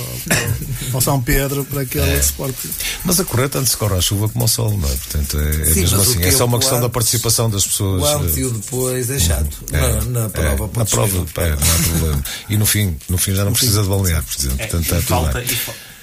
para, 0.91 0.97
o 0.97 1.01
São 1.01 1.21
Pedro 1.21 1.63
para 1.65 1.85
que 1.85 1.97
ele 1.99 2.11
é. 2.11 2.21
suporte. 2.21 2.69
Mas 3.05 3.19
a 3.19 3.25
correr 3.25 3.49
tanto 3.49 3.69
se 3.69 3.77
corre 3.77 3.95
à 3.95 4.01
chuva 4.01 4.27
como 4.27 4.43
ao 4.43 4.47
sol, 4.47 4.77
não 4.77 4.89
é? 4.89 4.95
Portanto, 4.95 5.39
é, 5.39 5.49
é 5.49 5.65
Sim, 5.65 5.81
mesmo 5.81 6.01
assim. 6.01 6.23
É 6.23 6.31
só 6.31 6.45
uma 6.45 6.57
questão 6.57 6.77
antes, 6.77 6.87
da 6.87 6.93
participação 6.93 7.49
das 7.49 7.65
pessoas. 7.65 8.01
O 8.01 8.05
antes 8.05 8.37
e 8.37 8.43
o 8.43 8.51
depois 8.51 9.09
é 9.09 9.19
chato. 9.19 9.57
É, 9.71 9.79
na, 9.79 10.21
na, 10.21 10.29
prova, 10.29 10.69
é, 10.73 10.79
na 10.79 10.85
prova, 10.85 11.25
é, 11.37 11.49
não 11.49 11.55
há 11.55 11.89
problema. 11.89 12.23
E 12.49 12.57
no 12.57 12.65
fim, 12.65 12.97
no 13.07 13.17
fim 13.17 13.35
já 13.35 13.45
não 13.45 13.51
precisa 13.51 13.83
de 13.83 13.89
balnear, 13.89 14.23
por 14.23 14.35
exemplo. 14.37 14.57
Portanto, 14.57 14.95
está 14.95 15.01
tudo 15.01 15.33
bem. 15.33 15.47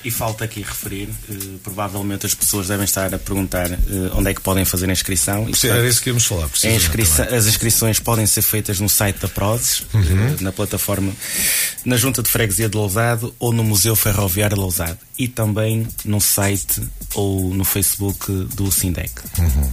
E 0.07 0.11
falta 0.12 0.44
aqui 0.44 0.61
referir, 0.61 1.09
uh, 1.09 1.59
provavelmente 1.64 2.26
as 2.26 2.32
pessoas 2.32 2.68
devem 2.68 2.84
estar 2.84 3.12
a 3.12 3.18
perguntar 3.18 3.68
uh, 3.68 3.76
onde 4.14 4.30
é 4.30 4.34
que 4.34 4.40
podem 4.40 4.64
fazer 4.64 4.88
a 4.88 4.92
inscrição. 4.92 5.52
Sim, 5.52 5.66
era 5.66 5.84
isso 5.84 6.00
que 6.00 6.11
íamos 6.11 6.24
falar. 6.24 6.48
as 7.36 7.46
inscrições 7.48 7.98
podem 7.98 8.24
ser 8.24 8.42
feitas 8.42 8.78
no 8.78 8.88
site 8.88 9.18
da 9.18 9.26
Prodes, 9.26 9.82
uhum. 9.92 10.00
uh, 10.00 10.42
na 10.42 10.52
plataforma, 10.52 11.12
na 11.84 11.96
Junta 11.96 12.22
de 12.22 12.30
Freguesia 12.30 12.68
de 12.68 12.76
Lousado 12.76 13.34
ou 13.40 13.52
no 13.52 13.64
Museu 13.64 13.96
Ferroviário 13.96 14.54
de 14.54 14.61
Lousado. 14.61 14.98
E 15.18 15.26
também 15.26 15.84
no 16.04 16.20
site 16.20 16.80
ou 17.14 17.52
no 17.52 17.64
Facebook 17.64 18.30
do 18.54 18.70
Sindec. 18.70 19.11
Uhum. 19.40 19.72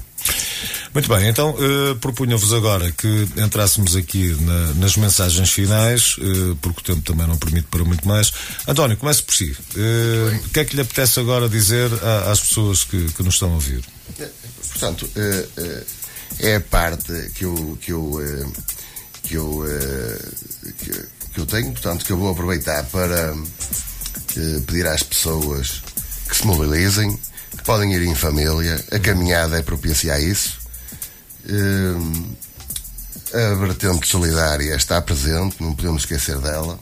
Muito 0.93 1.09
bem, 1.09 1.27
então 1.27 1.51
uh, 1.51 1.95
propunha-vos 1.95 2.53
agora 2.53 2.91
que 2.91 3.27
entrássemos 3.37 3.95
aqui 3.95 4.35
na, 4.41 4.73
nas 4.75 4.95
mensagens 4.95 5.51
finais, 5.51 6.17
uh, 6.17 6.55
porque 6.61 6.79
o 6.81 6.95
tempo 6.95 7.01
também 7.01 7.27
não 7.27 7.37
permite 7.37 7.67
para 7.67 7.83
muito 7.83 8.07
mais. 8.07 8.31
António, 8.67 8.97
comece 8.97 9.23
por 9.23 9.33
si. 9.33 9.55
Uh, 9.75 10.35
o 10.45 10.49
que 10.49 10.59
é 10.59 10.65
que 10.65 10.75
lhe 10.75 10.81
apetece 10.81 11.19
agora 11.19 11.49
dizer 11.49 11.91
a, 12.03 12.31
às 12.31 12.39
pessoas 12.39 12.83
que, 12.83 13.11
que, 13.13 13.23
nos 13.23 13.35
estão 13.35 13.51
a 13.51 13.53
ouvir? 13.55 13.83
Portanto, 14.69 15.09
é 16.39 16.55
a 16.55 16.61
parte 16.61 17.31
que 17.35 17.45
eu, 17.45 17.77
que 17.81 17.91
eu, 17.91 18.53
que 19.23 19.35
eu, 19.35 19.63
que, 20.79 20.91
que 21.33 21.39
eu 21.39 21.45
tenho, 21.45 21.71
portanto, 21.71 22.05
que 22.05 22.11
eu 22.11 22.17
vou 22.17 22.31
aproveitar 22.31 22.83
para 22.85 23.33
pedir 24.65 24.87
às 24.87 25.03
pessoas 25.03 25.81
que 26.27 26.37
se 26.37 26.45
mobilizem, 26.47 27.17
podem 27.65 27.93
ir 27.93 28.01
em 28.03 28.15
família, 28.15 28.83
a 28.91 28.99
caminhada 28.99 29.57
é 29.57 29.61
propícia 29.61 30.13
a 30.13 30.19
isso. 30.19 30.59
Uh, 31.45 32.35
a 33.33 33.55
vertente 33.55 34.07
solidária 34.07 34.75
está 34.75 35.01
presente, 35.01 35.55
não 35.59 35.73
podemos 35.73 36.03
esquecer 36.03 36.37
dela. 36.37 36.79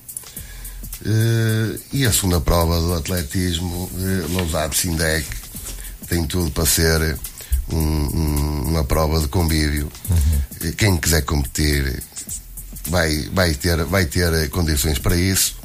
Uh, 1.04 1.80
e 1.92 2.06
a 2.06 2.12
segunda 2.12 2.40
prova 2.42 2.80
do 2.80 2.94
atletismo, 2.94 3.90
uh, 3.92 4.32
Lousado 4.34 4.76
Sindec, 4.76 5.26
tem 6.08 6.26
tudo 6.28 6.52
para 6.52 6.66
ser 6.66 7.18
um, 7.72 7.78
um, 7.78 8.62
uma 8.68 8.84
prova 8.84 9.20
de 9.20 9.28
convívio. 9.28 9.92
Uhum. 10.10 10.72
Quem 10.74 10.98
quiser 10.98 11.24
competir 11.24 12.04
vai, 12.88 13.30
vai, 13.34 13.54
ter, 13.54 13.84
vai 13.86 14.06
ter 14.06 14.50
condições 14.50 15.00
para 15.00 15.16
isso. 15.16 15.56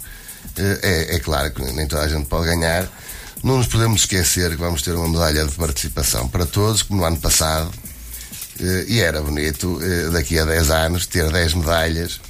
Uh, 0.59 0.79
é, 0.83 1.17
é 1.17 1.19
claro 1.19 1.51
que 1.51 1.63
nem 1.73 1.87
toda 1.87 2.03
a 2.03 2.09
gente 2.09 2.27
pode 2.27 2.47
ganhar, 2.47 2.89
não 3.47 3.59
nos 3.59 3.69
podemos 3.69 4.01
esquecer 4.01 4.51
que 4.51 4.57
vamos 4.57 4.83
ter 4.83 4.93
uma 4.93 5.09
medalha 5.09 5.47
de 5.47 5.53
participação 5.53 6.27
para 6.27 6.45
todos, 6.45 6.83
como 6.83 7.01
no 7.01 7.07
ano 7.07 7.17
passado. 7.19 7.71
Eh, 8.59 8.85
e 8.89 9.01
era 9.01 9.23
bonito, 9.23 9.79
eh, 9.81 10.11
daqui 10.11 10.37
a 10.37 10.45
10 10.45 10.71
anos, 10.71 11.07
ter 11.07 11.31
10 11.31 11.55
medalhas. 11.55 12.21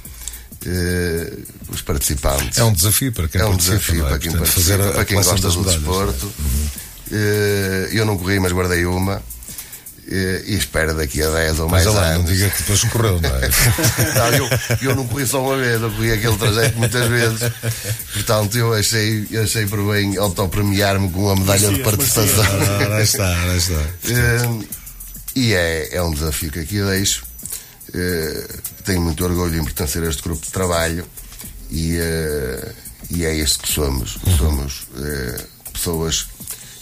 Eh, 0.63 1.33
os 1.69 1.81
participantes. 1.81 2.59
É 2.59 2.63
um 2.63 2.71
desafio 2.71 3.11
para 3.11 3.27
quem 3.27 3.41
É 3.41 3.45
um 3.45 3.57
desafio 3.57 4.05
é? 4.05 4.09
para 4.09 4.19
quem 4.19 4.31
Portanto, 4.31 4.53
participa, 4.53 4.91
para 4.91 5.05
quem 5.05 5.17
gosta 5.17 5.35
do 5.35 5.57
medalhas, 5.57 5.81
desporto. 5.81 6.25
Uhum. 6.25 6.67
Eu 7.91 8.05
não 8.05 8.15
corri, 8.15 8.39
mas 8.39 8.51
guardei 8.51 8.85
uma. 8.85 9.21
E 10.09 10.55
espero 10.55 10.95
daqui 10.95 11.21
a 11.21 11.29
10 11.29 11.59
ou 11.59 11.67
mais 11.69 11.85
Mas 11.85 11.93
lá, 11.95 12.05
anos. 12.05 12.29
não 12.29 12.33
diga 12.33 12.49
que 12.49 12.59
depois 12.59 12.83
correu, 12.85 13.19
não 13.19 13.29
é? 13.29 13.49
não, 14.15 14.29
eu, 14.37 14.49
eu 14.81 14.95
não 14.95 15.05
corri 15.05 15.27
só 15.27 15.43
uma 15.43 15.57
vez, 15.57 15.81
eu 15.81 15.91
corri 15.91 16.13
aquele 16.13 16.37
trajeto 16.37 16.77
muitas 16.77 17.07
vezes. 17.07 17.39
Portanto, 18.13 18.57
eu 18.57 18.73
achei, 18.73 19.27
eu 19.29 19.43
achei 19.43 19.65
por 19.65 19.83
bem 19.91 20.15
autopremiar-me 20.15 21.11
com 21.11 21.25
uma 21.25 21.35
medalha 21.35 21.69
de 21.73 21.83
participação. 21.83 22.45
Ah, 22.45 22.87
lá 22.87 23.01
está, 23.01 23.27
lá 23.45 23.55
está. 23.57 23.81
Eh, 24.05 24.65
e 25.35 25.53
é, 25.53 25.95
é 25.97 26.01
um 26.01 26.11
desafio 26.11 26.51
que 26.51 26.59
aqui 26.59 26.81
deixo. 26.81 27.25
Eh, 27.93 28.47
tenho 28.85 29.01
muito 29.01 29.25
orgulho 29.25 29.59
em 29.59 29.63
pertencer 29.65 30.01
a 30.03 30.07
este 30.09 30.21
grupo 30.23 30.45
de 30.45 30.51
trabalho 30.53 31.05
e, 31.69 31.97
eh, 31.97 32.71
e 33.09 33.25
é 33.25 33.35
este 33.35 33.59
que 33.59 33.69
somos. 33.73 34.17
Somos 34.37 34.87
pessoas 35.73 36.27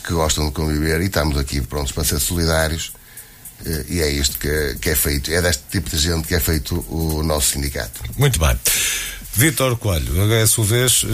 que 0.06 0.14
gostam 0.14 0.46
de 0.46 0.52
conviver 0.52 1.02
e 1.02 1.06
estamos 1.06 1.40
aqui 1.40 1.60
prontos 1.60 1.92
para 1.92 2.04
ser 2.04 2.20
solidários. 2.20 2.94
Uh, 3.62 3.86
e 3.88 4.02
é 4.02 4.12
isto 4.12 4.38
que, 4.38 4.76
que, 4.82 4.90
é 4.90 4.96
feito, 4.96 5.32
é 5.32 5.42
deste 5.42 5.64
tipo 5.72 5.90
de 5.90 5.98
gente 5.98 6.28
que 6.28 6.36
é 6.36 6.40
feito 6.40 6.86
o 6.90 7.24
nosso 7.24 7.52
sindicato. 7.52 8.02
Muito 8.18 8.40
bem. 8.40 8.58
Vítor 9.34 9.78
Coelho, 9.78 10.12
agora 10.22 10.40
é 10.40 10.44
a 10.44 10.48
sua 10.48 10.64
vez, 10.64 11.04
uh, 11.04 11.08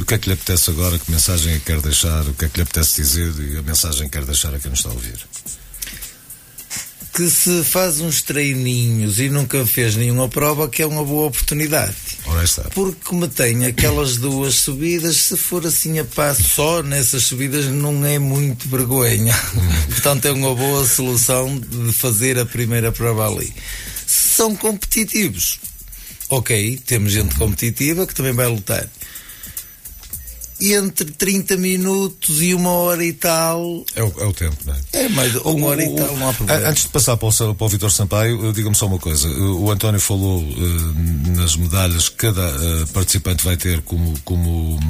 o 0.00 0.04
que 0.04 0.14
é 0.14 0.18
que 0.18 0.28
lhe 0.28 0.34
apetece 0.34 0.70
agora, 0.70 0.98
que 0.98 1.10
mensagem 1.10 1.54
é 1.54 1.58
que 1.58 1.66
quer 1.66 1.80
deixar, 1.80 2.22
o 2.22 2.34
que 2.34 2.46
é 2.46 2.48
que 2.48 2.56
lhe 2.56 2.62
apetece 2.62 3.00
dizer 3.00 3.32
e 3.38 3.56
a 3.58 3.62
mensagem 3.62 4.08
que 4.08 4.18
quer 4.18 4.24
deixar 4.24 4.54
a 4.54 4.58
quem 4.58 4.70
nos 4.70 4.80
está 4.80 4.90
a 4.90 4.92
ouvir? 4.92 5.18
Que 7.16 7.30
se 7.30 7.64
faz 7.64 7.98
uns 7.98 8.20
treininhos 8.20 9.18
e 9.18 9.30
nunca 9.30 9.64
fez 9.66 9.96
nenhuma 9.96 10.28
prova, 10.28 10.68
que 10.68 10.82
é 10.82 10.86
uma 10.86 11.02
boa 11.02 11.28
oportunidade. 11.28 11.94
Porque 12.74 12.98
como 13.02 13.26
tem 13.26 13.64
aquelas 13.64 14.18
duas 14.18 14.56
subidas, 14.56 15.16
se 15.16 15.34
for 15.34 15.66
assim 15.66 15.98
a 15.98 16.04
passo 16.04 16.42
só 16.42 16.82
nessas 16.82 17.24
subidas, 17.24 17.64
não 17.68 18.04
é 18.04 18.18
muito 18.18 18.68
vergonha. 18.68 19.34
Portanto, 19.88 20.26
é 20.26 20.32
uma 20.32 20.54
boa 20.54 20.84
solução 20.84 21.58
de 21.58 21.90
fazer 21.90 22.38
a 22.38 22.44
primeira 22.44 22.92
prova 22.92 23.26
ali. 23.26 23.50
Se 24.06 24.36
são 24.36 24.54
competitivos, 24.54 25.58
ok, 26.28 26.78
temos 26.84 27.12
gente 27.12 27.34
competitiva 27.36 28.06
que 28.06 28.14
também 28.14 28.34
vai 28.34 28.46
lutar. 28.46 28.86
Entre 30.58 31.10
30 31.10 31.58
minutos 31.58 32.40
e 32.40 32.54
uma 32.54 32.70
hora 32.70 33.04
e 33.04 33.12
tal. 33.12 33.84
É 33.94 34.02
o, 34.02 34.12
é 34.18 34.24
o 34.24 34.32
tempo, 34.32 34.56
não 34.64 34.72
é? 34.72 34.78
É, 34.94 35.08
mas 35.10 35.34
uma 35.36 35.66
hora 35.66 35.84
e 35.84 35.94
tal 35.94 36.16
não 36.16 36.30
há 36.30 36.32
problema. 36.32 36.68
Antes 36.68 36.84
de 36.84 36.88
passar 36.88 37.16
para 37.18 37.28
o, 37.28 37.54
para 37.54 37.64
o 37.66 37.68
Vitor 37.68 37.90
Sampaio, 37.90 38.52
diga-me 38.54 38.74
só 38.74 38.86
uma 38.86 38.98
coisa. 38.98 39.28
O 39.28 39.70
António 39.70 40.00
falou 40.00 40.42
uh, 40.42 41.36
nas 41.36 41.56
medalhas 41.56 42.08
que 42.08 42.16
cada 42.16 42.48
uh, 42.48 42.86
participante 42.88 43.44
vai 43.44 43.56
ter 43.58 43.82
como, 43.82 44.18
como 44.24 44.80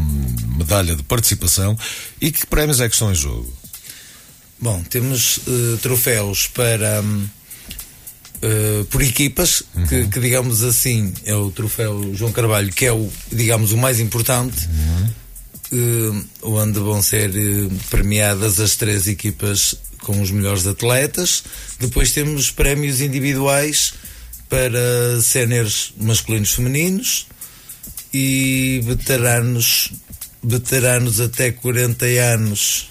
medalha 0.57 0.95
de 0.95 1.03
participação. 1.03 1.77
E 2.21 2.31
que 2.31 2.47
prémios 2.47 2.81
é 2.81 2.89
que 2.89 2.95
estão 2.95 3.11
em 3.11 3.17
jogo? 3.17 3.53
Bom, 4.61 4.83
temos 4.85 5.39
uh, 5.39 5.79
troféus 5.83 6.47
para. 6.47 7.03
Um, 7.03 7.29
por 8.91 9.03
equipas, 9.03 9.65
uhum. 9.75 9.87
que, 9.87 10.07
que, 10.07 10.21
digamos 10.21 10.63
assim 10.63 11.13
é 11.25 11.35
o 11.35 11.51
troféu 11.51 12.15
João 12.15 12.31
Carvalho, 12.31 12.71
que 12.71 12.85
é 12.85 12.93
o, 12.93 13.11
digamos, 13.33 13.73
o 13.73 13.77
mais 13.77 13.99
importante. 13.99 14.67
Uhum 14.67 15.07
uh, 15.07 15.26
onde 16.43 16.79
vão 16.79 17.03
ser 17.03 17.31
uh, 17.31 17.71
premiadas 17.91 18.61
as 18.61 18.77
três 18.77 19.09
equipas 19.09 19.77
com 20.01 20.21
os 20.21 20.31
melhores 20.31 20.67
atletas. 20.67 21.45
Depois 21.81 22.13
temos 22.13 22.51
prémios 22.51 23.01
individuais 23.01 23.95
para 24.49 25.21
séniores 25.21 25.93
masculinos 25.99 26.53
femininos 26.53 27.27
e 28.15 28.81
veteranos 28.85 29.93
veteranos 30.43 31.21
até 31.21 31.51
40 31.51 32.07
anos 32.07 32.89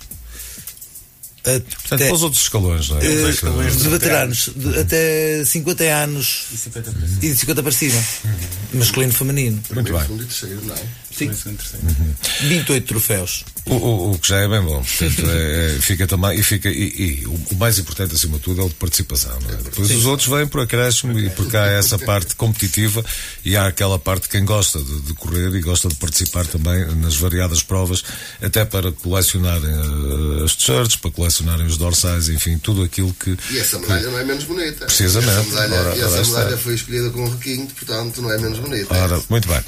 Portanto, 1.45 1.93
até, 1.93 2.05
para 2.07 2.15
os 2.15 2.23
outros 2.23 2.41
escalões, 2.41 2.89
não 2.89 2.97
é? 2.99 3.01
Uh, 3.01 3.29
escalões 3.29 3.77
de 3.77 3.89
veteranos, 3.89 4.49
de, 4.55 4.79
até 4.79 5.45
50 5.45 5.83
anos 5.83 6.45
e 6.51 6.57
50 6.57 6.91
para 6.91 7.01
cima, 7.07 7.19
e 7.21 7.29
de 7.29 7.35
50 7.35 7.63
para 7.63 7.71
cima. 7.71 8.05
Uhum. 8.25 8.79
masculino 8.79 9.13
feminino. 9.13 9.63
Muito 9.71 9.93
bem. 9.93 10.03
E? 10.03 11.15
Sim. 11.15 11.29
Uhum. 11.29 12.13
28 12.49 12.87
troféus. 12.87 13.45
O, 13.65 13.73
o, 13.73 14.11
o, 14.11 14.19
que 14.19 14.27
já 14.27 14.37
é 14.37 14.47
bem 14.49 14.61
bom. 14.61 14.83
Portanto, 14.83 15.31
é, 15.31 15.75
é, 15.75 15.79
fica 15.79 16.05
também, 16.05 16.37
e, 16.37 16.43
fica, 16.43 16.69
e, 16.69 17.21
e, 17.21 17.25
o 17.25 17.55
mais 17.55 17.79
importante 17.79 18.13
acima 18.13 18.37
de 18.37 18.43
tudo 18.43 18.61
é 18.61 18.63
o 18.65 18.67
de 18.67 18.75
participação. 18.75 19.37
É? 19.49 19.55
Depois 19.55 19.87
Sim. 19.87 19.95
os 19.95 20.05
outros 20.05 20.27
vêm 20.27 20.45
por 20.45 20.61
acréscimo 20.61 21.17
e 21.17 21.29
porque 21.29 21.55
há 21.55 21.65
essa 21.67 21.97
parte 21.97 22.35
competitiva 22.35 23.03
e 23.45 23.55
há 23.55 23.65
aquela 23.65 23.97
parte 23.97 24.23
de 24.23 24.29
quem 24.29 24.43
gosta 24.43 24.77
de, 24.79 25.01
de, 25.01 25.13
correr 25.13 25.55
e 25.55 25.61
gosta 25.61 25.87
de 25.87 25.95
participar 25.95 26.45
também 26.45 26.85
nas 26.95 27.15
variadas 27.15 27.63
provas, 27.63 28.03
até 28.41 28.65
para 28.65 28.91
colecionarem 28.91 29.71
uh, 29.71 30.43
as 30.43 30.55
t-shirts, 30.55 30.97
para 30.97 31.11
colecionarem 31.35 31.65
os 31.65 31.77
dorsais, 31.77 32.29
enfim, 32.29 32.57
tudo 32.57 32.83
aquilo 32.83 33.13
que. 33.13 33.37
E 33.51 33.59
essa 33.59 33.77
medalha 33.79 34.01
que, 34.01 34.07
não 34.07 34.19
é 34.19 34.23
menos 34.23 34.43
bonita. 34.45 34.85
Precisamente. 34.85 35.31
Essa 35.31 35.43
medalha, 35.43 35.75
ora, 35.75 35.89
essa 35.97 36.23
medalha 36.23 36.57
foi 36.57 36.75
escolhida 36.75 37.09
com 37.09 37.23
um 37.23 37.29
requinte, 37.29 37.73
portanto 37.73 38.21
não 38.21 38.31
é 38.31 38.37
menos 38.37 38.59
bonita. 38.59 38.95
Ora, 38.95 39.21
muito 39.29 39.47
bem. 39.47 39.61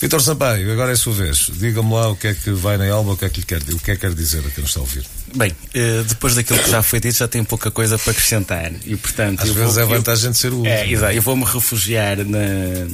Vitor 0.00 0.20
Sampaio, 0.20 0.72
agora 0.72 0.90
é 0.90 0.94
a 0.94 0.96
sua 0.96 1.14
vez. 1.14 1.50
Diga-me 1.52 1.92
lá 1.92 2.10
o 2.10 2.16
que 2.16 2.28
é 2.28 2.34
que 2.34 2.50
vai 2.50 2.76
na 2.76 2.90
alma, 2.92 3.12
o 3.12 3.16
que 3.16 3.24
é 3.24 3.28
que 3.28 3.40
lhe 3.40 3.46
quer, 3.46 3.62
o 3.62 3.78
que 3.78 3.90
é 3.90 3.94
que 3.94 4.00
quer 4.00 4.14
dizer 4.14 4.40
a 4.40 4.50
quem 4.50 4.62
nos 4.62 4.70
está 4.70 4.80
a 4.80 4.82
ouvir. 4.82 5.04
Bem, 5.34 5.52
eh, 5.72 6.04
depois 6.06 6.34
daquilo 6.34 6.58
que 6.58 6.70
já 6.70 6.82
foi 6.82 7.00
dito, 7.00 7.18
já 7.18 7.28
tenho 7.28 7.44
pouca 7.44 7.70
coisa 7.70 7.98
para 7.98 8.12
acrescentar. 8.12 8.72
E, 8.84 8.96
portanto, 8.96 9.42
Às 9.42 9.50
vezes 9.50 9.74
vou, 9.74 9.82
é 9.82 9.86
vantagem 9.86 10.26
eu, 10.26 10.32
de 10.32 10.38
ser 10.38 10.52
o 10.52 10.56
último. 10.56 10.74
É, 10.74 10.90
exato. 10.90 11.12
Eu 11.12 11.22
vou-me 11.22 11.44
refugiar 11.44 12.18
na, 12.18 12.86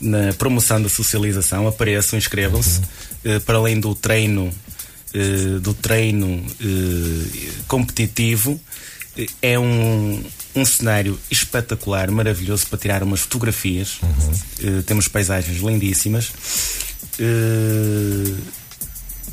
na 0.00 0.32
promoção 0.34 0.80
da 0.80 0.88
socialização. 0.88 1.66
Apareçam, 1.66 2.18
inscrevam-se. 2.18 2.80
Uhum. 3.24 3.40
Para 3.44 3.58
além 3.58 3.78
do 3.78 3.94
treino, 3.94 4.52
do 5.60 5.74
treino 5.74 6.44
competitivo, 7.66 8.60
é 9.42 9.58
um, 9.58 10.22
um 10.54 10.64
cenário 10.64 11.18
espetacular, 11.30 12.10
maravilhoso 12.10 12.66
para 12.66 12.78
tirar 12.78 13.02
umas 13.02 13.20
fotografias. 13.20 13.98
Uhum. 14.02 14.78
Uh, 14.78 14.82
temos 14.82 15.08
paisagens 15.08 15.60
lindíssimas. 15.60 16.32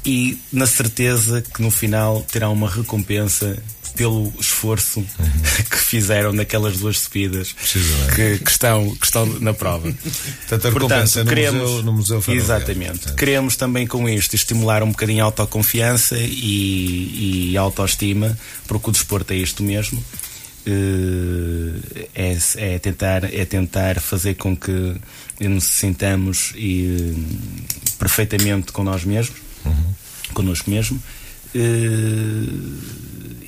E 0.06 0.40
na 0.54 0.68
certeza 0.68 1.42
que 1.42 1.62
no 1.62 1.72
final 1.72 2.22
terá 2.32 2.50
uma 2.50 2.70
recompensa 2.70 3.58
pelo 3.96 4.32
esforço 4.40 5.00
uhum. 5.00 5.08
que 5.70 5.78
fizeram 5.78 6.34
naquelas 6.34 6.78
duas 6.78 7.00
subidas 7.00 7.56
que, 8.16 8.40
que, 8.40 8.52
estão, 8.52 8.96
que 8.96 9.06
estão 9.06 9.26
na 9.40 9.54
prova. 9.54 9.92
Portanto, 9.92 10.68
a 10.68 10.72
Portanto, 10.72 11.16
no 11.20 11.26
queremos, 11.26 11.62
museu, 11.62 11.84
no 11.84 11.94
museu 11.94 12.24
Exatamente. 12.28 13.14
Queremos 13.14 13.56
também 13.56 13.88
com 13.88 14.08
isto 14.10 14.36
estimular 14.36 14.84
um 14.84 14.92
bocadinho 14.92 15.24
a 15.24 15.26
autoconfiança 15.26 16.18
e, 16.18 17.52
e 17.52 17.58
autoestima, 17.58 18.38
porque 18.68 18.90
o 18.90 18.94
desporto 18.94 19.34
é 19.34 19.38
isto 19.38 19.64
mesmo. 19.64 20.04
Eh, 20.68 22.08
é, 22.16 22.38
é, 22.56 22.80
tentar, 22.80 23.24
é 23.24 23.46
tentar 23.46 24.00
fazer 24.00 24.34
com 24.34 24.58
que 24.58 24.96
nos 25.40 25.64
sintamos 25.64 26.54
e, 26.56 27.14
perfeitamente 28.00 28.72
com 28.72 28.84
nós 28.84 29.04
mesmos, 29.04 29.38
uhum. 29.64 29.94
connosco 30.34 30.70
mesmo. 30.70 31.02
Uh, 31.54 32.76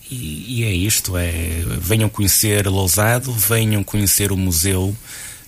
e, 0.10 0.62
e 0.62 0.64
é 0.64 0.72
isto, 0.72 1.18
é 1.18 1.32
venham 1.80 2.10
conhecer 2.10 2.68
Lousado, 2.68 3.32
venham 3.34 3.84
conhecer 3.84 4.32
o 4.32 4.38
museu, 4.38 4.96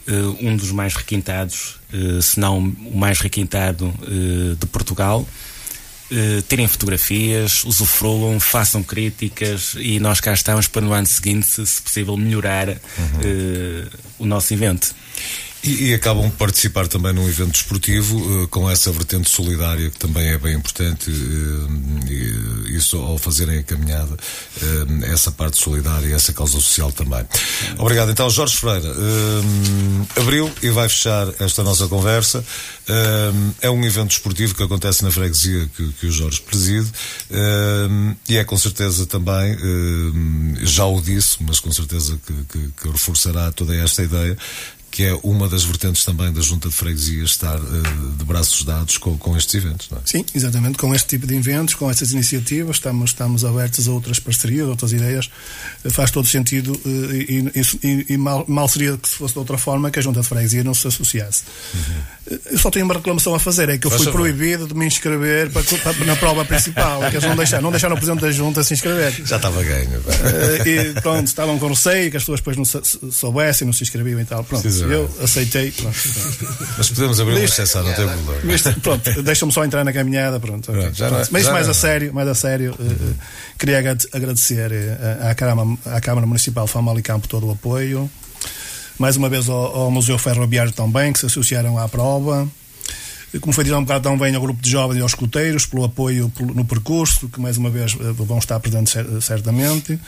uh, 0.07 0.37
um 0.45 0.55
dos 0.55 0.71
mais 0.71 0.95
requintados, 0.95 1.79
uh, 1.93 2.21
se 2.21 2.39
não 2.39 2.59
o 2.59 2.97
mais 2.97 3.19
requintado 3.19 3.87
uh, 3.87 4.55
de 4.55 4.65
Portugal. 4.67 5.27
Uh, 6.11 6.41
terem 6.43 6.67
fotografias, 6.67 7.63
usufruam, 7.63 8.39
façam 8.39 8.81
críticas 8.81 9.75
e 9.77 9.99
nós 9.99 10.19
cá 10.19 10.33
estamos 10.33 10.67
para 10.67 10.81
no 10.81 10.91
ano 10.91 11.05
seguinte, 11.05 11.65
se 11.65 11.81
possível, 11.81 12.17
melhorar 12.17 12.69
uhum. 12.69 13.89
o 14.17 14.25
nosso 14.25 14.51
evento. 14.51 14.95
E, 15.61 15.89
e, 15.89 15.93
acabam 15.93 16.29
por 16.31 16.37
participar 16.37 16.87
também 16.87 17.11
num 17.11 17.27
evento 17.27 17.51
desportivo 17.51 18.17
uh, 18.17 18.47
com 18.47 18.69
essa 18.69 18.93
vertente 18.93 19.29
solidária 19.29 19.89
que 19.89 19.97
também 19.97 20.29
é 20.29 20.37
bem 20.37 20.55
importante, 20.55 21.11
uh, 21.11 22.69
isso 22.69 22.97
ao 22.97 23.17
fazerem 23.17 23.59
a 23.59 23.63
caminhada, 23.63 24.13
uh, 24.13 25.05
essa 25.05 25.31
parte 25.33 25.61
solidária, 25.61 26.15
essa 26.15 26.31
causa 26.31 26.53
social 26.53 26.93
também. 26.93 27.25
Obrigado. 27.77 28.09
Então, 28.09 28.29
Jorge 28.29 28.55
Freira, 28.55 28.89
abriu 30.15 30.49
e 30.61 30.69
vai 30.69 30.87
fechar 30.87 31.27
esta 31.39 31.61
nossa 31.61 31.87
conversa. 31.87 32.43
é 33.61 33.69
um 33.69 33.83
evento 33.83 34.09
desportivo 34.09 34.55
que 34.55 34.63
acontece 34.63 35.03
na 35.03 35.11
freguesia 35.11 35.69
que, 35.75 35.91
que 35.93 36.07
o 36.07 36.11
Jorge 36.11 36.41
preside 36.41 36.89
e 38.27 38.37
é 38.37 38.43
com 38.43 38.57
certeza 38.57 39.05
também, 39.05 39.57
já 40.61 40.85
o 40.85 41.01
disse, 41.01 41.37
mas 41.41 41.59
com 41.59 41.71
certeza 41.71 42.19
que, 42.25 42.33
que, 42.33 42.71
que 42.81 42.89
reforçará 42.89 43.51
toda 43.51 43.75
esta 43.75 44.03
ideia 44.03 44.37
que 44.99 45.05
é 45.05 45.17
uma 45.23 45.47
das 45.47 45.63
vertentes 45.63 46.03
também 46.03 46.29
da 46.33 46.41
Junta 46.41 46.67
de 46.67 46.75
Freguesia 46.75 47.23
estar 47.23 47.57
uh, 47.57 48.17
de 48.17 48.25
braços 48.25 48.65
dados 48.65 48.97
com, 48.97 49.17
com 49.17 49.37
estes 49.37 49.55
eventos, 49.55 49.89
não 49.89 49.97
é? 49.97 50.01
Sim, 50.03 50.25
exatamente, 50.35 50.77
com 50.77 50.93
este 50.93 51.07
tipo 51.07 51.25
de 51.25 51.35
eventos, 51.35 51.73
com 51.73 51.89
estas 51.89 52.11
iniciativas, 52.11 52.75
estamos, 52.75 53.11
estamos 53.11 53.45
abertos 53.45 53.87
a 53.87 53.93
outras 53.93 54.19
parcerias, 54.19 54.67
outras 54.67 54.91
ideias, 54.91 55.27
uh, 55.85 55.89
faz 55.89 56.11
todo 56.11 56.27
sentido 56.27 56.73
uh, 56.73 57.13
e, 57.15 57.49
e, 57.81 58.13
e 58.13 58.17
mal, 58.17 58.43
mal, 58.45 58.67
seria 58.67 58.97
que 58.97 59.07
se 59.07 59.15
fosse 59.15 59.35
de 59.35 59.39
outra 59.39 59.57
forma 59.57 59.89
que 59.89 59.99
a 59.99 60.01
Junta 60.01 60.19
de 60.19 60.27
Freguesia 60.27 60.65
não 60.65 60.73
se 60.73 60.85
associasse. 60.85 61.43
Uhum. 61.73 62.01
Eu 62.51 62.59
só 62.59 62.69
tenho 62.69 62.85
uma 62.85 62.93
reclamação 62.93 63.33
a 63.33 63.39
fazer, 63.39 63.69
é 63.69 63.77
que 63.77 63.87
eu 63.87 63.91
fui 63.91 64.11
proibido 64.11 64.67
de 64.67 64.75
me 64.75 64.85
inscrever 64.85 65.49
para, 65.49 65.63
para, 65.63 66.05
na 66.05 66.15
prova 66.15 66.45
principal, 66.45 67.03
é 67.03 67.09
que 67.09 67.17
eles 67.17 67.27
não 67.27 67.35
deixaram, 67.35 67.63
não 67.63 67.71
deixaram 67.71 67.95
o 67.95 67.97
Presidente 67.97 68.21
da 68.21 68.31
Junta 68.31 68.63
se 68.63 68.73
inscrever. 68.73 69.13
Já 69.25 69.37
estava 69.37 69.63
ganho. 69.63 69.99
e 70.65 71.01
pronto, 71.01 71.25
estavam 71.25 71.57
com 71.57 71.67
receio 71.69 72.11
que 72.11 72.17
as 72.17 72.23
pessoas 72.23 72.39
depois 72.39 72.55
não 72.57 72.65
soubessem, 73.11 73.65
não 73.65 73.73
se 73.73 73.83
inscreviam 73.83 74.19
e 74.19 74.25
tal. 74.25 74.43
Pronto. 74.43 74.69
Sim, 74.69 74.83
eu 74.83 75.09
aceitei. 75.21 75.71
Pronto, 75.71 75.97
Mas 76.77 76.89
podemos 76.89 77.19
abrir 77.19 77.35
uma 77.35 77.45
exceção, 77.45 77.83
não 77.83 77.93
tem 77.93 78.07
problema. 78.07 78.75
pronto, 78.81 79.23
deixa-me 79.23 79.51
só 79.51 79.65
entrar 79.65 79.83
na 79.83 79.93
caminhada. 79.93 80.39
Pronto, 80.39 80.71
pronto, 80.71 80.93
já 80.93 81.07
pronto. 81.07 81.29
Mas 81.31 81.45
já 81.45 81.51
mais, 81.51 81.65
não. 81.65 81.71
a 81.71 81.73
sério, 81.73 82.13
mais 82.13 82.27
a 82.27 82.35
sério, 82.35 82.75
uh, 82.79 83.15
queria 83.57 83.79
agradecer 83.79 84.71
uh, 84.71 85.29
à, 85.29 85.35
Câmara, 85.35 85.67
à 85.85 86.01
Câmara 86.01 86.27
Municipal 86.27 86.65
de 86.65 86.71
Famalicão 86.71 87.19
por 87.19 87.27
todo 87.27 87.47
o 87.47 87.51
apoio. 87.51 88.09
Mais 88.99 89.17
uma 89.17 89.29
vez 89.29 89.49
ao, 89.49 89.75
ao 89.75 89.91
Museu 89.91 90.19
Ferroviário 90.19 90.71
também, 90.71 91.11
que 91.11 91.19
se 91.19 91.25
associaram 91.25 91.77
à 91.77 91.87
prova 91.87 92.47
como 93.39 93.53
foi 93.53 93.63
dito 93.63 93.75
há 93.75 93.77
um 93.77 93.83
bocado 93.83 94.09
também 94.09 94.33
ao 94.33 94.41
grupo 94.41 94.59
de 94.59 94.71
jovens 94.71 94.97
e 94.97 95.01
aos 95.01 95.11
escuteiros, 95.11 95.65
pelo 95.67 95.83
apoio 95.83 96.31
no 96.39 96.65
percurso, 96.65 97.29
que 97.29 97.39
mais 97.39 97.57
uma 97.57 97.69
vez 97.69 97.95
eh, 97.99 98.11
vão 98.13 98.39
estar 98.39 98.59
presentes 98.59 98.95
certamente, 99.21 99.99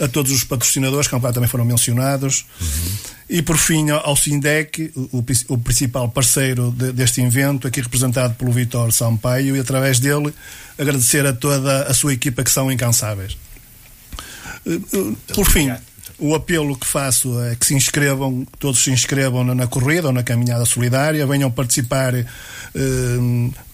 a 0.00 0.08
todos 0.08 0.32
os 0.32 0.44
patrocinadores, 0.44 1.06
que 1.06 1.14
há 1.14 1.18
um 1.18 1.20
bocado 1.20 1.34
também 1.34 1.48
foram 1.48 1.66
mencionados, 1.66 2.46
uhum. 2.58 2.92
e 3.28 3.42
por 3.42 3.58
fim 3.58 3.90
ao 3.90 4.16
SINDEC, 4.16 4.92
o, 5.12 5.22
o 5.48 5.58
principal 5.58 6.08
parceiro 6.08 6.70
de, 6.70 6.92
deste 6.92 7.20
evento, 7.20 7.68
aqui 7.68 7.82
representado 7.82 8.34
pelo 8.34 8.50
Vitor 8.50 8.90
Sampaio, 8.92 9.56
e 9.56 9.60
através 9.60 9.98
dele 9.98 10.32
agradecer 10.78 11.26
a 11.26 11.34
toda 11.34 11.82
a 11.82 11.92
sua 11.92 12.14
equipa 12.14 12.42
que 12.42 12.50
são 12.50 12.72
incansáveis. 12.72 13.36
Eh, 14.64 14.80
eh, 14.92 15.34
por 15.34 15.44
fim, 15.44 15.70
o 16.20 16.34
apelo 16.34 16.76
que 16.76 16.86
faço 16.86 17.40
é 17.42 17.56
que 17.56 17.66
se 17.66 17.74
inscrevam, 17.74 18.46
todos 18.58 18.82
se 18.82 18.90
inscrevam 18.90 19.42
na, 19.42 19.54
na 19.54 19.66
corrida 19.66 20.08
ou 20.08 20.12
na 20.12 20.22
caminhada 20.22 20.64
solidária, 20.64 21.26
venham 21.26 21.50
participar 21.50 22.14
eh, 22.14 22.26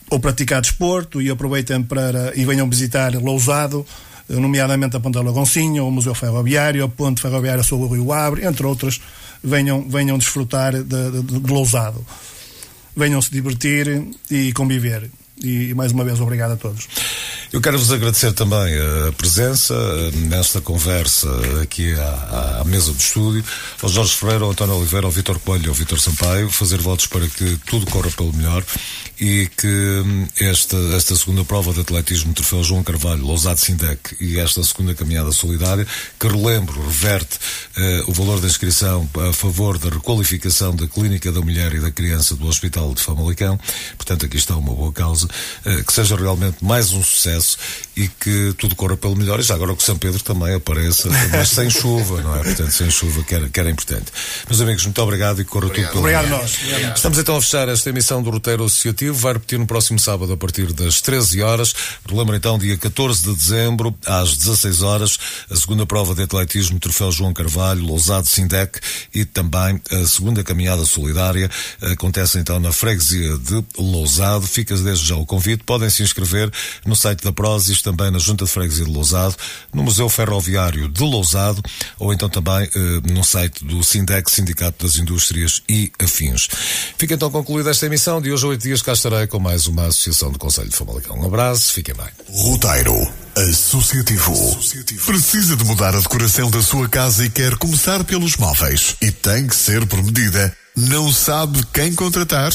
ou 0.09 0.21
praticar 0.21 0.61
desporto 0.61 1.21
e 1.21 1.29
aproveitem 1.29 1.83
para 1.83 2.33
e 2.37 2.45
venham 2.45 2.69
visitar 2.71 3.15
Lousado, 3.17 3.85
eh, 4.31 4.35
nomeadamente 4.35 4.97
a 4.97 5.01
Ponta 5.01 5.21
Lagoncinha, 5.21 5.83
o 5.83 5.91
Museu 5.91 6.15
Ferroviário, 6.15 6.85
a 6.85 6.89
Ponte 6.89 7.21
Ferroviária 7.21 7.65
sobre 7.65 7.87
o 7.87 7.93
Rio 7.93 8.13
Abre, 8.13 8.47
entre 8.47 8.65
outras, 8.65 9.01
venham, 9.43 9.89
venham 9.89 10.17
desfrutar 10.17 10.73
de, 10.73 10.83
de, 10.85 11.23
de 11.23 11.53
Lousado. 11.53 12.07
Venham 12.97 13.21
se 13.21 13.31
divertir 13.31 14.07
e 14.31 14.53
conviver. 14.53 15.11
E 15.43 15.75
mais 15.75 15.93
uma 15.93 16.05
vez, 16.05 16.21
obrigado 16.21 16.53
a 16.53 16.57
todos. 16.57 16.89
Eu 17.53 17.61
quero 17.61 17.79
vos 17.79 17.93
agradecer 17.93 18.33
também 18.33 18.75
a 19.09 19.13
presença 19.13 19.75
eh, 19.75 20.11
nesta 20.29 20.61
conversa 20.61 21.29
aqui 21.63 21.93
à, 21.95 22.61
à 22.61 22.65
mesa 22.65 22.93
do 22.93 22.99
estúdio, 22.99 23.45
ao 23.81 23.89
Jorge 23.89 24.17
Ferreira, 24.17 24.45
ao 24.45 24.51
António 24.51 24.75
Oliveira, 24.75 25.07
ao 25.07 25.13
Vitor 25.13 25.39
Coelho 25.39 25.69
ao 25.69 25.75
Vitor 25.75 26.01
Sampaio, 26.01 26.51
fazer 26.51 26.79
votos 26.79 27.07
para 27.07 27.27
que 27.29 27.57
tudo 27.67 27.87
corra 27.91 28.11
pelo 28.11 28.33
melhor 28.33 28.65
e 29.19 29.49
que 29.57 29.67
hum, 29.67 30.27
esta, 30.41 30.77
esta 30.95 31.17
segunda 31.17 31.45
prova 31.45 31.73
de 31.73 31.81
atletismo 31.81 32.35
Troféu 32.35 32.63
João 32.63 32.83
Carvalho, 32.83 33.25
Lousado 33.25 33.59
Sindec 33.61 34.17
e 34.21 34.39
esta 34.39 34.63
segunda 34.63 34.95
caminhada 34.95 35.33
solidária, 35.33 35.87
que 36.19 36.29
relembro, 36.29 36.83
reverte 36.83 37.39
eh, 37.77 38.03
o 38.07 38.13
valor 38.13 38.41
da 38.41 38.49
inscrição 38.49 39.09
a 39.29 39.33
favor 39.33 39.79
da 39.79 39.89
requalificação 39.89 40.75
da 40.75 40.87
Clínica 40.87 41.33
da 41.33 41.41
Mulher 41.41 41.75
e 41.75 41.81
da 41.81 41.91
Criança 41.91 42.35
do 42.35 42.47
Hospital 42.47 42.93
de 42.93 43.01
Famalicão, 43.03 43.59
portanto 43.97 44.27
aqui 44.27 44.37
está 44.37 44.57
uma 44.57 44.75
boa 44.75 44.93
causa, 44.93 45.26
eh, 45.65 45.83
que 45.83 45.93
seja 45.93 46.17
realmente 46.17 46.65
mais 46.65 46.93
um 46.93 47.03
sucesso 47.03 47.57
e 47.97 48.09
que 48.09 48.55
tudo 48.59 48.75
corra 48.77 48.97
pelo 48.97 49.17
melhor 49.17 49.41
e 49.41 49.43
já 49.43 49.55
agora 49.55 49.75
que 49.75 49.83
São 49.83 49.97
Pedro 49.97 50.23
também 50.23 50.55
apareça, 50.55 51.09
mas 51.31 51.49
sem 51.49 51.71
chuva, 51.71 52.21
não 52.23 52.37
é? 52.37 52.43
Portanto, 52.43 52.73
sem 52.73 52.91
chuva, 52.91 53.23
que 53.23 53.35
era, 53.35 53.49
que 53.49 53.59
era 53.59 53.71
importante. 53.71 54.13
Meus 54.49 54.61
amigos, 54.61 54.85
muito 54.85 55.01
obrigado 55.03 55.41
e 55.41 55.45
corra 55.45 55.67
obrigado. 55.67 55.93
tudo 55.93 55.93
pelo 55.93 56.05
obrigado 56.05 56.25
melhor. 56.25 56.45
Obrigado 56.45 56.89
nós. 56.89 56.97
Estamos 56.97 57.19
então 57.19 57.37
a 57.37 57.43
fechar 57.43 57.69
esta 57.69 57.91
emissão 57.91 58.23
do 58.23 58.31
Roteiro 58.31 58.65
Associativo 58.65 59.17
vai 59.17 59.33
repetir 59.33 59.59
no 59.59 59.67
próximo 59.67 59.99
sábado 59.99 60.33
a 60.33 60.37
partir 60.37 60.73
das 60.73 61.01
13 61.01 61.43
horas. 61.43 61.75
Relembro 62.09 62.37
então, 62.37 62.59
dia 62.59 62.77
14 62.77 63.23
de 63.23 63.35
dezembro, 63.35 63.97
às 64.07 64.37
16 64.37 64.83
horas, 64.83 65.19
a 65.51 65.57
segunda 65.57 65.87
prova 65.87 66.15
de 66.15 66.23
atletismo 66.23 66.79
Troféu 66.79 67.11
João 67.11 67.33
Carvalho, 67.33 67.83
Lousado 67.83 68.29
Sindec 68.29 68.79
e 69.15 69.25
também 69.25 69.81
a 69.91 70.07
segunda 70.07 70.45
caminhada 70.45 70.85
solidária. 70.85 71.51
Acontece 71.81 72.39
então 72.39 72.61
na 72.61 72.73
freguesia 72.73 73.37
de 73.39 73.65
Lousado. 73.79 74.47
Fica 74.47 74.77
desde 74.77 75.07
já 75.07 75.16
o 75.17 75.27
convite. 75.27 75.65
Podem 75.65 75.91
se 75.91 76.03
inscrever 76.03 76.51
no 76.85 76.95
site 76.95 77.23
da 77.23 77.33
Prozis, 77.33 77.83
também 77.83 78.11
na 78.11 78.19
Junta 78.19 78.45
de 78.45 78.51
Freguesia 78.51 78.85
de 78.85 78.91
Lousado, 78.91 79.37
no 79.73 79.83
Museu 79.83 80.09
Ferroviário 80.09 80.89
de 80.89 81.03
Lousado 81.03 81.63
ou 81.99 82.13
então 82.13 82.29
também 82.29 82.69
eh, 82.75 83.13
no 83.13 83.25
site 83.25 83.65
do 83.65 83.83
Sindec, 83.83 84.31
Sindicato 84.31 84.85
das 84.85 84.97
Indústrias 84.97 85.63
e 85.69 85.91
Afins. 85.99 86.49
Fica 86.99 87.15
então 87.15 87.31
concluída 87.31 87.71
esta 87.71 87.87
emissão. 87.87 88.21
De 88.21 88.33
hoje 88.33 88.45
a 88.45 88.49
oito 88.49 88.63
dias 88.63 88.83
cá 88.83 88.93
estarei 88.93 89.27
com 89.27 89.39
mais 89.39 89.67
uma 89.67 89.87
associação 89.87 90.31
do 90.31 90.39
Conselho 90.39 90.69
de 90.69 90.77
Famalicão. 90.77 91.19
Um 91.19 91.27
abraço, 91.27 91.73
fiquem 91.73 91.95
bem. 91.95 92.07
Roteiro 92.29 92.97
Associativo. 93.37 94.33
Associativo. 94.33 95.05
Precisa 95.05 95.57
de 95.57 95.65
mudar 95.65 95.95
a 95.95 96.01
decoração 96.01 96.51
da 96.51 96.63
sua 96.63 96.89
casa 96.89 97.27
e 97.27 97.31
quer 97.31 97.57
começar 97.57 98.03
pelos 98.05 98.37
móveis. 98.37 98.97
E 99.03 99.11
tem 99.11 99.47
que 99.47 99.55
ser 99.55 99.85
por 99.87 100.03
medida 100.03 100.57
não 100.77 101.11
sabe 101.11 101.65
quem 101.73 101.95
contratar? 101.95 102.53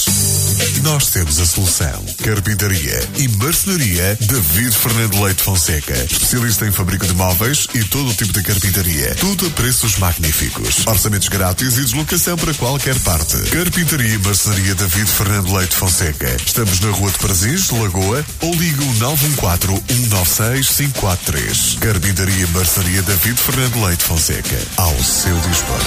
Nós 0.84 1.09
temos 1.09 1.39
a 1.39 1.45
solução. 1.45 2.05
Carpintaria 2.24 3.09
e 3.17 3.28
marcenaria 3.30 4.15
David 4.22 4.72
Fernando 4.72 5.24
Leite 5.24 5.41
Fonseca. 5.41 5.93
Especialista 5.93 6.67
em 6.67 6.72
fábrica 6.72 7.07
de 7.07 7.15
móveis 7.15 7.67
e 7.74 7.84
todo 7.84 8.09
o 8.09 8.13
tipo 8.13 8.32
de 8.32 8.43
carpintaria. 8.43 9.15
Tudo 9.15 9.47
a 9.47 9.49
preços 9.49 9.97
magníficos. 9.97 10.86
Orçamentos 10.86 11.30
grátis 11.30 11.80
e 11.80 11.82
deslocação 11.82 12.38
para 12.38 12.53
qualquer 12.53 12.99
parte. 12.99 13.38
Carpintaria 13.49 14.13
e 14.13 14.19
marcenaria 14.19 14.76
David 14.76 15.09
Fernando 15.09 15.51
Leite 15.55 15.76
Fonseca. 15.76 16.38
Estamos 16.45 16.80
na 16.80 16.91
Rua 16.91 17.09
de 17.09 17.17
Prazins, 17.17 17.72
Lagoa, 17.72 18.24
ou 18.41 18.53
liga 18.53 18.84
o 18.84 18.93
914-196-543. 18.99 21.80
Carpintaria 21.80 22.43
e 22.43 22.47
marcenaria 22.47 23.01
David 23.01 23.41
Fernando 23.41 23.84
Leite 23.84 24.03
Fonseca. 24.03 24.59
Ao 24.78 25.03
seu 25.03 25.36
dispor. 25.39 25.80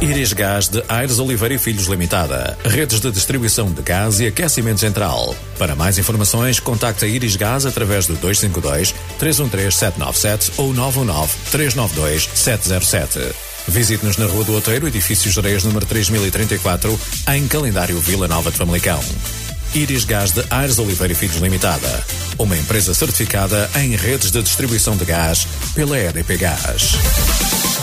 Iris 0.00 0.34
Gás 0.34 0.68
de 0.68 0.84
Aires 0.88 1.18
Oliveira 1.18 1.54
e 1.54 1.58
Filhos 1.58 1.86
Limitada. 1.86 2.56
Redes 2.66 3.00
de 3.00 3.10
distribuição 3.10 3.72
de 3.72 3.80
gás 3.80 4.20
e 4.20 4.26
aquecimento 4.26 4.78
central. 4.78 5.34
Para 5.58 5.74
mais 5.74 5.96
informações, 5.96 6.60
contacte 6.60 7.06
a 7.06 7.08
Iris 7.08 7.34
Gás 7.34 7.64
através 7.64 8.06
do 8.06 8.14
252 8.16 8.94
313 9.18 9.74
797 9.74 10.52
ou 10.58 10.74
919 10.74 11.32
392 11.50 12.28
707. 12.34 13.34
Visite-nos 13.68 14.18
na 14.18 14.26
Rua 14.26 14.44
do 14.44 14.52
Outeiro, 14.52 14.86
edifício 14.86 15.30
Gereias 15.30 15.64
número 15.64 15.86
3034, 15.86 17.00
em 17.34 17.48
calendário 17.48 17.98
Vila 17.98 18.28
Nova 18.28 18.50
de 18.50 18.58
Famalicão. 18.58 19.00
Iris 19.74 20.04
Gás 20.04 20.30
de 20.30 20.44
Aires 20.50 20.78
Oliveira 20.78 21.14
e 21.14 21.16
Filhos 21.16 21.36
Limitada. 21.36 22.04
Uma 22.38 22.56
empresa 22.56 22.92
certificada 22.92 23.68
em 23.76 23.96
redes 23.96 24.30
de 24.30 24.42
distribuição 24.42 24.94
de 24.94 25.06
gás 25.06 25.48
pela 25.74 25.98
EDP 25.98 26.36
Gás. 26.36 27.75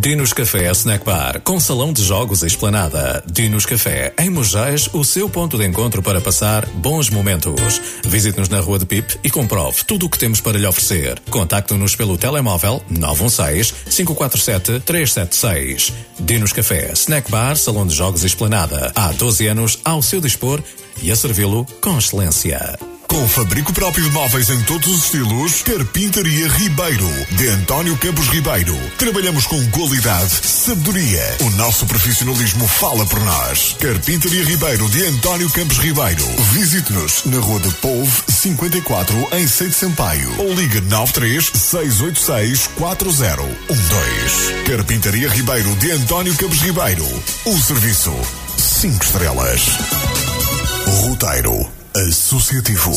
Dinos 0.00 0.32
Café 0.32 0.70
Snack 0.70 1.04
Bar, 1.04 1.40
com 1.40 1.58
salão 1.58 1.92
de 1.92 2.04
jogos 2.04 2.44
e 2.44 2.46
esplanada. 2.46 3.20
Dinos 3.26 3.66
Café, 3.66 4.14
em 4.16 4.30
Mojais, 4.30 4.88
o 4.92 5.02
seu 5.02 5.28
ponto 5.28 5.58
de 5.58 5.66
encontro 5.66 6.00
para 6.00 6.20
passar 6.20 6.64
bons 6.66 7.10
momentos. 7.10 7.82
Visite-nos 8.04 8.48
na 8.48 8.60
Rua 8.60 8.78
de 8.78 8.86
Pip 8.86 9.18
e 9.24 9.30
comprove 9.30 9.82
tudo 9.82 10.06
o 10.06 10.08
que 10.08 10.16
temos 10.16 10.40
para 10.40 10.56
lhe 10.56 10.64
oferecer. 10.64 11.18
Contacte-nos 11.28 11.96
pelo 11.96 12.16
telemóvel 12.16 12.80
916-547-376. 12.92 15.92
Dinos 16.20 16.52
Café, 16.52 16.92
Snack 16.92 17.28
Bar, 17.28 17.56
salão 17.56 17.84
de 17.84 17.96
jogos 17.96 18.22
e 18.22 18.28
esplanada. 18.28 18.92
Há 18.94 19.10
12 19.10 19.48
anos 19.48 19.80
ao 19.84 20.00
seu 20.00 20.20
dispor 20.20 20.62
e 21.02 21.10
a 21.10 21.16
servi-lo 21.16 21.66
com 21.80 21.98
excelência. 21.98 22.78
Com 23.08 23.26
fabrico 23.26 23.72
próprio 23.72 24.04
de 24.04 24.10
móveis 24.10 24.50
em 24.50 24.60
todos 24.64 24.86
os 24.86 25.04
estilos, 25.04 25.62
Carpintaria 25.62 26.46
Ribeiro, 26.46 27.08
de 27.30 27.48
António 27.48 27.96
Campos 27.96 28.28
Ribeiro. 28.28 28.78
Trabalhamos 28.98 29.46
com 29.46 29.70
qualidade, 29.70 30.30
sabedoria. 30.46 31.36
O 31.40 31.50
nosso 31.52 31.86
profissionalismo 31.86 32.68
fala 32.68 33.06
por 33.06 33.18
nós. 33.20 33.74
Carpintaria 33.80 34.44
Ribeiro, 34.44 34.88
de 34.90 35.06
António 35.06 35.48
Campos 35.50 35.78
Ribeiro. 35.78 36.24
Visite-nos 36.52 37.24
na 37.24 37.38
Rua 37.38 37.58
de 37.60 37.70
Polvo, 37.76 38.24
54, 38.28 39.28
em 39.32 39.48
Seito 39.48 39.74
Sampaio. 39.74 40.34
Ou 40.38 40.52
liga 40.52 40.80
93 40.82 41.50
686 41.54 42.68
4012. 42.76 44.64
Carpintaria 44.66 45.30
Ribeiro, 45.30 45.74
de 45.76 45.90
António 45.92 46.36
Campos 46.36 46.60
Ribeiro. 46.60 47.06
O 47.46 47.58
serviço 47.58 48.14
5 48.58 49.02
estrelas. 49.02 49.62
Roteiro 51.00 51.77
Associativo. 52.06 52.92